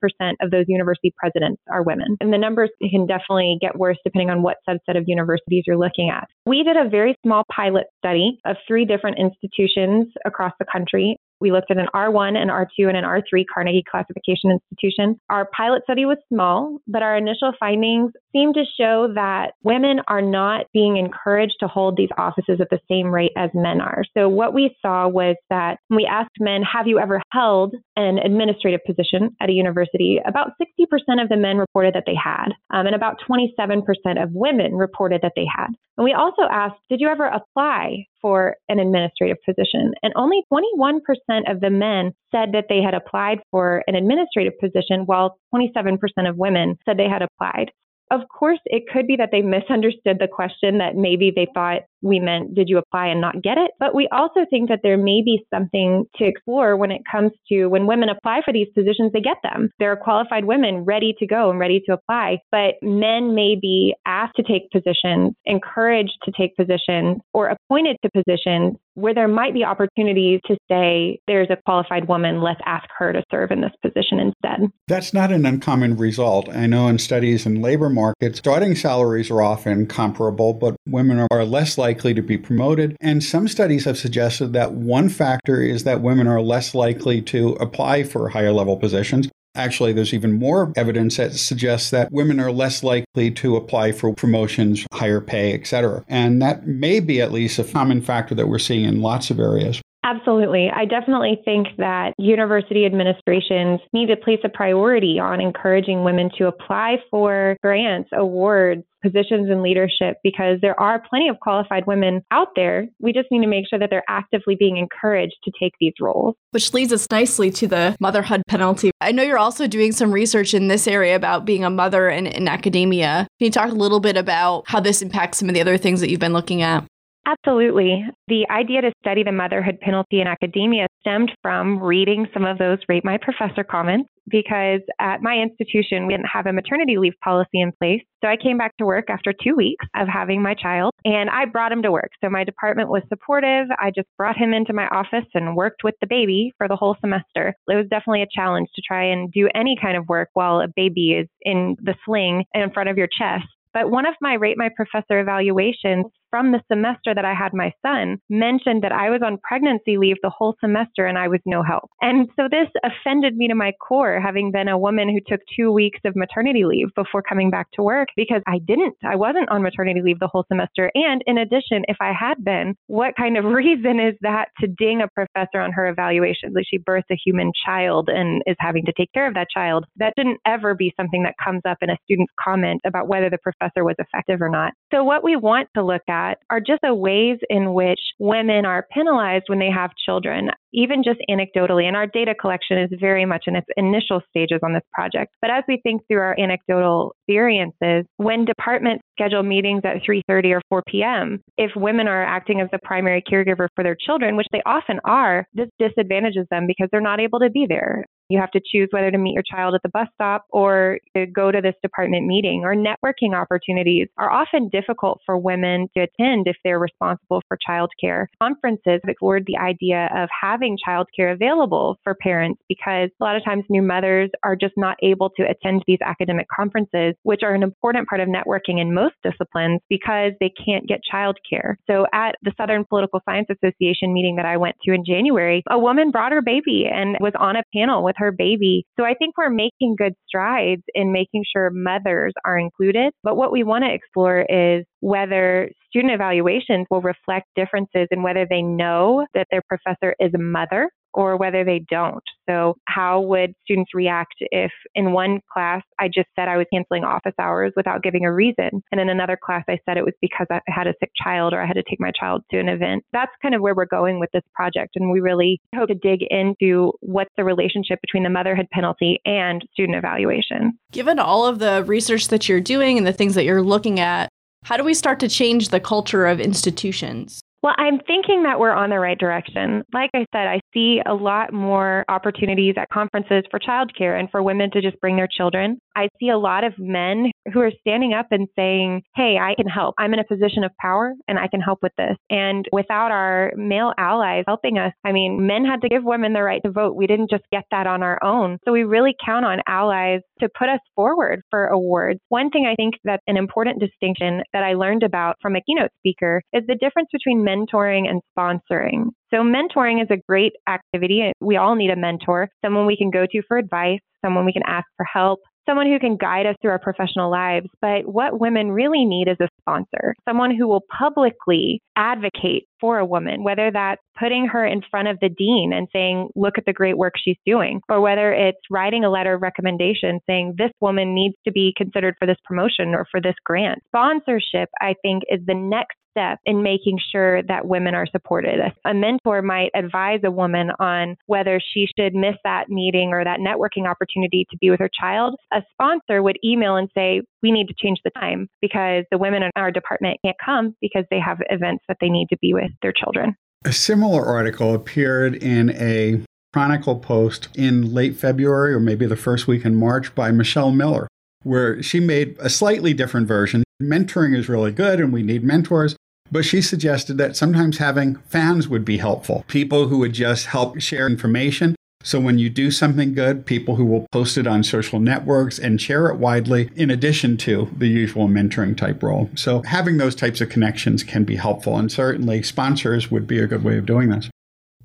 of 0.40 0.50
those 0.50 0.64
university 0.68 1.12
presidents 1.16 1.60
are 1.70 1.82
women. 1.82 2.16
And 2.20 2.32
the 2.32 2.38
numbers 2.38 2.70
can 2.80 3.06
definitely 3.06 3.58
get 3.60 3.78
worse 3.78 3.98
depending 4.04 4.30
on 4.30 4.42
what 4.42 4.53
subset 4.68 4.96
of 4.96 5.04
universities 5.06 5.64
you're 5.66 5.78
looking 5.78 6.10
at. 6.10 6.28
We 6.46 6.62
did 6.62 6.76
a 6.76 6.88
very 6.88 7.16
small 7.24 7.44
pilot 7.54 7.86
study 7.98 8.38
of 8.44 8.56
three 8.66 8.84
different 8.84 9.18
institutions 9.18 10.08
across 10.24 10.52
the 10.58 10.66
country. 10.70 11.16
We 11.44 11.52
looked 11.52 11.70
at 11.70 11.76
an 11.76 11.88
R1, 11.94 12.38
an 12.38 12.48
R2, 12.48 12.88
and 12.88 12.96
an 12.96 13.04
R3 13.04 13.44
Carnegie 13.52 13.84
classification 13.86 14.50
institution. 14.50 15.20
Our 15.28 15.46
pilot 15.54 15.82
study 15.82 16.06
was 16.06 16.16
small, 16.32 16.78
but 16.88 17.02
our 17.02 17.18
initial 17.18 17.52
findings 17.60 18.12
seem 18.32 18.54
to 18.54 18.64
show 18.80 19.12
that 19.14 19.52
women 19.62 20.00
are 20.08 20.22
not 20.22 20.64
being 20.72 20.96
encouraged 20.96 21.56
to 21.60 21.68
hold 21.68 21.98
these 21.98 22.08
offices 22.16 22.62
at 22.62 22.70
the 22.70 22.80
same 22.90 23.08
rate 23.08 23.32
as 23.36 23.50
men 23.52 23.82
are. 23.82 24.04
So 24.16 24.26
what 24.26 24.54
we 24.54 24.74
saw 24.80 25.06
was 25.06 25.36
that 25.50 25.80
when 25.88 25.98
we 25.98 26.06
asked 26.10 26.30
men, 26.40 26.62
have 26.62 26.86
you 26.86 26.98
ever 26.98 27.20
held 27.30 27.74
an 27.94 28.16
administrative 28.16 28.80
position 28.86 29.36
at 29.38 29.50
a 29.50 29.52
university? 29.52 30.20
About 30.24 30.52
60% 30.58 31.22
of 31.22 31.28
the 31.28 31.36
men 31.36 31.58
reported 31.58 31.94
that 31.94 32.04
they 32.06 32.16
had, 32.16 32.48
um, 32.70 32.86
and 32.86 32.94
about 32.94 33.20
27% 33.28 33.84
of 34.22 34.30
women 34.32 34.76
reported 34.76 35.20
that 35.20 35.32
they 35.36 35.44
had. 35.44 35.68
And 35.96 36.04
we 36.04 36.12
also 36.12 36.42
asked, 36.50 36.80
did 36.88 37.00
you 37.00 37.08
ever 37.08 37.26
apply 37.26 38.06
for 38.20 38.56
an 38.68 38.78
administrative 38.80 39.36
position? 39.44 39.92
And 40.02 40.12
only 40.16 40.42
21% 40.52 41.00
of 41.48 41.60
the 41.60 41.70
men 41.70 42.12
said 42.32 42.50
that 42.52 42.66
they 42.68 42.82
had 42.82 42.94
applied 42.94 43.38
for 43.50 43.84
an 43.86 43.94
administrative 43.94 44.58
position, 44.58 45.06
while 45.06 45.38
27% 45.54 45.98
of 46.28 46.36
women 46.36 46.76
said 46.84 46.96
they 46.96 47.08
had 47.08 47.22
applied. 47.22 47.70
Of 48.10 48.20
course, 48.28 48.60
it 48.66 48.84
could 48.92 49.06
be 49.06 49.16
that 49.16 49.30
they 49.32 49.42
misunderstood 49.42 50.18
the 50.18 50.28
question, 50.28 50.78
that 50.78 50.94
maybe 50.94 51.32
they 51.34 51.46
thought 51.54 51.82
we 52.02 52.20
meant, 52.20 52.54
did 52.54 52.68
you 52.68 52.76
apply 52.76 53.06
and 53.06 53.20
not 53.20 53.42
get 53.42 53.56
it? 53.56 53.70
But 53.80 53.94
we 53.94 54.08
also 54.12 54.40
think 54.50 54.68
that 54.68 54.80
there 54.82 54.98
may 54.98 55.22
be 55.24 55.46
something 55.52 56.04
to 56.16 56.24
explore 56.24 56.76
when 56.76 56.90
it 56.90 57.00
comes 57.10 57.32
to 57.48 57.66
when 57.66 57.86
women 57.86 58.10
apply 58.10 58.42
for 58.44 58.52
these 58.52 58.68
positions, 58.74 59.12
they 59.12 59.22
get 59.22 59.38
them. 59.42 59.70
There 59.78 59.90
are 59.90 59.96
qualified 59.96 60.44
women 60.44 60.84
ready 60.84 61.14
to 61.18 61.26
go 61.26 61.50
and 61.50 61.58
ready 61.58 61.82
to 61.86 61.94
apply, 61.94 62.40
but 62.52 62.74
men 62.82 63.34
may 63.34 63.56
be 63.60 63.94
asked 64.06 64.36
to 64.36 64.42
take 64.42 64.70
positions, 64.70 65.32
encouraged 65.46 66.18
to 66.24 66.32
take 66.32 66.56
positions, 66.56 67.20
or 67.32 67.48
appointed 67.48 67.96
to 68.02 68.10
positions 68.10 68.76
where 68.94 69.14
there 69.14 69.28
might 69.28 69.54
be 69.54 69.64
opportunities 69.64 70.40
to 70.46 70.56
say 70.70 71.18
there's 71.26 71.50
a 71.50 71.56
qualified 71.64 72.08
woman, 72.08 72.40
let's 72.40 72.60
ask 72.64 72.88
her 72.98 73.12
to 73.12 73.22
serve 73.30 73.50
in 73.50 73.60
this 73.60 73.72
position 73.82 74.18
instead. 74.18 74.70
That's 74.88 75.12
not 75.12 75.32
an 75.32 75.46
uncommon 75.46 75.96
result. 75.96 76.48
I 76.48 76.66
know 76.66 76.88
in 76.88 76.98
studies 76.98 77.46
in 77.46 77.60
labor 77.60 77.90
markets, 77.90 78.38
starting 78.38 78.74
salaries 78.74 79.30
are 79.30 79.42
often 79.42 79.86
comparable, 79.86 80.54
but 80.54 80.76
women 80.88 81.26
are 81.30 81.44
less 81.44 81.76
likely 81.76 82.14
to 82.14 82.22
be 82.22 82.38
promoted. 82.38 82.96
And 83.00 83.22
some 83.22 83.48
studies 83.48 83.84
have 83.84 83.98
suggested 83.98 84.52
that 84.52 84.72
one 84.72 85.08
factor 85.08 85.60
is 85.60 85.84
that 85.84 86.00
women 86.00 86.26
are 86.26 86.40
less 86.40 86.74
likely 86.74 87.22
to 87.22 87.50
apply 87.54 88.04
for 88.04 88.28
higher 88.28 88.52
level 88.52 88.76
positions. 88.76 89.28
Actually, 89.54 89.92
there's 89.92 90.12
even 90.12 90.32
more 90.32 90.72
evidence 90.76 91.16
that 91.16 91.32
suggests 91.32 91.90
that 91.90 92.10
women 92.10 92.40
are 92.40 92.50
less 92.50 92.82
likely 92.82 93.30
to 93.30 93.56
apply 93.56 93.92
for 93.92 94.12
promotions, 94.12 94.86
higher 94.92 95.20
pay, 95.20 95.54
etc. 95.54 96.04
And 96.08 96.42
that 96.42 96.66
may 96.66 97.00
be 97.00 97.20
at 97.20 97.32
least 97.32 97.58
a 97.58 97.64
common 97.64 98.00
factor 98.00 98.34
that 98.34 98.48
we're 98.48 98.58
seeing 98.58 98.84
in 98.84 99.00
lots 99.00 99.30
of 99.30 99.38
areas. 99.38 99.80
Absolutely. 100.04 100.70
I 100.70 100.84
definitely 100.84 101.40
think 101.46 101.68
that 101.78 102.12
university 102.18 102.84
administrations 102.84 103.80
need 103.94 104.08
to 104.08 104.16
place 104.16 104.40
a 104.44 104.50
priority 104.50 105.18
on 105.18 105.40
encouraging 105.40 106.04
women 106.04 106.30
to 106.36 106.46
apply 106.46 106.98
for 107.10 107.56
grants, 107.62 108.10
awards, 108.12 108.84
positions 109.04 109.50
in 109.50 109.62
leadership 109.62 110.16
because 110.22 110.58
there 110.62 110.78
are 110.80 111.02
plenty 111.08 111.28
of 111.28 111.38
qualified 111.40 111.86
women 111.86 112.22
out 112.30 112.48
there. 112.56 112.86
We 113.00 113.12
just 113.12 113.30
need 113.30 113.42
to 113.42 113.46
make 113.46 113.68
sure 113.68 113.78
that 113.78 113.90
they're 113.90 114.04
actively 114.08 114.56
being 114.58 114.78
encouraged 114.78 115.36
to 115.44 115.52
take 115.60 115.72
these 115.80 115.92
roles. 116.00 116.34
Which 116.52 116.72
leads 116.72 116.92
us 116.92 117.06
nicely 117.10 117.50
to 117.52 117.66
the 117.66 117.96
motherhood 118.00 118.42
penalty. 118.48 118.90
I 119.00 119.12
know 119.12 119.22
you're 119.22 119.38
also 119.38 119.66
doing 119.66 119.92
some 119.92 120.12
research 120.12 120.54
in 120.54 120.68
this 120.68 120.88
area 120.88 121.16
about 121.16 121.44
being 121.44 121.64
a 121.64 121.70
mother 121.70 122.08
in, 122.08 122.26
in 122.26 122.48
academia. 122.48 123.26
Can 123.38 123.46
you 123.46 123.50
talk 123.50 123.70
a 123.70 123.74
little 123.74 124.00
bit 124.00 124.16
about 124.16 124.64
how 124.66 124.80
this 124.80 125.02
impacts 125.02 125.38
some 125.38 125.48
of 125.48 125.54
the 125.54 125.60
other 125.60 125.76
things 125.76 126.00
that 126.00 126.10
you've 126.10 126.20
been 126.20 126.32
looking 126.32 126.62
at? 126.62 126.84
Absolutely. 127.26 128.04
The 128.28 128.46
idea 128.50 128.82
to 128.82 128.92
study 129.00 129.22
the 129.22 129.32
motherhood 129.32 129.80
penalty 129.80 130.20
in 130.20 130.26
academia 130.26 130.86
stemmed 131.00 131.32
from 131.40 131.82
reading 131.82 132.26
some 132.34 132.44
of 132.44 132.58
those 132.58 132.78
Rate 132.86 133.04
My 133.04 133.18
Professor 133.18 133.64
comments 133.64 134.10
because 134.28 134.80
at 135.00 135.22
my 135.22 135.36
institution, 135.36 136.06
we 136.06 136.14
didn't 136.14 136.28
have 136.32 136.46
a 136.46 136.52
maternity 136.52 136.96
leave 136.98 137.14
policy 137.22 137.60
in 137.60 137.72
place. 137.80 138.02
So 138.22 138.28
I 138.28 138.36
came 138.36 138.58
back 138.58 138.76
to 138.78 138.84
work 138.84 139.08
after 139.08 139.32
two 139.32 139.54
weeks 139.54 139.84
of 139.96 140.06
having 140.06 140.42
my 140.42 140.54
child 140.54 140.92
and 141.04 141.30
I 141.30 141.46
brought 141.46 141.72
him 141.72 141.82
to 141.82 141.92
work. 141.92 142.10
So 142.22 142.28
my 142.28 142.44
department 142.44 142.90
was 142.90 143.02
supportive. 143.08 143.68
I 143.78 143.90
just 143.94 144.08
brought 144.18 144.36
him 144.36 144.52
into 144.52 144.74
my 144.74 144.86
office 144.88 145.28
and 145.34 145.56
worked 145.56 145.82
with 145.82 145.94
the 146.00 146.06
baby 146.06 146.52
for 146.58 146.68
the 146.68 146.76
whole 146.76 146.96
semester. 147.00 147.54
It 147.68 147.76
was 147.76 147.86
definitely 147.90 148.22
a 148.22 148.26
challenge 148.34 148.68
to 148.76 148.82
try 148.86 149.04
and 149.04 149.32
do 149.32 149.48
any 149.54 149.76
kind 149.80 149.96
of 149.96 150.08
work 150.08 150.28
while 150.34 150.60
a 150.60 150.68
baby 150.74 151.12
is 151.12 151.28
in 151.40 151.76
the 151.82 151.94
sling 152.04 152.44
in 152.54 152.70
front 152.70 152.90
of 152.90 152.98
your 152.98 153.08
chest. 153.08 153.46
But 153.74 153.90
one 153.90 154.06
of 154.06 154.14
my 154.20 154.34
Rate 154.34 154.56
My 154.56 154.70
Professor 154.74 155.18
evaluations 155.18 156.06
from 156.34 156.50
the 156.50 156.60
semester 156.66 157.14
that 157.14 157.24
I 157.24 157.32
had 157.32 157.54
my 157.54 157.70
son 157.80 158.18
mentioned 158.28 158.82
that 158.82 158.90
I 158.90 159.08
was 159.08 159.20
on 159.24 159.38
pregnancy 159.38 159.98
leave 159.98 160.16
the 160.20 160.34
whole 160.36 160.56
semester 160.58 161.06
and 161.06 161.16
I 161.16 161.28
was 161.28 161.38
no 161.46 161.62
help. 161.62 161.88
And 162.00 162.28
so 162.34 162.48
this 162.50 162.66
offended 162.82 163.36
me 163.36 163.46
to 163.46 163.54
my 163.54 163.70
core, 163.80 164.20
having 164.20 164.50
been 164.50 164.66
a 164.66 164.76
woman 164.76 165.08
who 165.08 165.20
took 165.28 165.40
two 165.54 165.70
weeks 165.70 166.00
of 166.04 166.16
maternity 166.16 166.64
leave 166.64 166.88
before 166.96 167.22
coming 167.22 167.50
back 167.50 167.68
to 167.74 167.84
work 167.84 168.08
because 168.16 168.42
I 168.48 168.58
didn't. 168.58 168.96
I 169.04 169.14
wasn't 169.14 169.48
on 169.48 169.62
maternity 169.62 170.02
leave 170.02 170.18
the 170.18 170.26
whole 170.26 170.44
semester. 170.48 170.90
And 170.96 171.22
in 171.28 171.38
addition, 171.38 171.84
if 171.86 171.98
I 172.00 172.12
had 172.12 172.42
been, 172.42 172.74
what 172.88 173.14
kind 173.16 173.36
of 173.36 173.44
reason 173.62 174.00
is 174.00 174.14
that 174.22 174.46
to 174.58 174.66
ding 174.66 175.02
a 175.02 175.08
professor 175.14 175.60
on 175.60 175.70
her 175.70 175.86
evaluations? 175.86 176.52
Like 176.52 176.66
she 176.68 176.80
birthed 176.80 177.12
a 177.12 177.20
human 177.24 177.52
child 177.64 178.08
and 178.08 178.42
is 178.44 178.56
having 178.58 178.84
to 178.86 178.92
take 178.98 179.12
care 179.12 179.28
of 179.28 179.34
that 179.34 179.46
child. 179.54 179.84
That 179.98 180.14
shouldn't 180.18 180.40
ever 180.44 180.74
be 180.74 180.92
something 180.98 181.22
that 181.22 181.36
comes 181.42 181.62
up 181.64 181.78
in 181.80 181.90
a 181.90 181.96
student's 182.02 182.32
comment 182.42 182.80
about 182.84 183.06
whether 183.06 183.30
the 183.30 183.38
professor 183.38 183.84
was 183.84 183.94
effective 184.00 184.42
or 184.42 184.48
not. 184.48 184.72
So 184.92 185.04
what 185.04 185.22
we 185.22 185.36
want 185.36 185.68
to 185.76 185.84
look 185.84 186.02
at 186.08 186.23
are 186.50 186.60
just 186.60 186.82
the 186.82 186.94
ways 186.94 187.38
in 187.48 187.74
which 187.74 188.00
women 188.18 188.64
are 188.64 188.86
penalized 188.92 189.44
when 189.48 189.58
they 189.58 189.70
have 189.70 189.90
children, 190.04 190.50
even 190.72 191.02
just 191.02 191.20
anecdotally. 191.30 191.84
And 191.84 191.96
our 191.96 192.06
data 192.06 192.34
collection 192.34 192.78
is 192.78 192.90
very 193.00 193.24
much 193.24 193.44
in 193.46 193.56
its 193.56 193.66
initial 193.76 194.20
stages 194.28 194.60
on 194.62 194.72
this 194.72 194.82
project. 194.92 195.34
But 195.40 195.50
as 195.50 195.64
we 195.68 195.80
think 195.82 196.02
through 196.06 196.20
our 196.20 196.36
anecdotal 196.38 197.14
experiences, 197.20 198.06
when 198.16 198.44
departments 198.44 199.02
schedule 199.18 199.42
meetings 199.42 199.82
at 199.84 200.02
3:30 200.02 200.52
or 200.52 200.62
4 200.68 200.82
p.m., 200.86 201.42
if 201.56 201.70
women 201.76 202.08
are 202.08 202.24
acting 202.24 202.60
as 202.60 202.68
the 202.72 202.78
primary 202.82 203.22
caregiver 203.22 203.68
for 203.74 203.84
their 203.84 203.96
children, 203.98 204.36
which 204.36 204.48
they 204.52 204.62
often 204.66 205.00
are, 205.04 205.46
this 205.54 205.68
disadvantages 205.78 206.46
them 206.50 206.66
because 206.66 206.88
they're 206.90 207.00
not 207.00 207.20
able 207.20 207.38
to 207.40 207.50
be 207.50 207.66
there. 207.68 208.04
You 208.34 208.40
have 208.40 208.50
to 208.50 208.60
choose 208.66 208.88
whether 208.90 209.12
to 209.12 209.18
meet 209.18 209.34
your 209.34 209.44
child 209.44 209.76
at 209.76 209.82
the 209.84 209.88
bus 209.88 210.08
stop 210.12 210.46
or 210.50 210.98
to 211.16 211.24
go 211.24 211.52
to 211.52 211.60
this 211.60 211.76
department 211.82 212.26
meeting. 212.26 212.62
Or 212.64 212.74
networking 212.74 213.32
opportunities 213.32 214.08
are 214.18 214.28
often 214.28 214.68
difficult 214.70 215.20
for 215.24 215.38
women 215.38 215.86
to 215.96 216.00
attend 216.02 216.48
if 216.48 216.56
they're 216.64 216.80
responsible 216.80 217.42
for 217.46 217.56
childcare. 217.56 218.26
Conferences 218.42 219.00
have 219.04 219.08
explored 219.08 219.44
the 219.46 219.56
idea 219.56 220.10
of 220.16 220.28
having 220.42 220.76
childcare 220.84 221.32
available 221.32 221.96
for 222.02 222.16
parents 222.16 222.60
because 222.68 223.08
a 223.20 223.24
lot 223.24 223.36
of 223.36 223.44
times 223.44 223.62
new 223.68 223.82
mothers 223.82 224.30
are 224.42 224.56
just 224.56 224.74
not 224.76 224.96
able 225.00 225.30
to 225.36 225.44
attend 225.44 225.84
these 225.86 226.00
academic 226.04 226.48
conferences, 226.48 227.14
which 227.22 227.44
are 227.44 227.54
an 227.54 227.62
important 227.62 228.08
part 228.08 228.20
of 228.20 228.26
networking 228.26 228.80
in 228.80 228.92
most 228.92 229.14
disciplines 229.22 229.80
because 229.88 230.32
they 230.40 230.50
can't 230.66 230.88
get 230.88 230.98
childcare. 231.12 231.76
So 231.86 232.04
at 232.12 232.34
the 232.42 232.52
Southern 232.56 232.84
Political 232.84 233.20
Science 233.24 233.46
Association 233.48 234.12
meeting 234.12 234.34
that 234.36 234.46
I 234.46 234.56
went 234.56 234.74
to 234.82 234.92
in 234.92 235.04
January, 235.06 235.62
a 235.70 235.78
woman 235.78 236.10
brought 236.10 236.32
her 236.32 236.42
baby 236.42 236.86
and 236.92 237.16
was 237.20 237.34
on 237.38 237.54
a 237.54 237.62
panel 237.72 238.02
with 238.02 238.14
with 238.18 238.23
her 238.24 238.32
baby. 238.32 238.86
So 238.98 239.04
I 239.04 239.14
think 239.14 239.36
we're 239.36 239.50
making 239.50 239.96
good 239.96 240.14
strides 240.26 240.82
in 240.94 241.12
making 241.12 241.44
sure 241.54 241.70
mothers 241.70 242.32
are 242.44 242.58
included. 242.58 243.12
But 243.22 243.36
what 243.36 243.52
we 243.52 243.62
want 243.62 243.84
to 243.84 243.92
explore 243.92 244.46
is 244.48 244.84
whether 245.00 245.70
student 245.88 246.12
evaluations 246.12 246.86
will 246.90 247.02
reflect 247.02 247.46
differences 247.54 248.08
in 248.10 248.22
whether 248.22 248.46
they 248.48 248.62
know 248.62 249.26
that 249.34 249.46
their 249.50 249.62
professor 249.68 250.14
is 250.18 250.32
a 250.34 250.38
mother 250.38 250.88
or 251.14 251.36
whether 251.36 251.64
they 251.64 251.84
don't. 251.88 252.22
So, 252.48 252.76
how 252.86 253.20
would 253.20 253.54
students 253.64 253.94
react 253.94 254.34
if 254.40 254.70
in 254.94 255.12
one 255.12 255.40
class 255.52 255.82
I 255.98 256.08
just 256.08 256.28
said 256.36 256.48
I 256.48 256.58
was 256.58 256.66
canceling 256.72 257.04
office 257.04 257.34
hours 257.40 257.72
without 257.76 258.02
giving 258.02 258.26
a 258.26 258.32
reason? 258.32 258.82
And 258.92 259.00
in 259.00 259.08
another 259.08 259.38
class 259.42 259.64
I 259.68 259.78
said 259.86 259.96
it 259.96 260.04
was 260.04 260.14
because 260.20 260.46
I 260.50 260.60
had 260.66 260.86
a 260.86 260.94
sick 261.00 261.10
child 261.22 261.54
or 261.54 261.62
I 261.62 261.66
had 261.66 261.74
to 261.74 261.84
take 261.88 262.00
my 262.00 262.10
child 262.18 262.42
to 262.50 262.58
an 262.58 262.68
event? 262.68 263.04
That's 263.12 263.32
kind 263.40 263.54
of 263.54 263.62
where 263.62 263.74
we're 263.74 263.86
going 263.86 264.20
with 264.20 264.30
this 264.32 264.42
project. 264.54 264.96
And 264.96 265.10
we 265.10 265.20
really 265.20 265.60
hope 265.74 265.88
to 265.88 265.94
dig 265.94 266.20
into 266.30 266.92
what's 267.00 267.30
the 267.36 267.44
relationship 267.44 268.00
between 268.00 268.24
the 268.24 268.30
motherhood 268.30 268.66
penalty 268.72 269.20
and 269.24 269.64
student 269.72 269.96
evaluation. 269.96 270.78
Given 270.92 271.18
all 271.18 271.46
of 271.46 271.60
the 271.60 271.84
research 271.84 272.28
that 272.28 272.48
you're 272.48 272.60
doing 272.60 272.98
and 272.98 273.06
the 273.06 273.12
things 273.12 273.34
that 273.34 273.44
you're 273.44 273.62
looking 273.62 274.00
at, 274.00 274.28
how 274.64 274.76
do 274.76 274.84
we 274.84 274.94
start 274.94 275.20
to 275.20 275.28
change 275.28 275.68
the 275.68 275.80
culture 275.80 276.26
of 276.26 276.40
institutions? 276.40 277.40
Well, 277.64 277.74
I'm 277.78 277.98
thinking 278.00 278.42
that 278.42 278.60
we're 278.60 278.72
on 278.72 278.90
the 278.90 278.98
right 279.00 279.18
direction. 279.18 279.84
Like 279.94 280.10
I 280.12 280.26
said, 280.34 280.46
I 280.46 280.60
see 280.74 281.00
a 281.06 281.14
lot 281.14 281.54
more 281.54 282.04
opportunities 282.10 282.74
at 282.76 282.90
conferences 282.90 283.42
for 283.50 283.58
childcare 283.58 284.20
and 284.20 284.30
for 284.30 284.42
women 284.42 284.70
to 284.72 284.82
just 284.82 285.00
bring 285.00 285.16
their 285.16 285.26
children. 285.26 285.78
I 285.96 286.08
see 286.20 286.28
a 286.28 286.38
lot 286.38 286.64
of 286.64 286.72
men 286.78 287.30
who 287.52 287.60
are 287.60 287.72
standing 287.80 288.14
up 288.14 288.26
and 288.30 288.48
saying, 288.56 289.02
Hey, 289.14 289.38
I 289.40 289.54
can 289.54 289.66
help. 289.66 289.94
I'm 289.98 290.14
in 290.14 290.20
a 290.20 290.24
position 290.24 290.64
of 290.64 290.70
power 290.80 291.14
and 291.28 291.38
I 291.38 291.48
can 291.48 291.60
help 291.60 291.80
with 291.82 291.92
this. 291.96 292.16
And 292.30 292.66
without 292.72 293.10
our 293.10 293.52
male 293.56 293.92
allies 293.98 294.44
helping 294.46 294.78
us, 294.78 294.92
I 295.04 295.12
mean, 295.12 295.46
men 295.46 295.64
had 295.64 295.80
to 295.82 295.88
give 295.88 296.04
women 296.04 296.32
the 296.32 296.42
right 296.42 296.62
to 296.64 296.70
vote. 296.70 296.96
We 296.96 297.06
didn't 297.06 297.30
just 297.30 297.44
get 297.52 297.64
that 297.70 297.86
on 297.86 298.02
our 298.02 298.22
own. 298.22 298.58
So 298.64 298.72
we 298.72 298.84
really 298.84 299.14
count 299.24 299.44
on 299.44 299.60
allies 299.66 300.20
to 300.40 300.48
put 300.58 300.68
us 300.68 300.80
forward 300.94 301.42
for 301.50 301.66
awards. 301.66 302.20
One 302.28 302.50
thing 302.50 302.66
I 302.66 302.74
think 302.74 302.94
that's 303.04 303.22
an 303.26 303.36
important 303.36 303.80
distinction 303.80 304.42
that 304.52 304.62
I 304.62 304.74
learned 304.74 305.02
about 305.02 305.36
from 305.40 305.56
a 305.56 305.60
keynote 305.62 305.90
speaker 305.98 306.42
is 306.52 306.64
the 306.66 306.76
difference 306.76 307.08
between 307.12 307.44
mentoring 307.44 308.08
and 308.08 308.20
sponsoring. 308.36 309.10
So, 309.30 309.38
mentoring 309.38 310.02
is 310.02 310.08
a 310.10 310.22
great 310.28 310.52
activity. 310.68 311.32
We 311.40 311.56
all 311.56 311.74
need 311.74 311.90
a 311.90 311.96
mentor, 311.96 312.48
someone 312.64 312.86
we 312.86 312.96
can 312.96 313.10
go 313.10 313.26
to 313.28 313.42
for 313.48 313.56
advice, 313.56 313.98
someone 314.24 314.44
we 314.44 314.52
can 314.52 314.62
ask 314.66 314.86
for 314.96 315.04
help, 315.12 315.40
someone 315.66 315.86
who 315.86 315.98
can 315.98 316.16
guide 316.16 316.46
us 316.46 316.56
through 316.60 316.70
our 316.70 316.78
professional 316.78 317.30
lives. 317.30 317.68
But 317.80 318.06
what 318.06 318.40
women 318.40 318.72
really 318.72 319.04
need 319.04 319.28
is 319.28 319.36
a 319.40 319.48
sponsor, 319.60 320.14
someone 320.28 320.54
who 320.54 320.68
will 320.68 320.84
publicly 320.96 321.82
advocate 321.96 322.66
for 322.80 322.98
a 322.98 323.06
woman, 323.06 323.42
whether 323.44 323.70
that's 323.70 324.02
putting 324.18 324.46
her 324.46 324.64
in 324.64 324.82
front 324.90 325.08
of 325.08 325.18
the 325.20 325.28
dean 325.28 325.72
and 325.74 325.88
saying, 325.92 326.28
look 326.34 326.58
at 326.58 326.64
the 326.64 326.72
great 326.72 326.96
work 326.96 327.14
she's 327.16 327.36
doing, 327.46 327.80
or 327.88 328.00
whether 328.00 328.32
it's 328.32 328.58
writing 328.70 329.04
a 329.04 329.10
letter 329.10 329.34
of 329.34 329.42
recommendation 329.42 330.20
saying, 330.26 330.54
this 330.58 330.70
woman 330.80 331.14
needs 331.14 331.34
to 331.44 331.52
be 331.52 331.74
considered 331.76 332.14
for 332.18 332.26
this 332.26 332.38
promotion 332.44 332.94
or 332.94 333.06
for 333.10 333.20
this 333.20 333.34
grant. 333.44 333.80
Sponsorship, 333.88 334.68
I 334.80 334.94
think, 335.02 335.24
is 335.28 335.40
the 335.46 335.54
next 335.54 335.96
step 336.14 336.38
in 336.44 336.62
making 336.62 336.98
sure 337.10 337.42
that 337.42 337.66
women 337.66 337.94
are 337.94 338.06
supported. 338.06 338.60
A 338.84 338.94
mentor 338.94 339.42
might 339.42 339.70
advise 339.74 340.20
a 340.24 340.30
woman 340.30 340.70
on 340.78 341.16
whether 341.26 341.60
she 341.72 341.86
should 341.98 342.14
miss 342.14 342.36
that 342.44 342.68
meeting 342.68 343.10
or 343.12 343.24
that 343.24 343.40
networking 343.40 343.90
opportunity 343.90 344.46
to 344.50 344.56
be 344.58 344.70
with 344.70 344.78
her 344.78 344.90
child. 345.00 345.34
A 345.52 345.62
sponsor 345.72 346.22
would 346.22 346.38
email 346.44 346.76
and 346.76 346.88
say, 346.94 347.22
we 347.42 347.50
need 347.50 347.66
to 347.66 347.74
change 347.76 347.98
the 348.04 348.10
time 348.10 348.48
because 348.62 349.04
the 349.10 349.18
women 349.18 349.42
in 349.42 349.50
our 349.56 349.72
department 349.72 350.18
can't 350.24 350.36
come 350.44 350.76
because 350.80 351.04
they 351.10 351.18
have 351.18 351.38
events 351.50 351.84
that 351.88 351.96
they 352.00 352.08
need 352.08 352.28
to 352.30 352.38
be 352.40 352.54
with 352.54 352.70
their 352.80 352.92
children. 352.92 353.34
A 353.66 353.72
similar 353.72 354.24
article 354.24 354.74
appeared 354.74 355.34
in 355.34 355.70
a 355.70 356.20
Chronicle 356.52 356.96
post 356.96 357.48
in 357.56 357.94
late 357.94 358.14
February 358.14 358.74
or 358.74 358.78
maybe 358.78 359.06
the 359.06 359.16
first 359.16 359.46
week 359.46 359.64
in 359.64 359.74
March 359.74 360.14
by 360.14 360.30
Michelle 360.30 360.70
Miller, 360.70 361.08
where 361.44 361.82
she 361.82 361.98
made 361.98 362.36
a 362.38 362.50
slightly 362.50 362.92
different 362.92 363.26
version. 363.26 363.64
Mentoring 363.82 364.36
is 364.36 364.50
really 364.50 364.70
good 364.70 365.00
and 365.00 365.12
we 365.14 365.22
need 365.22 365.42
mentors, 365.42 365.96
But 366.30 366.44
she 366.44 366.62
suggested 366.62 367.18
that 367.18 367.36
sometimes 367.36 367.78
having 367.78 368.16
fans 368.26 368.68
would 368.68 368.84
be 368.84 368.98
helpful. 368.98 369.44
People 369.48 369.88
who 369.88 369.98
would 369.98 370.12
just 370.12 370.46
help 370.46 370.80
share 370.80 371.06
information. 371.06 371.74
So 372.04 372.20
when 372.20 372.38
you 372.38 372.50
do 372.50 372.70
something 372.70 373.14
good, 373.14 373.46
people 373.46 373.76
who 373.76 373.84
will 373.86 374.06
post 374.12 374.36
it 374.36 374.46
on 374.46 374.62
social 374.62 375.00
networks 375.00 375.58
and 375.58 375.80
share 375.80 376.08
it 376.08 376.16
widely, 376.16 376.68
in 376.76 376.90
addition 376.90 377.38
to 377.38 377.70
the 377.74 377.88
usual 377.88 378.28
mentoring 378.28 378.76
type 378.76 379.02
role. 379.02 379.30
So 379.34 379.62
having 379.62 379.96
those 379.96 380.14
types 380.14 380.42
of 380.42 380.50
connections 380.50 381.02
can 381.02 381.24
be 381.24 381.36
helpful. 381.36 381.78
And 381.78 381.90
certainly 381.90 382.42
sponsors 382.42 383.10
would 383.10 383.26
be 383.26 383.38
a 383.38 383.46
good 383.46 383.64
way 383.64 383.78
of 383.78 383.86
doing 383.86 384.10
this. 384.10 384.28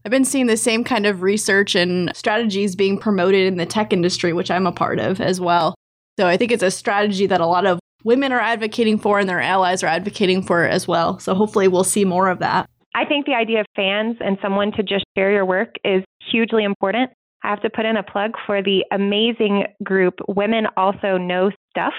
I've 0.06 0.12
been 0.12 0.24
seeing 0.24 0.48
the 0.48 0.56
same 0.56 0.86
kind 0.86 1.06
of 1.06 1.22
research 1.22 1.76
and 1.76 2.10
strategies 2.16 2.74
being 2.74 2.98
promoted 2.98 3.46
in 3.46 3.58
the 3.58 3.66
tech 3.66 3.92
industry, 3.92 4.32
which 4.32 4.50
I'm 4.50 4.66
a 4.66 4.72
part 4.72 4.98
of 4.98 5.20
as 5.20 5.42
well. 5.42 5.76
So 6.18 6.26
I 6.26 6.38
think 6.38 6.54
it's 6.54 6.64
a 6.64 6.72
strategy 6.72 7.28
that 7.28 7.42
a 7.42 7.46
lot 7.46 7.66
of 7.66 7.80
women 8.06 8.32
are 8.32 8.40
advocating 8.40 8.98
for 8.98 9.20
and 9.20 9.28
their 9.28 9.42
allies 9.42 9.84
are 9.84 9.88
advocating 9.88 10.42
for 10.42 10.64
as 10.64 10.88
well. 10.88 11.20
So 11.20 11.36
hopefully 11.36 11.68
we'll 11.68 11.84
see 11.84 12.06
more 12.06 12.30
of 12.30 12.40
that. 12.40 12.70
I 12.96 13.04
think 13.04 13.26
the 13.26 13.36
idea 13.36 13.60
of 13.60 13.66
fans 13.76 14.18
and 14.22 14.38
someone 14.42 14.72
to 14.78 14.84
just 14.84 15.04
share 15.18 15.32
your 15.32 15.46
work 15.46 15.76
is 15.84 16.04
hugely 16.32 16.64
important. 16.64 17.12
I 17.44 17.50
have 17.50 17.62
to 17.62 17.70
put 17.70 17.86
in 17.86 17.96
a 17.98 18.04
plug 18.04 18.32
for 18.46 18.62
the 18.62 18.84
amazing 18.92 19.66
group 19.84 20.16
Women 20.28 20.68
Also 20.76 21.18
Know 21.18 21.52
Stuff. 21.72 21.94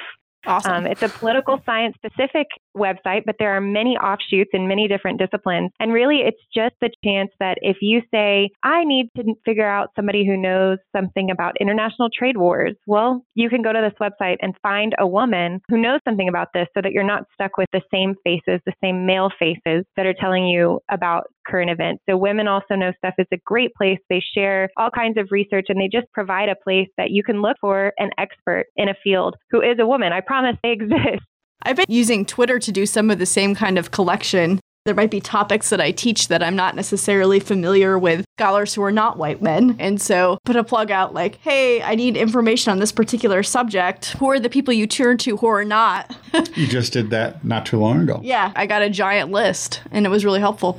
Awesome. 0.47 0.73
Um, 0.73 0.87
it's 0.87 1.03
a 1.03 1.09
political 1.09 1.61
science 1.67 1.97
specific 1.97 2.47
website, 2.77 3.25
but 3.27 3.37
there 3.39 3.55
are 3.55 3.61
many 3.61 3.97
offshoots 3.97 4.51
in 4.55 4.67
many 4.67 4.89
different 4.89 5.19
disciplines. 5.19 5.71
And 5.79 5.93
really, 5.93 6.21
it's 6.21 6.41
just 6.55 6.75
the 6.81 6.91
chance 7.05 7.31
that 7.41 7.59
if 7.61 7.79
you 7.83 8.01
say, 8.11 8.49
I 8.63 8.85
need 8.85 9.09
to 9.17 9.35
figure 9.45 9.69
out 9.69 9.91
somebody 9.95 10.27
who 10.27 10.37
knows 10.37 10.79
something 10.97 11.31
about 11.31 11.57
international 11.61 12.09
trade 12.17 12.39
wars, 12.39 12.75
well, 12.87 13.23
you 13.35 13.51
can 13.51 13.61
go 13.61 13.73
to 13.73 13.81
this 13.81 13.99
website 14.01 14.37
and 14.41 14.55
find 14.63 14.95
a 14.99 15.07
woman 15.07 15.61
who 15.69 15.77
knows 15.77 16.01
something 16.09 16.29
about 16.29 16.49
this 16.55 16.69
so 16.75 16.81
that 16.81 16.93
you're 16.93 17.05
not 17.05 17.25
stuck 17.35 17.59
with 17.59 17.69
the 17.73 17.83
same 17.93 18.15
faces, 18.25 18.61
the 18.65 18.73
same 18.83 19.05
male 19.05 19.31
faces 19.39 19.85
that 19.97 20.07
are 20.07 20.15
telling 20.15 20.47
you 20.47 20.81
about 20.91 21.25
current 21.51 21.71
events. 21.71 22.03
So, 22.09 22.17
Women 22.17 22.49
Also 22.49 22.75
Know 22.75 22.93
Stuff 22.99 23.15
is 23.19 23.27
a 23.33 23.39
great 23.45 23.75
place. 23.75 23.99
They 24.09 24.23
share 24.35 24.71
all 24.77 24.91
kinds 24.91 25.19
of 25.19 25.29
research 25.31 25.67
and 25.69 25.81
they 25.81 25.89
just 25.89 26.11
provide 26.13 26.49
a 26.49 26.57
place 26.63 26.89
that 26.97 27.11
you 27.11 27.23
can 27.23 27.43
look 27.43 27.57
for 27.61 27.93
an 27.99 28.11
expert 28.19 28.67
in 28.77 28.89
a 28.89 28.95
field 29.03 29.37
who 29.51 29.61
is 29.61 29.79
a 29.79 29.87
woman. 29.87 30.13
I 30.13 30.21
promise 30.21 30.57
they 30.63 30.71
exist. 30.73 31.25
I've 31.63 31.77
been 31.77 31.87
using 31.89 32.25
Twitter 32.25 32.59
to 32.59 32.73
do 32.73 32.87
some 32.87 33.11
of 33.11 33.19
the 33.19 33.27
same 33.27 33.55
kind 33.55 33.79
of 33.79 33.91
collection. 33.91 34.61
There 34.87 34.95
might 34.95 35.11
be 35.11 35.21
topics 35.21 35.69
that 35.69 35.81
I 35.81 35.91
teach 35.91 36.29
that 36.29 36.43
I'm 36.43 36.57
not 36.57 36.75
necessarily 36.75 37.39
familiar 37.39 37.99
with 37.99 38.25
scholars 38.39 38.73
who 38.73 38.83
are 38.83 38.91
not 38.91 39.19
white 39.19 39.43
men. 39.43 39.77
And 39.79 40.01
so 40.01 40.39
put 40.47 40.57
a 40.57 40.65
plug 40.65 40.91
out 40.91 41.13
like, 41.13 41.37
hey, 41.43 41.83
I 41.83 41.95
need 41.95 42.17
information 42.17 42.73
on 42.73 42.79
this 42.79 42.91
particular 42.91 43.43
subject. 43.43 44.13
Who 44.19 44.31
are 44.31 44.41
the 44.41 44.49
people 44.49 44.73
you 44.73 44.87
turn 44.87 45.19
to 45.19 45.37
who 45.37 45.47
are 45.49 45.67
not? 45.67 46.17
you 46.55 46.67
just 46.67 46.95
did 46.95 47.11
that 47.11 47.45
not 47.45 47.67
too 47.67 47.79
long 47.79 48.01
ago. 48.01 48.21
Yeah, 48.23 48.53
I 48.57 48.67
got 48.67 48.81
a 48.81 48.89
giant 48.89 49.31
list 49.31 49.83
and 49.91 50.07
it 50.07 50.09
was 50.09 50.25
really 50.25 50.41
helpful. 50.41 50.79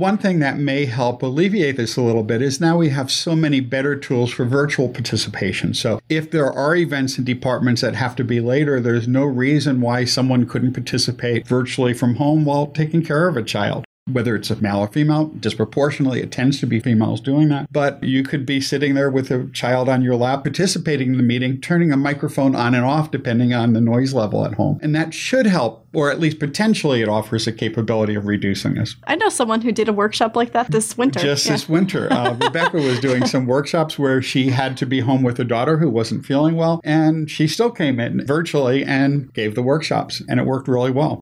One 0.00 0.16
thing 0.16 0.38
that 0.38 0.60
may 0.60 0.84
help 0.84 1.24
alleviate 1.24 1.76
this 1.76 1.96
a 1.96 2.02
little 2.02 2.22
bit 2.22 2.40
is 2.40 2.60
now 2.60 2.76
we 2.78 2.90
have 2.90 3.10
so 3.10 3.34
many 3.34 3.58
better 3.58 3.96
tools 3.96 4.30
for 4.30 4.44
virtual 4.44 4.88
participation. 4.88 5.74
So 5.74 5.98
if 6.08 6.30
there 6.30 6.52
are 6.52 6.76
events 6.76 7.18
in 7.18 7.24
departments 7.24 7.80
that 7.80 7.96
have 7.96 8.14
to 8.14 8.22
be 8.22 8.38
later, 8.38 8.78
there's 8.78 9.08
no 9.08 9.24
reason 9.24 9.80
why 9.80 10.04
someone 10.04 10.46
couldn't 10.46 10.74
participate 10.74 11.48
virtually 11.48 11.94
from 11.94 12.14
home 12.14 12.44
while 12.44 12.68
taking 12.68 13.02
care 13.02 13.26
of 13.26 13.36
a 13.36 13.42
child 13.42 13.84
whether 14.12 14.34
it's 14.34 14.50
a 14.50 14.56
male 14.56 14.78
or 14.78 14.88
female, 14.88 15.26
disproportionately, 15.40 16.20
it 16.20 16.32
tends 16.32 16.60
to 16.60 16.66
be 16.66 16.80
females 16.80 17.20
doing 17.20 17.48
that. 17.48 17.72
But 17.72 18.02
you 18.02 18.22
could 18.22 18.46
be 18.46 18.60
sitting 18.60 18.94
there 18.94 19.10
with 19.10 19.30
a 19.30 19.48
child 19.52 19.88
on 19.88 20.02
your 20.02 20.16
lap, 20.16 20.44
participating 20.44 21.12
in 21.12 21.16
the 21.16 21.22
meeting, 21.22 21.60
turning 21.60 21.92
a 21.92 21.96
microphone 21.96 22.54
on 22.54 22.74
and 22.74 22.84
off 22.84 23.10
depending 23.10 23.52
on 23.52 23.72
the 23.72 23.80
noise 23.80 24.14
level 24.14 24.44
at 24.44 24.54
home. 24.54 24.78
And 24.82 24.94
that 24.94 25.14
should 25.14 25.46
help, 25.46 25.86
or 25.92 26.10
at 26.10 26.20
least 26.20 26.38
potentially 26.38 27.02
it 27.02 27.08
offers 27.08 27.46
a 27.46 27.52
capability 27.52 28.14
of 28.14 28.26
reducing 28.26 28.74
this. 28.74 28.96
I 29.06 29.16
know 29.16 29.28
someone 29.28 29.60
who 29.60 29.72
did 29.72 29.88
a 29.88 29.92
workshop 29.92 30.36
like 30.36 30.52
that 30.52 30.70
this 30.70 30.96
winter. 30.96 31.20
Just 31.20 31.46
yeah. 31.46 31.52
this 31.52 31.68
winter. 31.68 32.12
Uh, 32.12 32.34
Rebecca 32.40 32.76
was 32.76 33.00
doing 33.00 33.26
some 33.26 33.46
workshops 33.46 33.98
where 33.98 34.22
she 34.22 34.50
had 34.50 34.76
to 34.78 34.86
be 34.86 35.00
home 35.00 35.22
with 35.22 35.38
a 35.38 35.44
daughter 35.44 35.78
who 35.78 35.90
wasn't 35.90 36.24
feeling 36.24 36.56
well, 36.56 36.80
and 36.84 37.30
she 37.30 37.46
still 37.46 37.70
came 37.70 38.00
in 38.00 38.24
virtually 38.26 38.84
and 38.84 39.32
gave 39.32 39.54
the 39.54 39.62
workshops, 39.62 40.22
and 40.28 40.40
it 40.40 40.46
worked 40.46 40.68
really 40.68 40.90
well. 40.90 41.20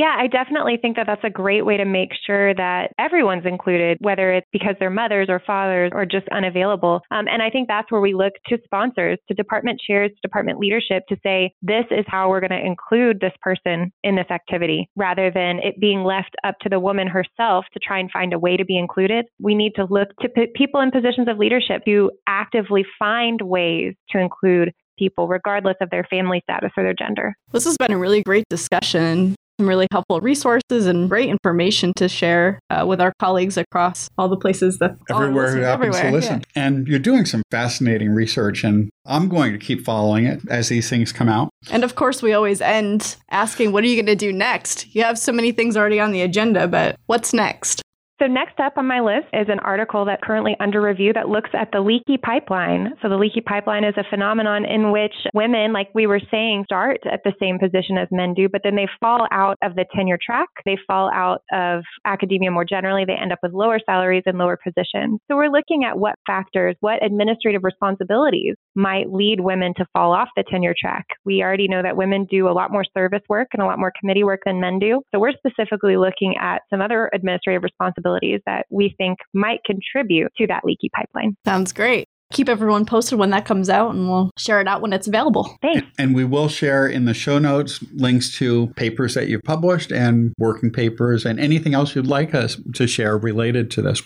Yeah, 0.00 0.16
I 0.18 0.28
definitely 0.28 0.78
think 0.80 0.96
that 0.96 1.06
that's 1.06 1.24
a 1.24 1.28
great 1.28 1.66
way 1.66 1.76
to 1.76 1.84
make 1.84 2.08
sure 2.26 2.54
that 2.54 2.92
everyone's 2.98 3.44
included, 3.44 3.98
whether 4.00 4.32
it's 4.32 4.46
because 4.50 4.74
they're 4.80 4.88
mothers 4.88 5.26
or 5.28 5.42
fathers 5.46 5.92
or 5.94 6.06
just 6.06 6.26
unavailable. 6.30 7.02
Um, 7.10 7.28
and 7.28 7.42
I 7.42 7.50
think 7.50 7.68
that's 7.68 7.92
where 7.92 8.00
we 8.00 8.14
look 8.14 8.32
to 8.46 8.56
sponsors, 8.64 9.18
to 9.28 9.34
department 9.34 9.78
chairs, 9.86 10.08
to 10.08 10.20
department 10.22 10.58
leadership 10.58 11.02
to 11.10 11.18
say, 11.22 11.52
this 11.60 11.84
is 11.90 12.06
how 12.08 12.30
we're 12.30 12.40
going 12.40 12.48
to 12.48 12.66
include 12.66 13.20
this 13.20 13.34
person 13.42 13.92
in 14.02 14.16
this 14.16 14.30
activity, 14.30 14.88
rather 14.96 15.30
than 15.30 15.58
it 15.58 15.78
being 15.78 16.02
left 16.02 16.34
up 16.44 16.54
to 16.62 16.70
the 16.70 16.80
woman 16.80 17.06
herself 17.06 17.66
to 17.74 17.78
try 17.86 17.98
and 17.98 18.10
find 18.10 18.32
a 18.32 18.38
way 18.38 18.56
to 18.56 18.64
be 18.64 18.78
included. 18.78 19.26
We 19.38 19.54
need 19.54 19.74
to 19.76 19.84
look 19.84 20.08
to 20.22 20.30
p- 20.30 20.50
people 20.54 20.80
in 20.80 20.92
positions 20.92 21.28
of 21.28 21.36
leadership 21.36 21.82
who 21.84 22.10
actively 22.26 22.86
find 22.98 23.42
ways 23.42 23.92
to 24.12 24.18
include 24.18 24.72
people, 24.98 25.28
regardless 25.28 25.76
of 25.82 25.90
their 25.90 26.04
family 26.04 26.40
status 26.44 26.70
or 26.74 26.84
their 26.84 26.94
gender. 26.94 27.34
This 27.52 27.64
has 27.64 27.76
been 27.76 27.92
a 27.92 27.98
really 27.98 28.22
great 28.22 28.44
discussion 28.48 29.34
some 29.60 29.68
really 29.68 29.86
helpful 29.92 30.20
resources 30.20 30.86
and 30.86 31.10
great 31.10 31.28
information 31.28 31.92
to 31.94 32.08
share 32.08 32.58
uh, 32.70 32.86
with 32.88 32.98
our 32.98 33.12
colleagues 33.18 33.58
across 33.58 34.08
all 34.16 34.26
the 34.26 34.36
places 34.36 34.78
that 34.78 34.96
everywhere 35.10 35.54
who 35.54 35.60
happens 35.60 35.96
everywhere. 35.96 36.10
to 36.10 36.16
listen. 36.16 36.42
Yeah. 36.56 36.64
And 36.64 36.88
you're 36.88 36.98
doing 36.98 37.26
some 37.26 37.42
fascinating 37.50 38.14
research, 38.14 38.64
and 38.64 38.88
I'm 39.04 39.28
going 39.28 39.52
to 39.52 39.58
keep 39.58 39.84
following 39.84 40.24
it 40.24 40.40
as 40.48 40.68
these 40.68 40.88
things 40.88 41.12
come 41.12 41.28
out. 41.28 41.50
And 41.70 41.84
of 41.84 41.94
course, 41.94 42.22
we 42.22 42.32
always 42.32 42.62
end 42.62 43.16
asking, 43.30 43.72
"What 43.72 43.84
are 43.84 43.86
you 43.86 43.96
going 43.96 44.06
to 44.06 44.16
do 44.16 44.32
next?" 44.32 44.94
You 44.94 45.02
have 45.02 45.18
so 45.18 45.30
many 45.30 45.52
things 45.52 45.76
already 45.76 46.00
on 46.00 46.12
the 46.12 46.22
agenda, 46.22 46.66
but 46.66 46.96
what's 47.06 47.34
next? 47.34 47.82
So, 48.20 48.26
next 48.26 48.60
up 48.60 48.74
on 48.76 48.86
my 48.86 49.00
list 49.00 49.28
is 49.32 49.48
an 49.48 49.60
article 49.60 50.04
that's 50.04 50.22
currently 50.22 50.54
under 50.60 50.82
review 50.82 51.14
that 51.14 51.30
looks 51.30 51.48
at 51.54 51.70
the 51.72 51.80
leaky 51.80 52.18
pipeline. 52.18 52.92
So, 53.00 53.08
the 53.08 53.16
leaky 53.16 53.40
pipeline 53.40 53.82
is 53.82 53.94
a 53.96 54.04
phenomenon 54.10 54.66
in 54.66 54.92
which 54.92 55.14
women, 55.32 55.72
like 55.72 55.88
we 55.94 56.06
were 56.06 56.20
saying, 56.30 56.64
start 56.66 56.98
at 57.10 57.20
the 57.24 57.32
same 57.40 57.58
position 57.58 57.96
as 57.96 58.08
men 58.10 58.34
do, 58.34 58.46
but 58.46 58.60
then 58.62 58.76
they 58.76 58.86
fall 59.00 59.26
out 59.32 59.56
of 59.62 59.74
the 59.74 59.86
tenure 59.96 60.18
track. 60.22 60.48
They 60.66 60.76
fall 60.86 61.10
out 61.14 61.40
of 61.50 61.82
academia 62.04 62.50
more 62.50 62.66
generally. 62.66 63.06
They 63.06 63.14
end 63.14 63.32
up 63.32 63.38
with 63.42 63.54
lower 63.54 63.80
salaries 63.86 64.24
and 64.26 64.36
lower 64.36 64.58
positions. 64.62 65.20
So, 65.26 65.36
we're 65.36 65.48
looking 65.48 65.84
at 65.84 65.98
what 65.98 66.16
factors, 66.26 66.76
what 66.80 67.02
administrative 67.02 67.64
responsibilities 67.64 68.54
might 68.74 69.10
lead 69.10 69.40
women 69.40 69.72
to 69.78 69.86
fall 69.94 70.12
off 70.12 70.28
the 70.36 70.44
tenure 70.50 70.74
track. 70.78 71.06
We 71.24 71.42
already 71.42 71.68
know 71.68 71.82
that 71.82 71.96
women 71.96 72.26
do 72.30 72.50
a 72.50 72.52
lot 72.52 72.70
more 72.70 72.84
service 72.92 73.22
work 73.30 73.48
and 73.54 73.62
a 73.62 73.66
lot 73.66 73.78
more 73.78 73.92
committee 73.98 74.24
work 74.24 74.40
than 74.44 74.60
men 74.60 74.78
do. 74.78 75.00
So, 75.10 75.18
we're 75.18 75.32
specifically 75.32 75.96
looking 75.96 76.34
at 76.38 76.60
some 76.68 76.82
other 76.82 77.08
administrative 77.14 77.62
responsibilities 77.62 78.09
that 78.46 78.66
we 78.70 78.94
think 78.98 79.18
might 79.34 79.60
contribute 79.64 80.32
to 80.38 80.46
that 80.46 80.64
leaky 80.64 80.90
pipeline. 80.94 81.36
Sounds 81.44 81.72
great 81.72 82.08
keep 82.32 82.48
everyone 82.48 82.84
posted 82.84 83.18
when 83.18 83.30
that 83.30 83.44
comes 83.44 83.68
out 83.68 83.94
and 83.94 84.08
we'll 84.08 84.30
share 84.38 84.60
it 84.60 84.68
out 84.68 84.80
when 84.80 84.92
it's 84.92 85.08
available. 85.08 85.56
Thanks. 85.62 85.86
And 85.98 86.14
we 86.14 86.24
will 86.24 86.48
share 86.48 86.86
in 86.86 87.04
the 87.04 87.14
show 87.14 87.38
notes 87.38 87.82
links 87.92 88.36
to 88.38 88.68
papers 88.76 89.14
that 89.14 89.28
you've 89.28 89.42
published 89.42 89.90
and 89.90 90.32
working 90.38 90.70
papers 90.70 91.24
and 91.24 91.40
anything 91.40 91.74
else 91.74 91.94
you'd 91.94 92.06
like 92.06 92.34
us 92.34 92.56
to 92.74 92.86
share 92.86 93.18
related 93.18 93.70
to 93.72 93.82
this. 93.82 94.02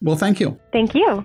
Well, 0.00 0.16
thank 0.16 0.40
you. 0.40 0.58
Thank 0.72 0.94
you. 0.94 1.24